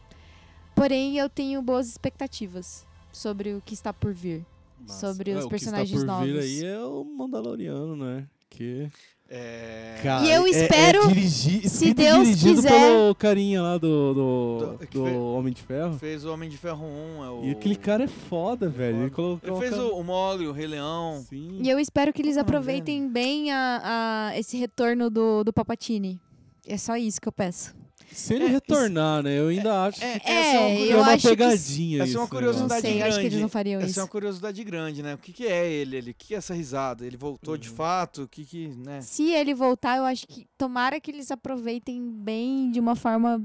[0.74, 4.44] Porém, eu tenho boas expectativas sobre o que está por vir.
[4.86, 5.08] Massa.
[5.12, 6.26] Sobre É, os o que está personagens por novos.
[6.28, 8.26] vir aí é o Mandaloriano, né?
[8.48, 8.88] Porque.
[9.34, 9.98] É...
[10.02, 13.62] Cara, E eu é- espero, é dirigi- se escrito e Deus dirigido quiser- pelo carinha
[13.62, 15.98] lá do, do, Do- que do fe- Homem de Ferro.
[15.98, 17.24] Fez o Homem de Ferro 1.
[17.24, 17.44] É o...
[17.46, 19.00] E aquele cara é foda, velho.
[19.04, 21.24] Ele, colocou Ele fez o, o Mogli, o Rei Leão.
[21.30, 21.60] Sim.
[21.62, 26.20] E eu espero que eles é aproveitem bem a, a- esse retorno do, do Papatini.
[26.66, 27.74] É só isso que eu peço.
[28.12, 29.38] Se ele retornar, né?
[29.38, 32.08] Eu ainda acho que É, É, essa é uma, é uma acho que pegadinha essa
[32.08, 32.16] isso.
[32.16, 32.30] é uma né?
[32.30, 33.08] curiosidade Não sei, eu grande.
[33.10, 34.00] acho que eles não fariam essa isso.
[34.00, 35.14] é uma curiosidade grande, né?
[35.14, 35.96] O que, que é ele?
[35.96, 36.10] ele?
[36.10, 37.06] O que, é essa risada?
[37.06, 37.60] Ele voltou Uhum.
[37.60, 38.22] de fato?
[38.24, 39.00] O que que, né?
[39.00, 43.42] Se ele voltar, eu acho que tomara que eles aproveitem bem de uma forma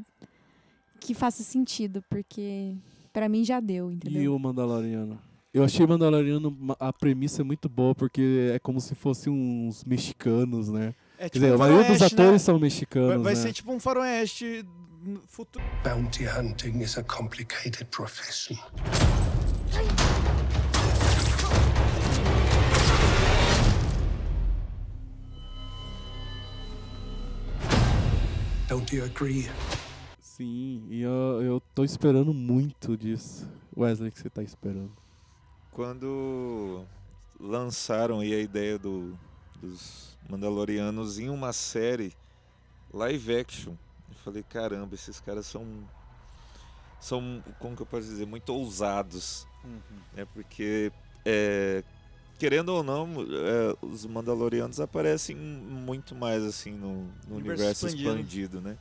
[1.00, 2.74] que faça sentido, porque
[3.14, 4.22] pra mim já deu, entendeu?
[4.22, 5.20] E o Mandaloriano?
[5.54, 9.84] Eu achei Mandaloriano ma- a premissa é muito boa, porque é como se fossem uns
[9.84, 10.94] mexicanos, né?
[11.20, 12.24] É Quer tipo dizer, um a maioria dos faroeste, né?
[12.24, 13.42] atores são Vai, mexicanos, vai né?
[13.42, 14.66] ser tipo um faroeste
[15.28, 15.66] futuro.
[15.84, 18.56] Bounty hunting is a complicated profession.
[28.68, 29.50] Don't you agree?
[30.20, 33.48] Sim, e eu, eu tô esperando muito disso.
[33.76, 34.92] Wesley, o que você tá esperando?
[35.72, 36.84] Quando
[37.40, 39.18] lançaram aí a ideia do,
[39.62, 42.14] dos Mandalorianos em uma série
[42.94, 43.74] live action,
[44.10, 45.66] eu falei, caramba, esses caras são
[47.00, 49.48] são, como que eu posso dizer, muito ousados,
[50.14, 50.26] né?
[50.34, 50.92] Porque
[51.24, 51.84] é,
[52.38, 58.10] querendo ou não, é, os Mandalorianos aparecem muito mais assim no, no Universo universo expandido.
[58.10, 58.78] expandido, né?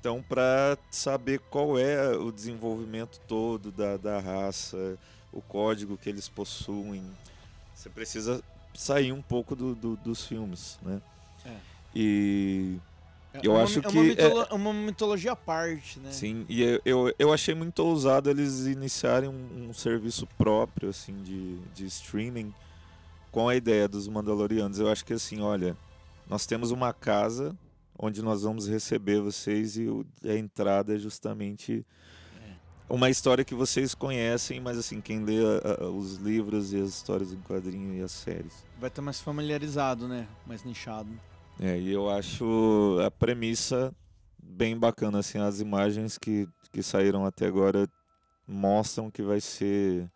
[0.00, 4.98] Então, para saber qual é o desenvolvimento todo da, da raça,
[5.32, 7.02] o código que eles possuem,
[7.74, 8.42] você precisa
[8.74, 11.00] sair um pouco do, do- dos filmes, né?
[11.46, 11.56] É.
[11.94, 12.76] E
[13.32, 16.10] É eu uma, acho é que é- mitolo- uma mitologia à parte, né?
[16.12, 21.22] Sim, e eu, eu, eu achei muito ousado eles iniciarem um, um serviço próprio, assim,
[21.22, 22.52] de, de streaming
[23.30, 24.78] com a ideia dos Mandalorianos.
[24.78, 25.76] Eu acho que, assim, olha,
[26.28, 27.56] nós temos uma casa
[27.98, 29.86] onde nós vamos receber vocês e
[30.24, 31.84] a entrada é justamente
[32.88, 36.90] uma história que vocês conhecem, mas, assim, quem lê a- a- os livros e as
[36.90, 38.64] histórias em quadrinho e as séries.
[38.78, 40.28] Vai estar mais familiarizado, né?
[40.46, 41.08] Mais nichado.
[41.58, 43.94] É, e eu acho a premissa
[44.42, 47.88] bem bacana, assim, as imagens que, que saíram até agora
[48.46, 50.10] mostram que vai ser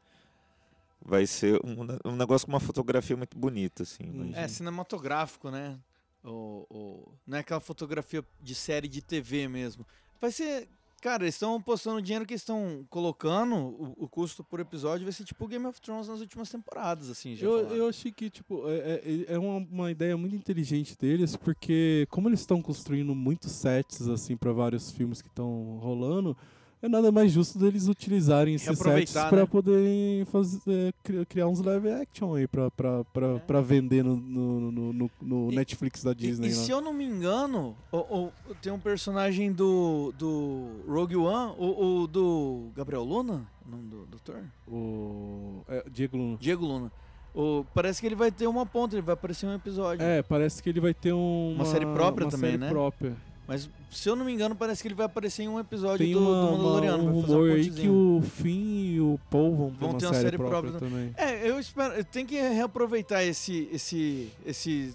[1.00, 4.02] vai ser um, um negócio com uma fotografia muito bonita, assim.
[4.04, 4.36] imagina.
[4.38, 5.78] É cinematográfico, né?
[6.22, 9.86] O, o, não é aquela fotografia de série de TV mesmo.
[10.20, 10.68] Vai ser.
[11.00, 15.12] Cara, eles estão postando o dinheiro que estão colocando, o, o custo por episódio vai
[15.12, 18.68] ser tipo Game of Thrones nas últimas temporadas, assim, já Eu, eu achei que, tipo,
[18.68, 23.52] é, é, é uma, uma ideia muito inteligente deles, porque como eles estão construindo muitos
[23.52, 26.36] sets, assim, para vários filmes que estão rolando,
[26.80, 29.46] é nada mais justo deles utilizarem esses sets Reaproveitar, para né?
[29.46, 34.16] poderem fazer, é, cri- criar uns live action aí pra, pra, pra, pra vender no,
[34.16, 35.52] no, no, no- no É.
[35.52, 36.48] E- Netflix da E, Disney.
[36.48, 36.62] e lá.
[36.62, 38.32] se eu não me engano, o, o-
[38.62, 44.06] tem um personagem do, do Rogue One, o, o do Gabriel Luna, o nome do,
[44.06, 44.42] do Thor?
[44.66, 46.36] O é, Diego Luna.
[46.40, 46.92] Diego Luna.
[47.34, 50.04] O, parece que ele vai ter uma ponta, ele vai aparecer em um episódio.
[50.04, 52.68] É, parece que ele vai ter um, Uma série própria uma também, série né?
[52.70, 53.16] própria.
[53.48, 56.12] Mas se eu não me engano, parece que ele vai aparecer em um episódio Tem
[56.12, 57.04] do, uma, do uma- Mandaloriano.
[57.04, 60.12] um rumor aí que o Finn e o Paul vão ter, Vão uma, ter uma
[60.12, 61.14] série série própria, própria também.
[61.16, 62.04] É, eu espero.
[62.04, 64.94] Tem que reaproveitar esse, esse, esse,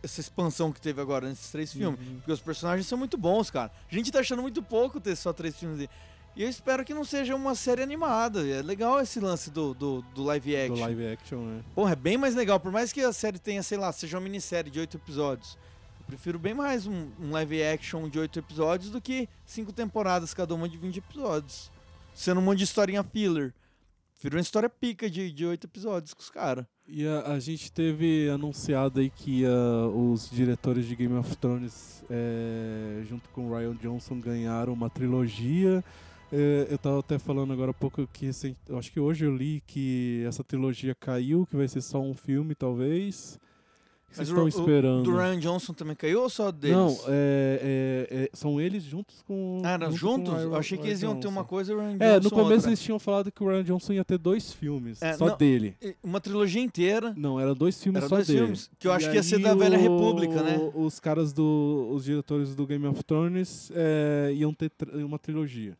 [0.00, 1.98] essa expansão que teve agora nesses três filmes.
[1.98, 2.14] Uhum.
[2.18, 3.72] Porque os personagens são muito bons, cara.
[3.90, 5.90] A gente tá achando muito pouco ter só três filmes dele.
[6.36, 8.46] E eu espero que não seja uma série animada.
[8.46, 10.74] É legal esse lance do, do, do live action.
[10.74, 11.62] Do live action, né?
[11.74, 12.60] Porra, é bem mais legal.
[12.60, 15.58] Por mais que a série tenha, sei lá, seja uma minissérie de oito episódios.
[16.06, 20.54] Prefiro bem mais um, um live action de oito episódios do que cinco temporadas, cada
[20.54, 21.70] uma de 20 episódios.
[22.14, 23.52] Sendo um monte de historinha filler.
[24.12, 26.64] Prefiro uma história pica de, oito episódios com os caras.
[26.86, 32.04] E a, a gente teve anunciado aí que ah, os diretores de Game of Thrones,
[32.08, 35.84] eh, junto com Ryan Johnson, ganharam uma trilogia.
[36.32, 39.36] Eh, eu tava até falando agora há pouco que recen- eu acho que hoje eu
[39.36, 43.38] li que essa trilogia caiu, que vai ser só um filme, talvez.
[44.18, 45.00] Que vocês estão o- esperando?
[45.00, 46.76] O do Ryan Johnson também caiu ou só deles?
[46.76, 49.60] Não, é, é- é- são eles juntos com.
[49.64, 50.32] Ah, junto com juntos?
[50.42, 51.48] Eu Ryan- achei que eles iam ter uma Johnson.
[51.48, 52.68] coisa e o Ryan É, no Johnson começo outra.
[52.70, 55.76] eles tinham falado que o Ryan Johnson ia ter dois filmes, É, só não, dele.
[56.02, 57.12] Uma trilogia inteira.
[57.16, 58.38] Não, eram dois filmes Eram só dois dele.
[58.40, 60.58] filmes, que eu acho E que ia ser da Velha o- República, né?
[60.74, 61.90] Os caras do.
[61.92, 65.76] Os diretores do Game of Thrones é, iam ter uma trilogia.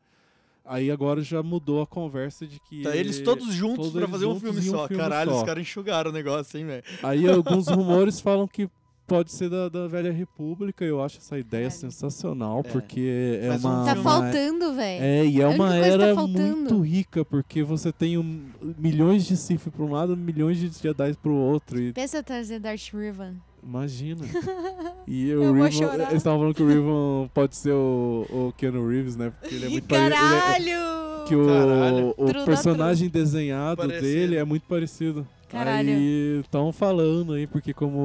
[0.68, 2.82] Aí agora já mudou a conversa de que.
[2.82, 4.88] Tá eles todos juntos eles fazer um filme em um só.
[4.88, 5.36] filme Caralho, só.
[5.38, 6.82] os caras enxugaram o negócio, hein, velho?
[7.02, 8.68] Aí alguns rumores falam que
[9.06, 10.84] pode ser da, da Velha República.
[10.84, 12.70] Eu acho essa ideia sensacional, É.
[12.72, 13.84] porque é Mas um uma.
[13.84, 15.04] Tá uma- faltando, velho.
[15.04, 16.56] É, e é uma tá era faltando.
[16.56, 21.14] muito rica, porque você tem um- milhões de Sith para um lado, milhões de Jedi
[21.22, 21.80] pro outro.
[21.80, 23.34] E Pensa trazer Darth Revan.
[23.66, 24.24] Imagina.
[25.08, 29.14] E o Riven, eles estavam falando que o Riven pode ser o, o Keanu Reeves,
[29.14, 29.32] né?
[29.40, 31.24] Porque ele é muito pare- ele é- Caralho!
[31.28, 32.14] que o, Caralho.
[32.18, 34.02] o personagem desenhado Parecido.
[34.02, 35.24] dele é muito parecido.
[35.48, 35.90] Caralho.
[35.90, 37.98] Aí estão falando aí, porque como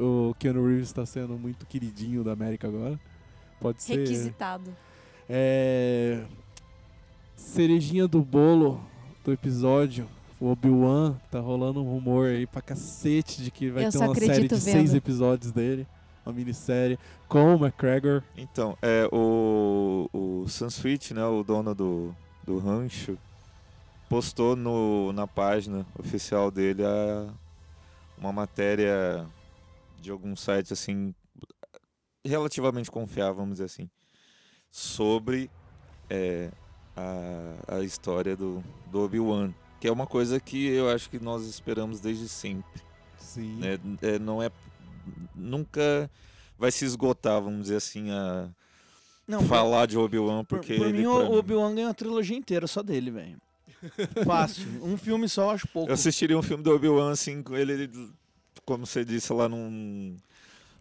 [0.00, 2.98] o, o Keanu Reeves está sendo muito queridinho da América agora,
[3.60, 3.98] pode ser.
[3.98, 4.74] Requisitado.
[5.28, 6.22] É,
[7.36, 8.80] cerejinha do bolo
[9.24, 10.08] do episódio,
[10.40, 14.14] o Obi-Wan, tá rolando um rumor aí pra cacete de que vai Eu ter uma
[14.14, 14.96] série de seis vendo.
[14.96, 15.86] episódios dele,
[16.24, 16.98] uma minissérie,
[17.28, 18.22] com o McGregor.
[18.36, 23.18] Então, é, o, o Sunsweet, né, o dono do, do rancho,
[24.08, 27.26] postou no, na página oficial dele a,
[28.16, 29.26] uma matéria
[30.00, 31.14] de algum site assim
[32.24, 33.88] relativamente confiável, vamos dizer assim,
[34.70, 35.50] sobre
[36.10, 36.50] é,
[36.96, 41.44] a, a história do, do Obi-Wan, que é uma coisa que eu acho que nós
[41.46, 42.80] esperamos desde sempre.
[43.18, 43.56] Sim.
[43.56, 43.78] né?
[44.02, 44.50] É, não é
[45.34, 46.10] nunca
[46.58, 48.48] vai se esgotar, vamos dizer assim, a
[49.26, 52.66] Não, falar de Obi-Wan Por, porque por ele mim, o Obi-Wan ganhou uma trilogia inteira
[52.66, 53.36] só dele, velho.
[54.26, 54.66] Fácil.
[54.82, 55.88] Um filme só eu acho pouco.
[55.90, 57.88] Eu assistiria um filme do Obi-Wan assim, com ele,
[58.64, 60.16] como você disse, lá num.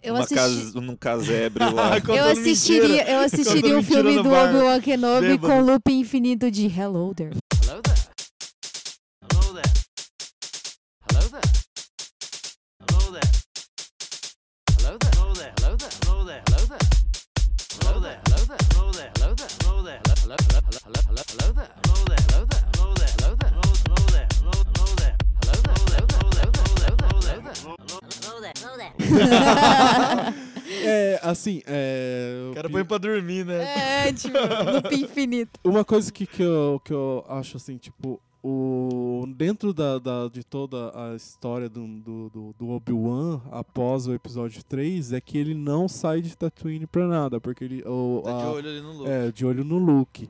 [0.02, 1.98] Eu numa assisti- casa, num casebre lá.
[2.08, 4.30] Eu assistiria, eu assistiria Contando um filme do.
[4.30, 5.48] Obi-Wan Kenobi Bêbado.
[5.54, 7.36] com loop infinito de Hello There.
[30.84, 32.50] É, assim, é.
[32.52, 34.08] O cara põe pra dormir, né?
[34.08, 35.60] É, tipo, loop infinito.
[35.64, 40.44] Uma coisa que, que, eu, que eu acho assim, tipo, o, dentro da, da- de
[40.44, 45.88] toda a história do, do, do, Obi-Wan após o episódio 3 é que ele não
[45.88, 47.84] sai de Tatooine pra nada, porque ele.
[47.86, 49.10] O, Tá de a- olho ali no Luke.
[49.10, 50.30] É, de olho no Luke.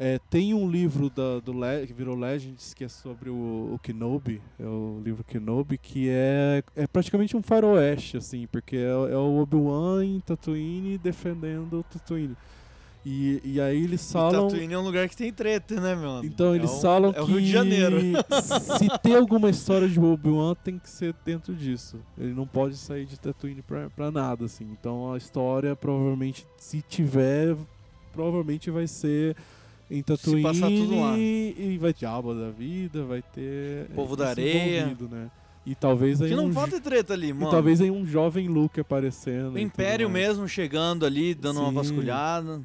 [0.00, 3.80] É, tem um livro da, do Le- que virou Legends, que é sobre o, o
[3.82, 8.82] Kenobi, é o livro Kenobi, que é, é praticamente um faroeste, assim, porque é,
[9.12, 12.36] é o Obi-Wan em Tatooine defendendo o Tatooine.
[13.10, 14.48] E, e aí eles E falam...
[14.48, 16.22] Tatooine é um lugar que tem treta, né, meu?
[16.22, 17.96] Então É eles o- falam é o que Rio de Janeiro.
[18.78, 21.96] se tem alguma história de Obi-Wan tem que ser dentro disso.
[22.18, 24.66] Ele não pode sair de Tatooine pra, pra nada, assim.
[24.78, 27.56] Então a história provavelmente, se tiver,
[28.12, 29.34] provavelmente vai ser
[29.90, 31.16] em Tatooine passar tudo lá.
[31.18, 34.96] e vai ter Jabba da vida, vai ter Povo da isso Areia.
[35.10, 35.30] né?
[35.64, 37.50] E talvez aí Que não um, falta treta ali, e mano.
[37.50, 39.54] talvez aí um jovem Luke aparecendo.
[39.54, 41.74] O e Império mesmo chegando ali, dando uma Sim.
[41.74, 42.60] vasculhada.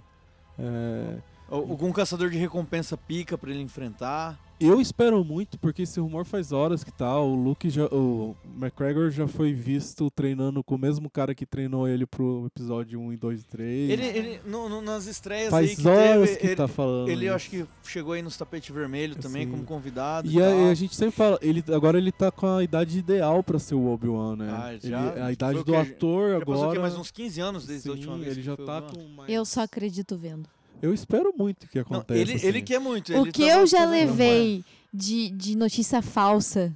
[0.59, 1.17] É,
[1.49, 4.39] Al- Algum caçador de recompensa pica pra ele enfrentar.
[4.65, 7.19] Eu espero muito, porque esse rumor faz horas que tá.
[7.19, 7.85] O Luke já.
[7.88, 12.99] O McGregor já foi visto treinando com o mesmo cara que treinou ele pro episódio
[12.99, 13.90] 1 e 2 e 3.
[13.91, 17.10] Ele, ele no- no- nas estreias Faz aí que horas teve, que ele, tá falando
[17.10, 17.35] ele isso.
[17.35, 19.52] acho que chegou aí nos tapete vermelho também Sim.
[19.52, 20.30] como convidado.
[20.30, 20.60] E a, tal.
[20.60, 23.76] e a gente sempre fala, ele, agora ele tá com a idade ideal pra ser
[23.76, 24.49] o Obi-Wan, né?
[24.52, 25.26] Ah, Ele- já?
[25.26, 25.76] a idade do quê?
[25.76, 26.45] ator Já agora.
[26.45, 28.81] passou aqui mais uns 15 anos desde a Sim, última vez ele que já tá
[28.81, 29.30] com mais.
[29.31, 30.48] Eu só acredito vendo.
[30.84, 32.19] Eu espero muito que Não, aconteça.
[32.19, 32.45] ele, assim.
[32.47, 33.18] ele quer muito.
[33.18, 36.72] O que tava eu já levei de, de notícia falsa.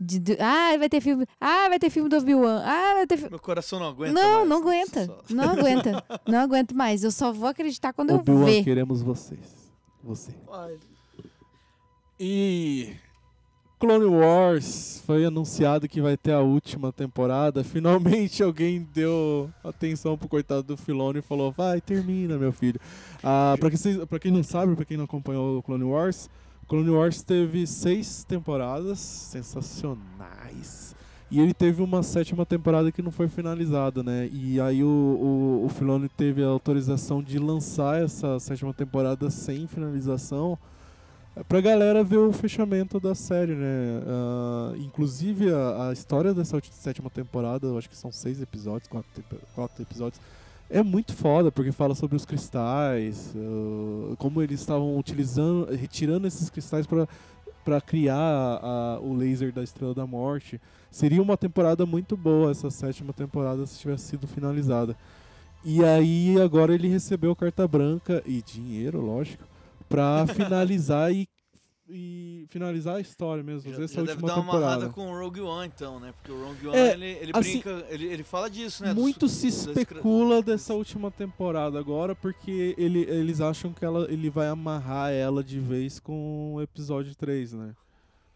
[0.00, 1.26] De, de- ah, vai ter filme.
[1.40, 2.62] Ah, vai ter filme do Obi-Wan.
[2.64, 3.30] Ah, vai ter filme.
[3.30, 4.48] Meu coração não aguenta Não, mais.
[4.48, 5.18] não aguenta.
[5.30, 6.04] Não aguenta.
[6.26, 7.04] Não aguento mais.
[7.04, 8.64] Eu só vou acreditar quando eu Obi-Wan, ver.
[8.64, 9.70] queremos vocês.
[10.02, 10.32] Você.
[12.18, 12.94] E
[13.82, 17.64] Clone Wars foi anunciado que vai ter a última temporada.
[17.66, 22.78] Finalmente alguém deu atenção pro coitado do Filone e falou: "Vai, termina, meu filho".
[23.24, 26.30] Ah, para quem, pra quem não sabe, pra quem não acompanhou o Clone Wars,
[26.68, 30.94] Clone Wars teve seis temporadas sensacionais.
[31.28, 34.30] E ele teve uma sétima temporada que não foi finalizada, né?
[34.32, 39.66] E aí o, o, o Filoni teve a autorização de lançar essa sétima temporada sem
[39.66, 40.56] finalização
[41.48, 44.02] pra galera ver o fechamento da série, né?
[44.06, 49.24] Ah, inclusive a, a história dessa sétima temporada, eu acho que são seis episódios, quatro,
[49.54, 50.20] quatro episódios,
[50.70, 56.50] é muito foda, porque fala sobre os cristais, ah, como eles estavam utilizando, retirando esses
[56.50, 57.06] cristais pra
[57.64, 58.16] para criar
[58.60, 60.60] a- o laser da Estrela da Morte.
[60.90, 64.96] Seria uma temporada muito boa essa sétima temporada se tivesse sido finalizada.
[65.64, 69.44] E aí agora ele recebeu carta branca e dinheiro, lógico,
[69.92, 71.28] pra finalizar e,
[71.88, 74.66] e finalizar a história mesmo, fazer essa Já deve dar uma temporada.
[74.74, 76.12] amarrada com o Rogue One, então, né?
[76.12, 78.94] Porque o Rogue One, É, ele, ele assim, brinca, ele, ele fala disso, né?
[78.94, 84.30] dos- Muito se especula dessa última temporada agora, porque ele, eles acham que ela, ele
[84.30, 87.74] vai amarrar ela de vez com o episódio 3, né?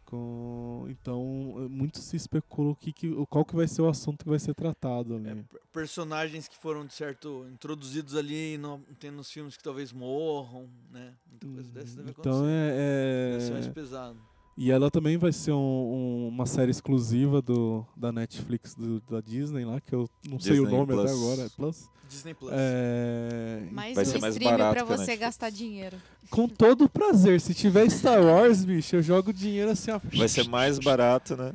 [0.07, 0.87] Com...
[0.89, 1.23] Então,
[1.69, 4.55] muito se especula o que, que, qual que vai ser o assunto que vai ser
[4.55, 5.45] tratado ali.
[5.73, 11.13] Personagens que foram, de certo, introduzidos ali não tem nos filmes que talvez morram, né?
[11.29, 12.37] Muita coisa dessa deve acontecer.
[12.37, 13.31] Então é.
[13.33, 13.55] Deve ser é...
[13.55, 14.36] mais pesado.
[14.57, 19.21] E ela também vai ser um- um- uma série exclusiva do, da Netflix do- da
[19.21, 21.11] Disney lá, que eu não sei o Disney nome até Plus.
[21.23, 21.43] agora.
[21.43, 21.91] É Plus?
[22.09, 22.53] Disney Plus.
[22.55, 23.65] É...
[23.73, 25.97] Mais Vai um ser mais stream barato pra que a você gastar dinheiro.
[26.31, 27.41] Com todo prazer.
[27.41, 30.01] Se tiver Star Wars, bicho, eu jogo dinheiro assim, ó.
[30.17, 31.53] Vai ser mais barato, né?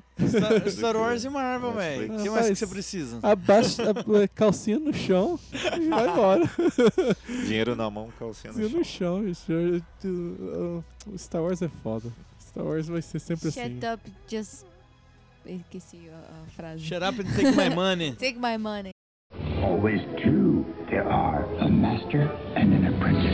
[0.70, 2.14] Star, Wars e Marvel, velho.
[2.14, 3.18] O que mais que você precisa?
[3.24, 6.52] Abaixa a calcinha no chão e vai embora.
[7.48, 9.22] Dinheiro na mão, calcinha no Calcinha chão.
[9.22, 9.84] no chão, bicho.
[11.18, 12.12] Star Wars é foda.
[12.52, 13.94] Star Wars vai ser sempre Shut assim.
[13.94, 14.66] up, just...
[15.46, 16.84] Esqueci a, a frase.
[16.84, 18.12] Shut up and take my money.
[18.20, 18.92] Take my money.
[19.64, 20.66] Always two.
[20.90, 23.31] There are a master and an apprentice.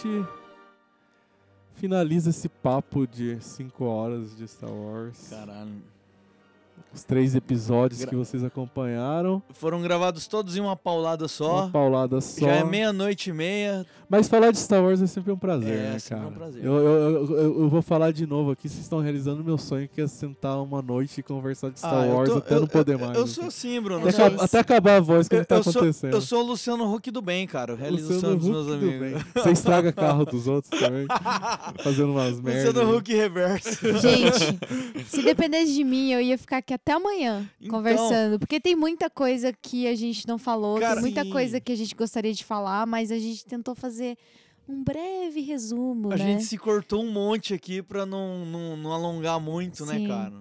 [0.00, 0.26] Gente
[1.74, 5.28] finaliza esse papo de 5 horas de Star Wars.
[5.28, 5.82] Caralho.
[6.92, 9.42] Os três episódios Gra- que vocês acompanharam.
[9.52, 11.62] Foram gravados todos em uma paulada só.
[11.64, 12.46] Uma paulada só.
[12.46, 13.86] Já é meia-noite e meia.
[14.08, 16.28] Mas falar de Star Wars é sempre um prazer, É, né, sempre cara?
[16.28, 16.64] um prazer.
[16.64, 20.00] Eu, eu, eu, eu- vou falar de novo aqui, vocês estão realizando meu sonho, que
[20.00, 22.94] é sentar uma noite e conversar de Star Ah, Wars tô- até eu- não poder
[22.94, 23.16] eu- mais.
[23.16, 24.08] Eu sou assim, Bruno.
[24.08, 26.12] Até, aca- até acabar a voz que não tá sou, acontecendo.
[26.14, 27.72] eu sou o Luciano Huck do bem, cara.
[27.72, 29.00] Eu realizo o Luciano sonho dos meus amigos.
[29.22, 29.24] bem.
[29.44, 31.06] Você estraga carro dos outros também,
[31.84, 32.74] fazendo umas merdas.
[32.74, 33.98] Luciano Huck reverso.
[34.00, 34.58] Gente,
[35.06, 37.70] se dependesse de mim, eu ia ficar aqui até amanhã Então.
[37.76, 38.38] conversando.
[38.38, 41.30] Porque tem muita coisa que a gente não falou, Cara, tem muita sim.
[41.30, 44.16] coisa que a gente gostaria de falar, mas a gente tentou fazer
[44.68, 46.24] um breve resumo, A né?
[46.24, 50.06] gente se cortou um monte aqui pra não, não, não alongar muito, né, Sim.
[50.06, 50.32] cara?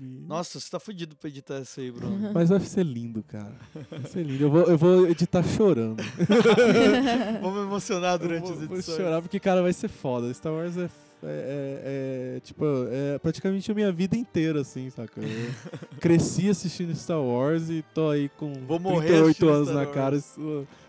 [0.00, 2.30] Nossa, você tá fudido pra editar isso aí, Bruno.
[2.34, 3.56] Mas vai ser lindo, cara.
[3.90, 4.44] Vai ser lindo.
[4.44, 6.02] Eu vou, eu vou editar chorando.
[7.40, 8.96] Vamos emocionar durante eu as vou, vou edições.
[8.98, 10.32] chorar porque, cara, vai ser foda.
[10.34, 10.88] Star Wars é,
[11.22, 15.20] é, é- é, tipo, é praticamente a minha vida inteira, assim, saca?
[15.20, 15.28] Eu
[16.00, 19.86] cresci assistindo Star Wars e tô aí com Vou morrer 38 assistindo anos Star na
[19.92, 20.24] cara Wars.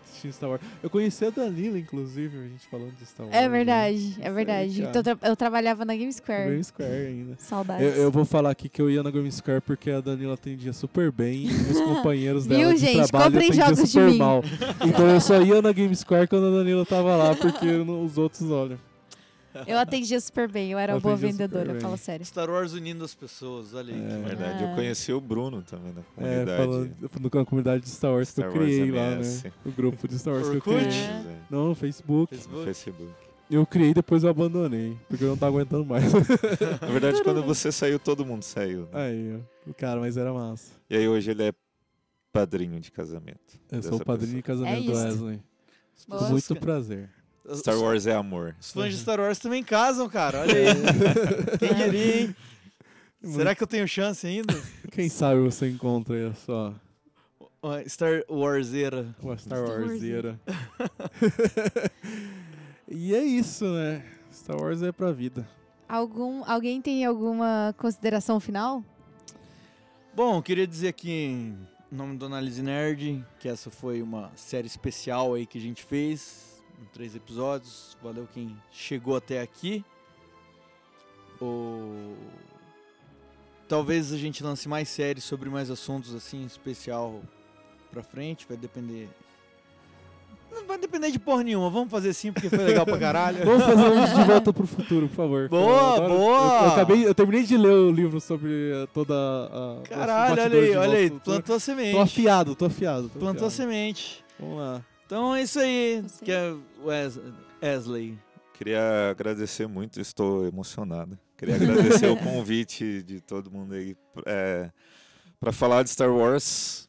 [0.06, 0.62] assistindo Star Wars.
[0.82, 3.36] Eu conheci a Danila, inclusive, a gente falando de Star Wars.
[3.36, 3.48] É né?
[3.48, 4.82] verdade, Isso é verdade.
[4.82, 6.50] Então, eu tra- eu trabalhava na Game Square.
[6.50, 7.36] Game Square ainda.
[7.38, 7.86] Saudades.
[7.96, 10.72] Eu, eu vou falar aqui que eu ia na Game Square porque a Danila atendia
[10.72, 13.08] super bem e os companheiros dela Viu, de gente?
[13.08, 14.18] trabalho Comprem atendiam jogos de super mim.
[14.18, 14.44] mal.
[14.86, 18.16] Então eu só ia na Game Square quando a Danila tava lá, porque não- os
[18.18, 18.78] outros, olha.
[19.66, 21.80] Eu atendia super bem, eu era uma boa vendedora, bem.
[21.80, 22.24] fala sério.
[22.24, 24.00] Star Wars unindo as pessoas, olha aí.
[24.00, 26.04] É que verdade, eu conheci o Bruno também na É,
[26.44, 26.56] comunidade.
[26.64, 29.44] falando no- com a comunidade de Star Wars Star que eu Wars criei lá, MS.
[29.44, 29.52] né?
[29.64, 30.80] O grupo de Star Wars que eu criei.
[30.88, 31.36] É.
[31.50, 32.34] Não, no Facebook.
[32.48, 33.12] No Facebook.
[33.50, 36.04] Eu criei depois eu abandonei, porque eu não tava aguentando mais.
[36.80, 38.82] Na verdade, quando você saiu, todo mundo saiu.
[38.82, 38.88] né?
[38.92, 39.72] Aí, ó.
[39.76, 40.70] Cara, mas era massa.
[40.88, 41.52] E aí hoje ele é
[42.32, 43.58] padrinho de casamento.
[43.72, 44.64] Eu sou o padrinho de pessoa.
[44.64, 45.02] casamento do isso.
[45.02, 45.42] Wesley.
[46.08, 47.10] Com muito prazer.
[47.56, 48.54] Star Wars é amor.
[48.60, 50.40] Os fãs de Star Wars também casam, cara.
[50.40, 50.66] Olha aí.
[51.58, 52.36] Quem diria, hein?
[53.22, 54.54] Será que eu tenho chance ainda?
[54.90, 56.74] Quem sabe você encontra aí a sua
[57.62, 59.14] Ó, Star Warseira.
[59.22, 60.40] uma Star Star Warseira.
[62.88, 64.02] e é isso, né?
[64.32, 65.46] Star Wars é pra vida.
[65.86, 68.82] Algum, alguém tem alguma consideração final?
[70.14, 71.58] Bom, queria dizer aqui em
[71.92, 76.49] nome do Análise Nerd que essa foi uma série especial aí que a gente fez,
[76.92, 77.96] três episódios.
[78.02, 79.84] Valeu quem chegou até aqui.
[81.40, 82.14] O...
[83.68, 87.22] Talvez a gente lance mais séries sobre mais assuntos assim, especial
[87.90, 89.08] pra frente, vai depender.
[90.50, 93.38] Não vai depender de porra nenhuma, vamos fazer sim porque foi legal pra caralho.
[93.46, 95.48] Vamos fazer um de volta pro futuro, por favor.
[95.48, 96.36] Boa, Eu boa!
[96.58, 99.88] Eu, eu acabei, eu terminei de ler o livro sobre eh, toda a.
[99.88, 101.92] Caralho, olha aí, olha aí, plantou a semente.
[101.92, 103.08] Tô afiado, tô afiado.
[103.08, 103.70] tô Plantou a afiado.
[103.70, 104.24] semente.
[104.40, 104.84] Vamos lá.
[105.10, 107.18] Então é isso aí, que é Wes
[107.60, 108.16] Wesley.
[108.54, 111.18] Queria agradecer muito, estou emocionado.
[111.36, 113.96] Queria agradecer o convite de todo mundo aí
[115.40, 116.88] para falar de Star Wars.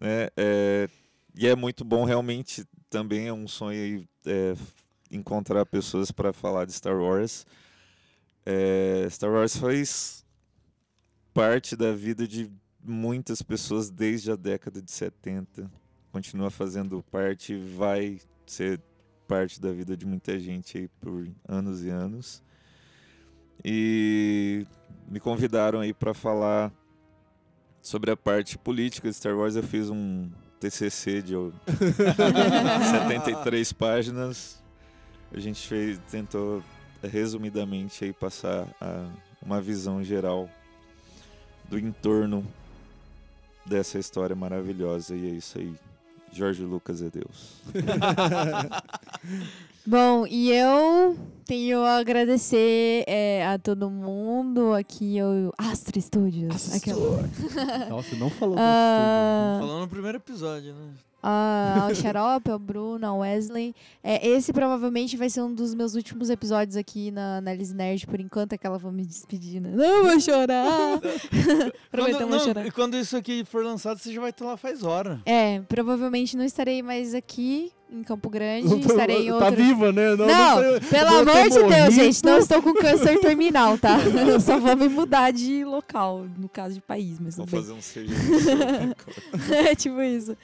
[0.00, 0.28] Né?
[0.34, 0.88] É,
[1.34, 4.54] e é muito bom, realmente, também é um sonho aí, é,
[5.10, 7.46] encontrar pessoas para falar de Star Wars.
[8.46, 10.24] É, Star Wars faz
[11.34, 12.50] parte da vida de
[12.82, 15.70] muitas pessoas desde a década de 70.
[16.12, 18.80] Continua fazendo parte vai ser
[19.26, 22.42] parte da vida de muita gente aí por anos e anos.
[23.64, 24.66] E
[25.08, 26.72] me convidaram aí para falar
[27.82, 29.56] sobre a parte política de Star Wars.
[29.56, 30.30] Eu fiz um
[30.60, 31.34] TCC de
[32.90, 34.58] 73 páginas
[35.32, 36.62] a gente fez, tentou
[37.02, 39.06] resumidamente aí passar a-
[39.42, 40.48] uma visão geral
[41.68, 42.42] do entorno
[43.66, 45.74] dessa história maravilhosa e é isso aí.
[46.38, 47.56] Jorge Lucas é Deus.
[49.86, 51.16] Bom, e eu
[51.46, 56.74] tenho a agradecer é, a todo mundo aqui, o Astro Studios.
[56.74, 57.24] aquela-
[57.88, 60.90] Nossa, não falou do Ah, Falando no primeiro episódio, né?
[61.22, 63.74] A- ao Xarope, ao Bruno, ao Wesley.
[64.02, 68.20] É, esse provavelmente vai ser um dos meus últimos episódios aqui na Análise Nerd, por
[68.20, 69.60] enquanto é que ela vai me despedir.
[69.60, 69.70] Né?
[69.74, 71.00] Não vou chorar!
[71.00, 72.66] Quando, Prometemos não, chorar.
[72.66, 75.20] e quando isso aqui for lançado, você já vai estar lá faz hora.
[75.26, 78.80] É, provavelmente não estarei mais aqui em Campo Grande.
[78.80, 79.56] Estarei em Tá outro...
[79.56, 80.14] viva, né?
[80.14, 82.24] Não, Não, não sei- pelo não amor de Deus, gente.
[82.24, 83.98] Não estou com câncer terminal, tá?
[83.98, 87.72] Eu só vou me mudar de local, no caso de país, mas Vamos tudo fazer
[87.72, 88.12] um CG.
[89.70, 90.36] é tipo isso.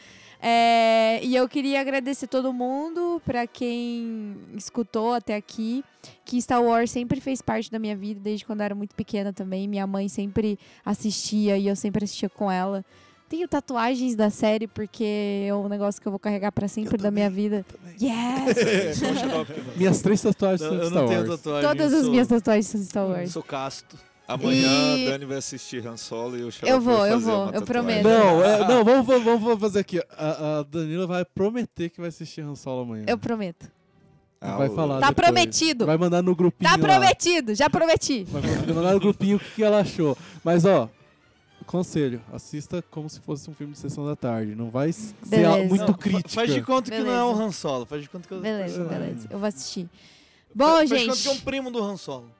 [0.46, 5.82] É, e eu queria agradecer todo mundo, pra quem escutou até aqui,
[6.22, 9.32] que Star Wars sempre fez parte da minha vida, desde quando eu era muito pequena
[9.32, 9.66] também.
[9.66, 12.84] Minha mãe sempre assistia e eu sempre assistia com ela.
[13.26, 17.10] Tenho tatuagens da série porque é um negócio que eu vou carregar pra sempre da
[17.10, 17.64] minha vida.
[18.00, 19.00] Yes!
[19.76, 21.40] Minhas três tatuagens Eu- são de eu Star não tenho Wars.
[21.40, 21.68] tatuagem.
[21.70, 23.32] Todas eu as sou- minhas tatuagens são de Star Wars.
[23.32, 23.96] Sou casto.
[24.26, 27.20] Amanhã E- a Dani vai assistir Han Solo e o Xarope Eu vou, vai eu
[27.20, 28.05] fazer vou, uma eu prometo.
[28.05, 29.98] Não, é- não vamos, vamos, vamos fazer aqui.
[30.16, 33.05] A, a Danila vai prometer que vai assistir Han Solo amanhã.
[33.06, 33.70] Eu prometo.
[34.40, 35.26] Ah, vai falar Tá depois.
[35.26, 35.86] prometido.
[35.86, 36.82] Vai mandar no grupinho Tá lá.
[36.82, 38.24] prometido, já prometi.
[38.24, 38.42] Vai
[38.74, 40.16] mandar no grupinho o que ela achou.
[40.42, 40.88] Mas, ó,
[41.66, 44.55] conselho, assista como se fosse um filme de sessão da tarde.
[44.55, 45.64] Não vai ser Beleza.
[45.68, 46.30] muito Não, crítico.
[46.30, 47.24] Faz de conta que não é Beleza.
[47.24, 47.86] o Han Solo.
[47.86, 48.84] Faz de conta que eu Beleza, É.
[48.86, 49.28] beleza.
[49.30, 49.88] Eu vou assistir.
[50.55, 51.09] Bom, Faz de gente.
[51.09, 52.30] conta que é um primo do Han Solo.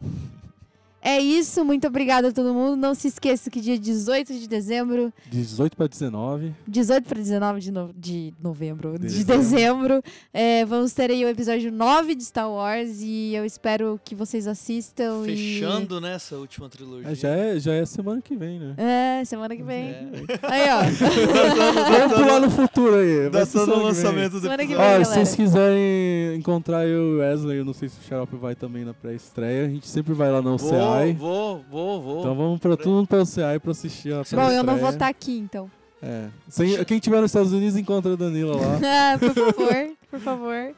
[1.07, 2.77] É isso, muito obrigada a todo mundo.
[2.77, 6.55] Não se esqueça que dia 18 de dezembro, 18 para 19.
[6.67, 9.37] 18 para 19 de, no- de novembro, de Dezembro.
[9.37, 10.03] dezembro,
[10.33, 14.47] é, vamos ter aí o episódio 9 de Star Wars e eu espero que vocês
[14.47, 15.25] assistam.
[15.27, 17.11] e- Fechando nessa última trilogia.
[17.11, 18.75] É, já, é, já é semana que vem, né?
[19.21, 19.89] É, semana que vem.
[19.91, 20.09] É.
[20.43, 20.81] Aí, ó.
[22.09, 23.29] Vamos pular no futuro aí.
[23.31, 23.85] Datando o semana que vem.
[23.85, 24.69] lançamento do episódio.
[24.69, 28.03] vem, Olha, se vocês quiserem encontrar eu e o Wesley, eu não sei se o
[28.09, 29.67] Xarope vai também na pré-estreia.
[29.67, 30.71] A gente sempre vai lá no Vou,
[31.19, 32.21] Vou, vou, vou.
[32.21, 35.09] Então vamos pra todo mundo pra OCI pra assistir a Bom, eu não vou estar
[35.09, 35.71] aqui, então.
[36.03, 36.27] É.
[36.49, 38.79] Sem- quem tiver nos Estados Unidos encontra a Danila lá.
[38.85, 40.75] Ah, por favor, por favor.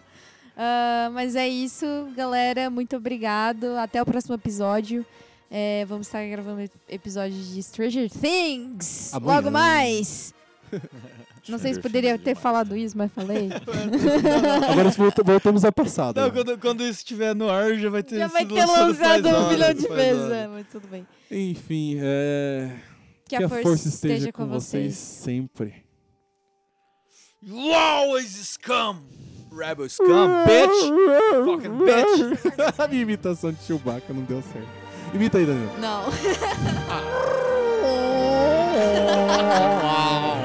[0.57, 1.85] Ah, mas é isso,
[2.17, 2.71] galera.
[2.71, 3.77] Muito obrigado.
[3.77, 5.05] Até o próximo episódio.
[5.51, 9.13] É, vamos estar gravando ep- episódios de Stranger Things.
[9.15, 9.37] Amanhã.
[9.37, 10.33] Logo mais.
[11.49, 13.49] Não sei se poderia ter falado isso, mas falei.
[14.71, 16.21] Agora volta- voltamos ao passado.
[16.21, 19.49] Não, quando, quando isso estiver no ar, já vai ter Já vai ter lançado um
[19.51, 20.33] milhão de vezes, horas.
[20.33, 21.07] é, mas tudo bem.
[21.31, 22.71] Enfim, é...
[23.29, 24.97] Que a força esteja com vocês vocês.
[24.97, 25.85] sempre.
[27.43, 29.03] You always scum!
[29.57, 31.45] Rebel scum, bitch!
[31.45, 32.77] Fucking bitch!
[32.79, 34.69] a minha imitação de Chewbacca não deu certo.
[35.15, 35.71] Imita aí, Danilo.
[35.79, 36.05] Não.
[39.49, 40.36] Ah,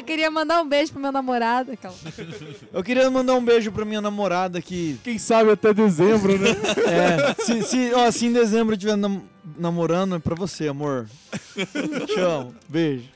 [0.00, 1.72] queria mandar um beijo pro meu namorado.
[1.72, 1.94] Aquela.
[2.72, 4.98] Eu queria mandar um beijo pra minha namorada que.
[5.02, 6.50] Quem sabe até dezembro, né?
[6.88, 9.22] É, se, se, ó, se em dezembro eu estiver nam-
[9.58, 11.08] namorando, é pra você, amor.
[12.06, 12.54] Te amo.
[12.68, 13.08] Beijo.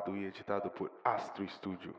[0.00, 1.94] Gravado e editado por Astro Studio.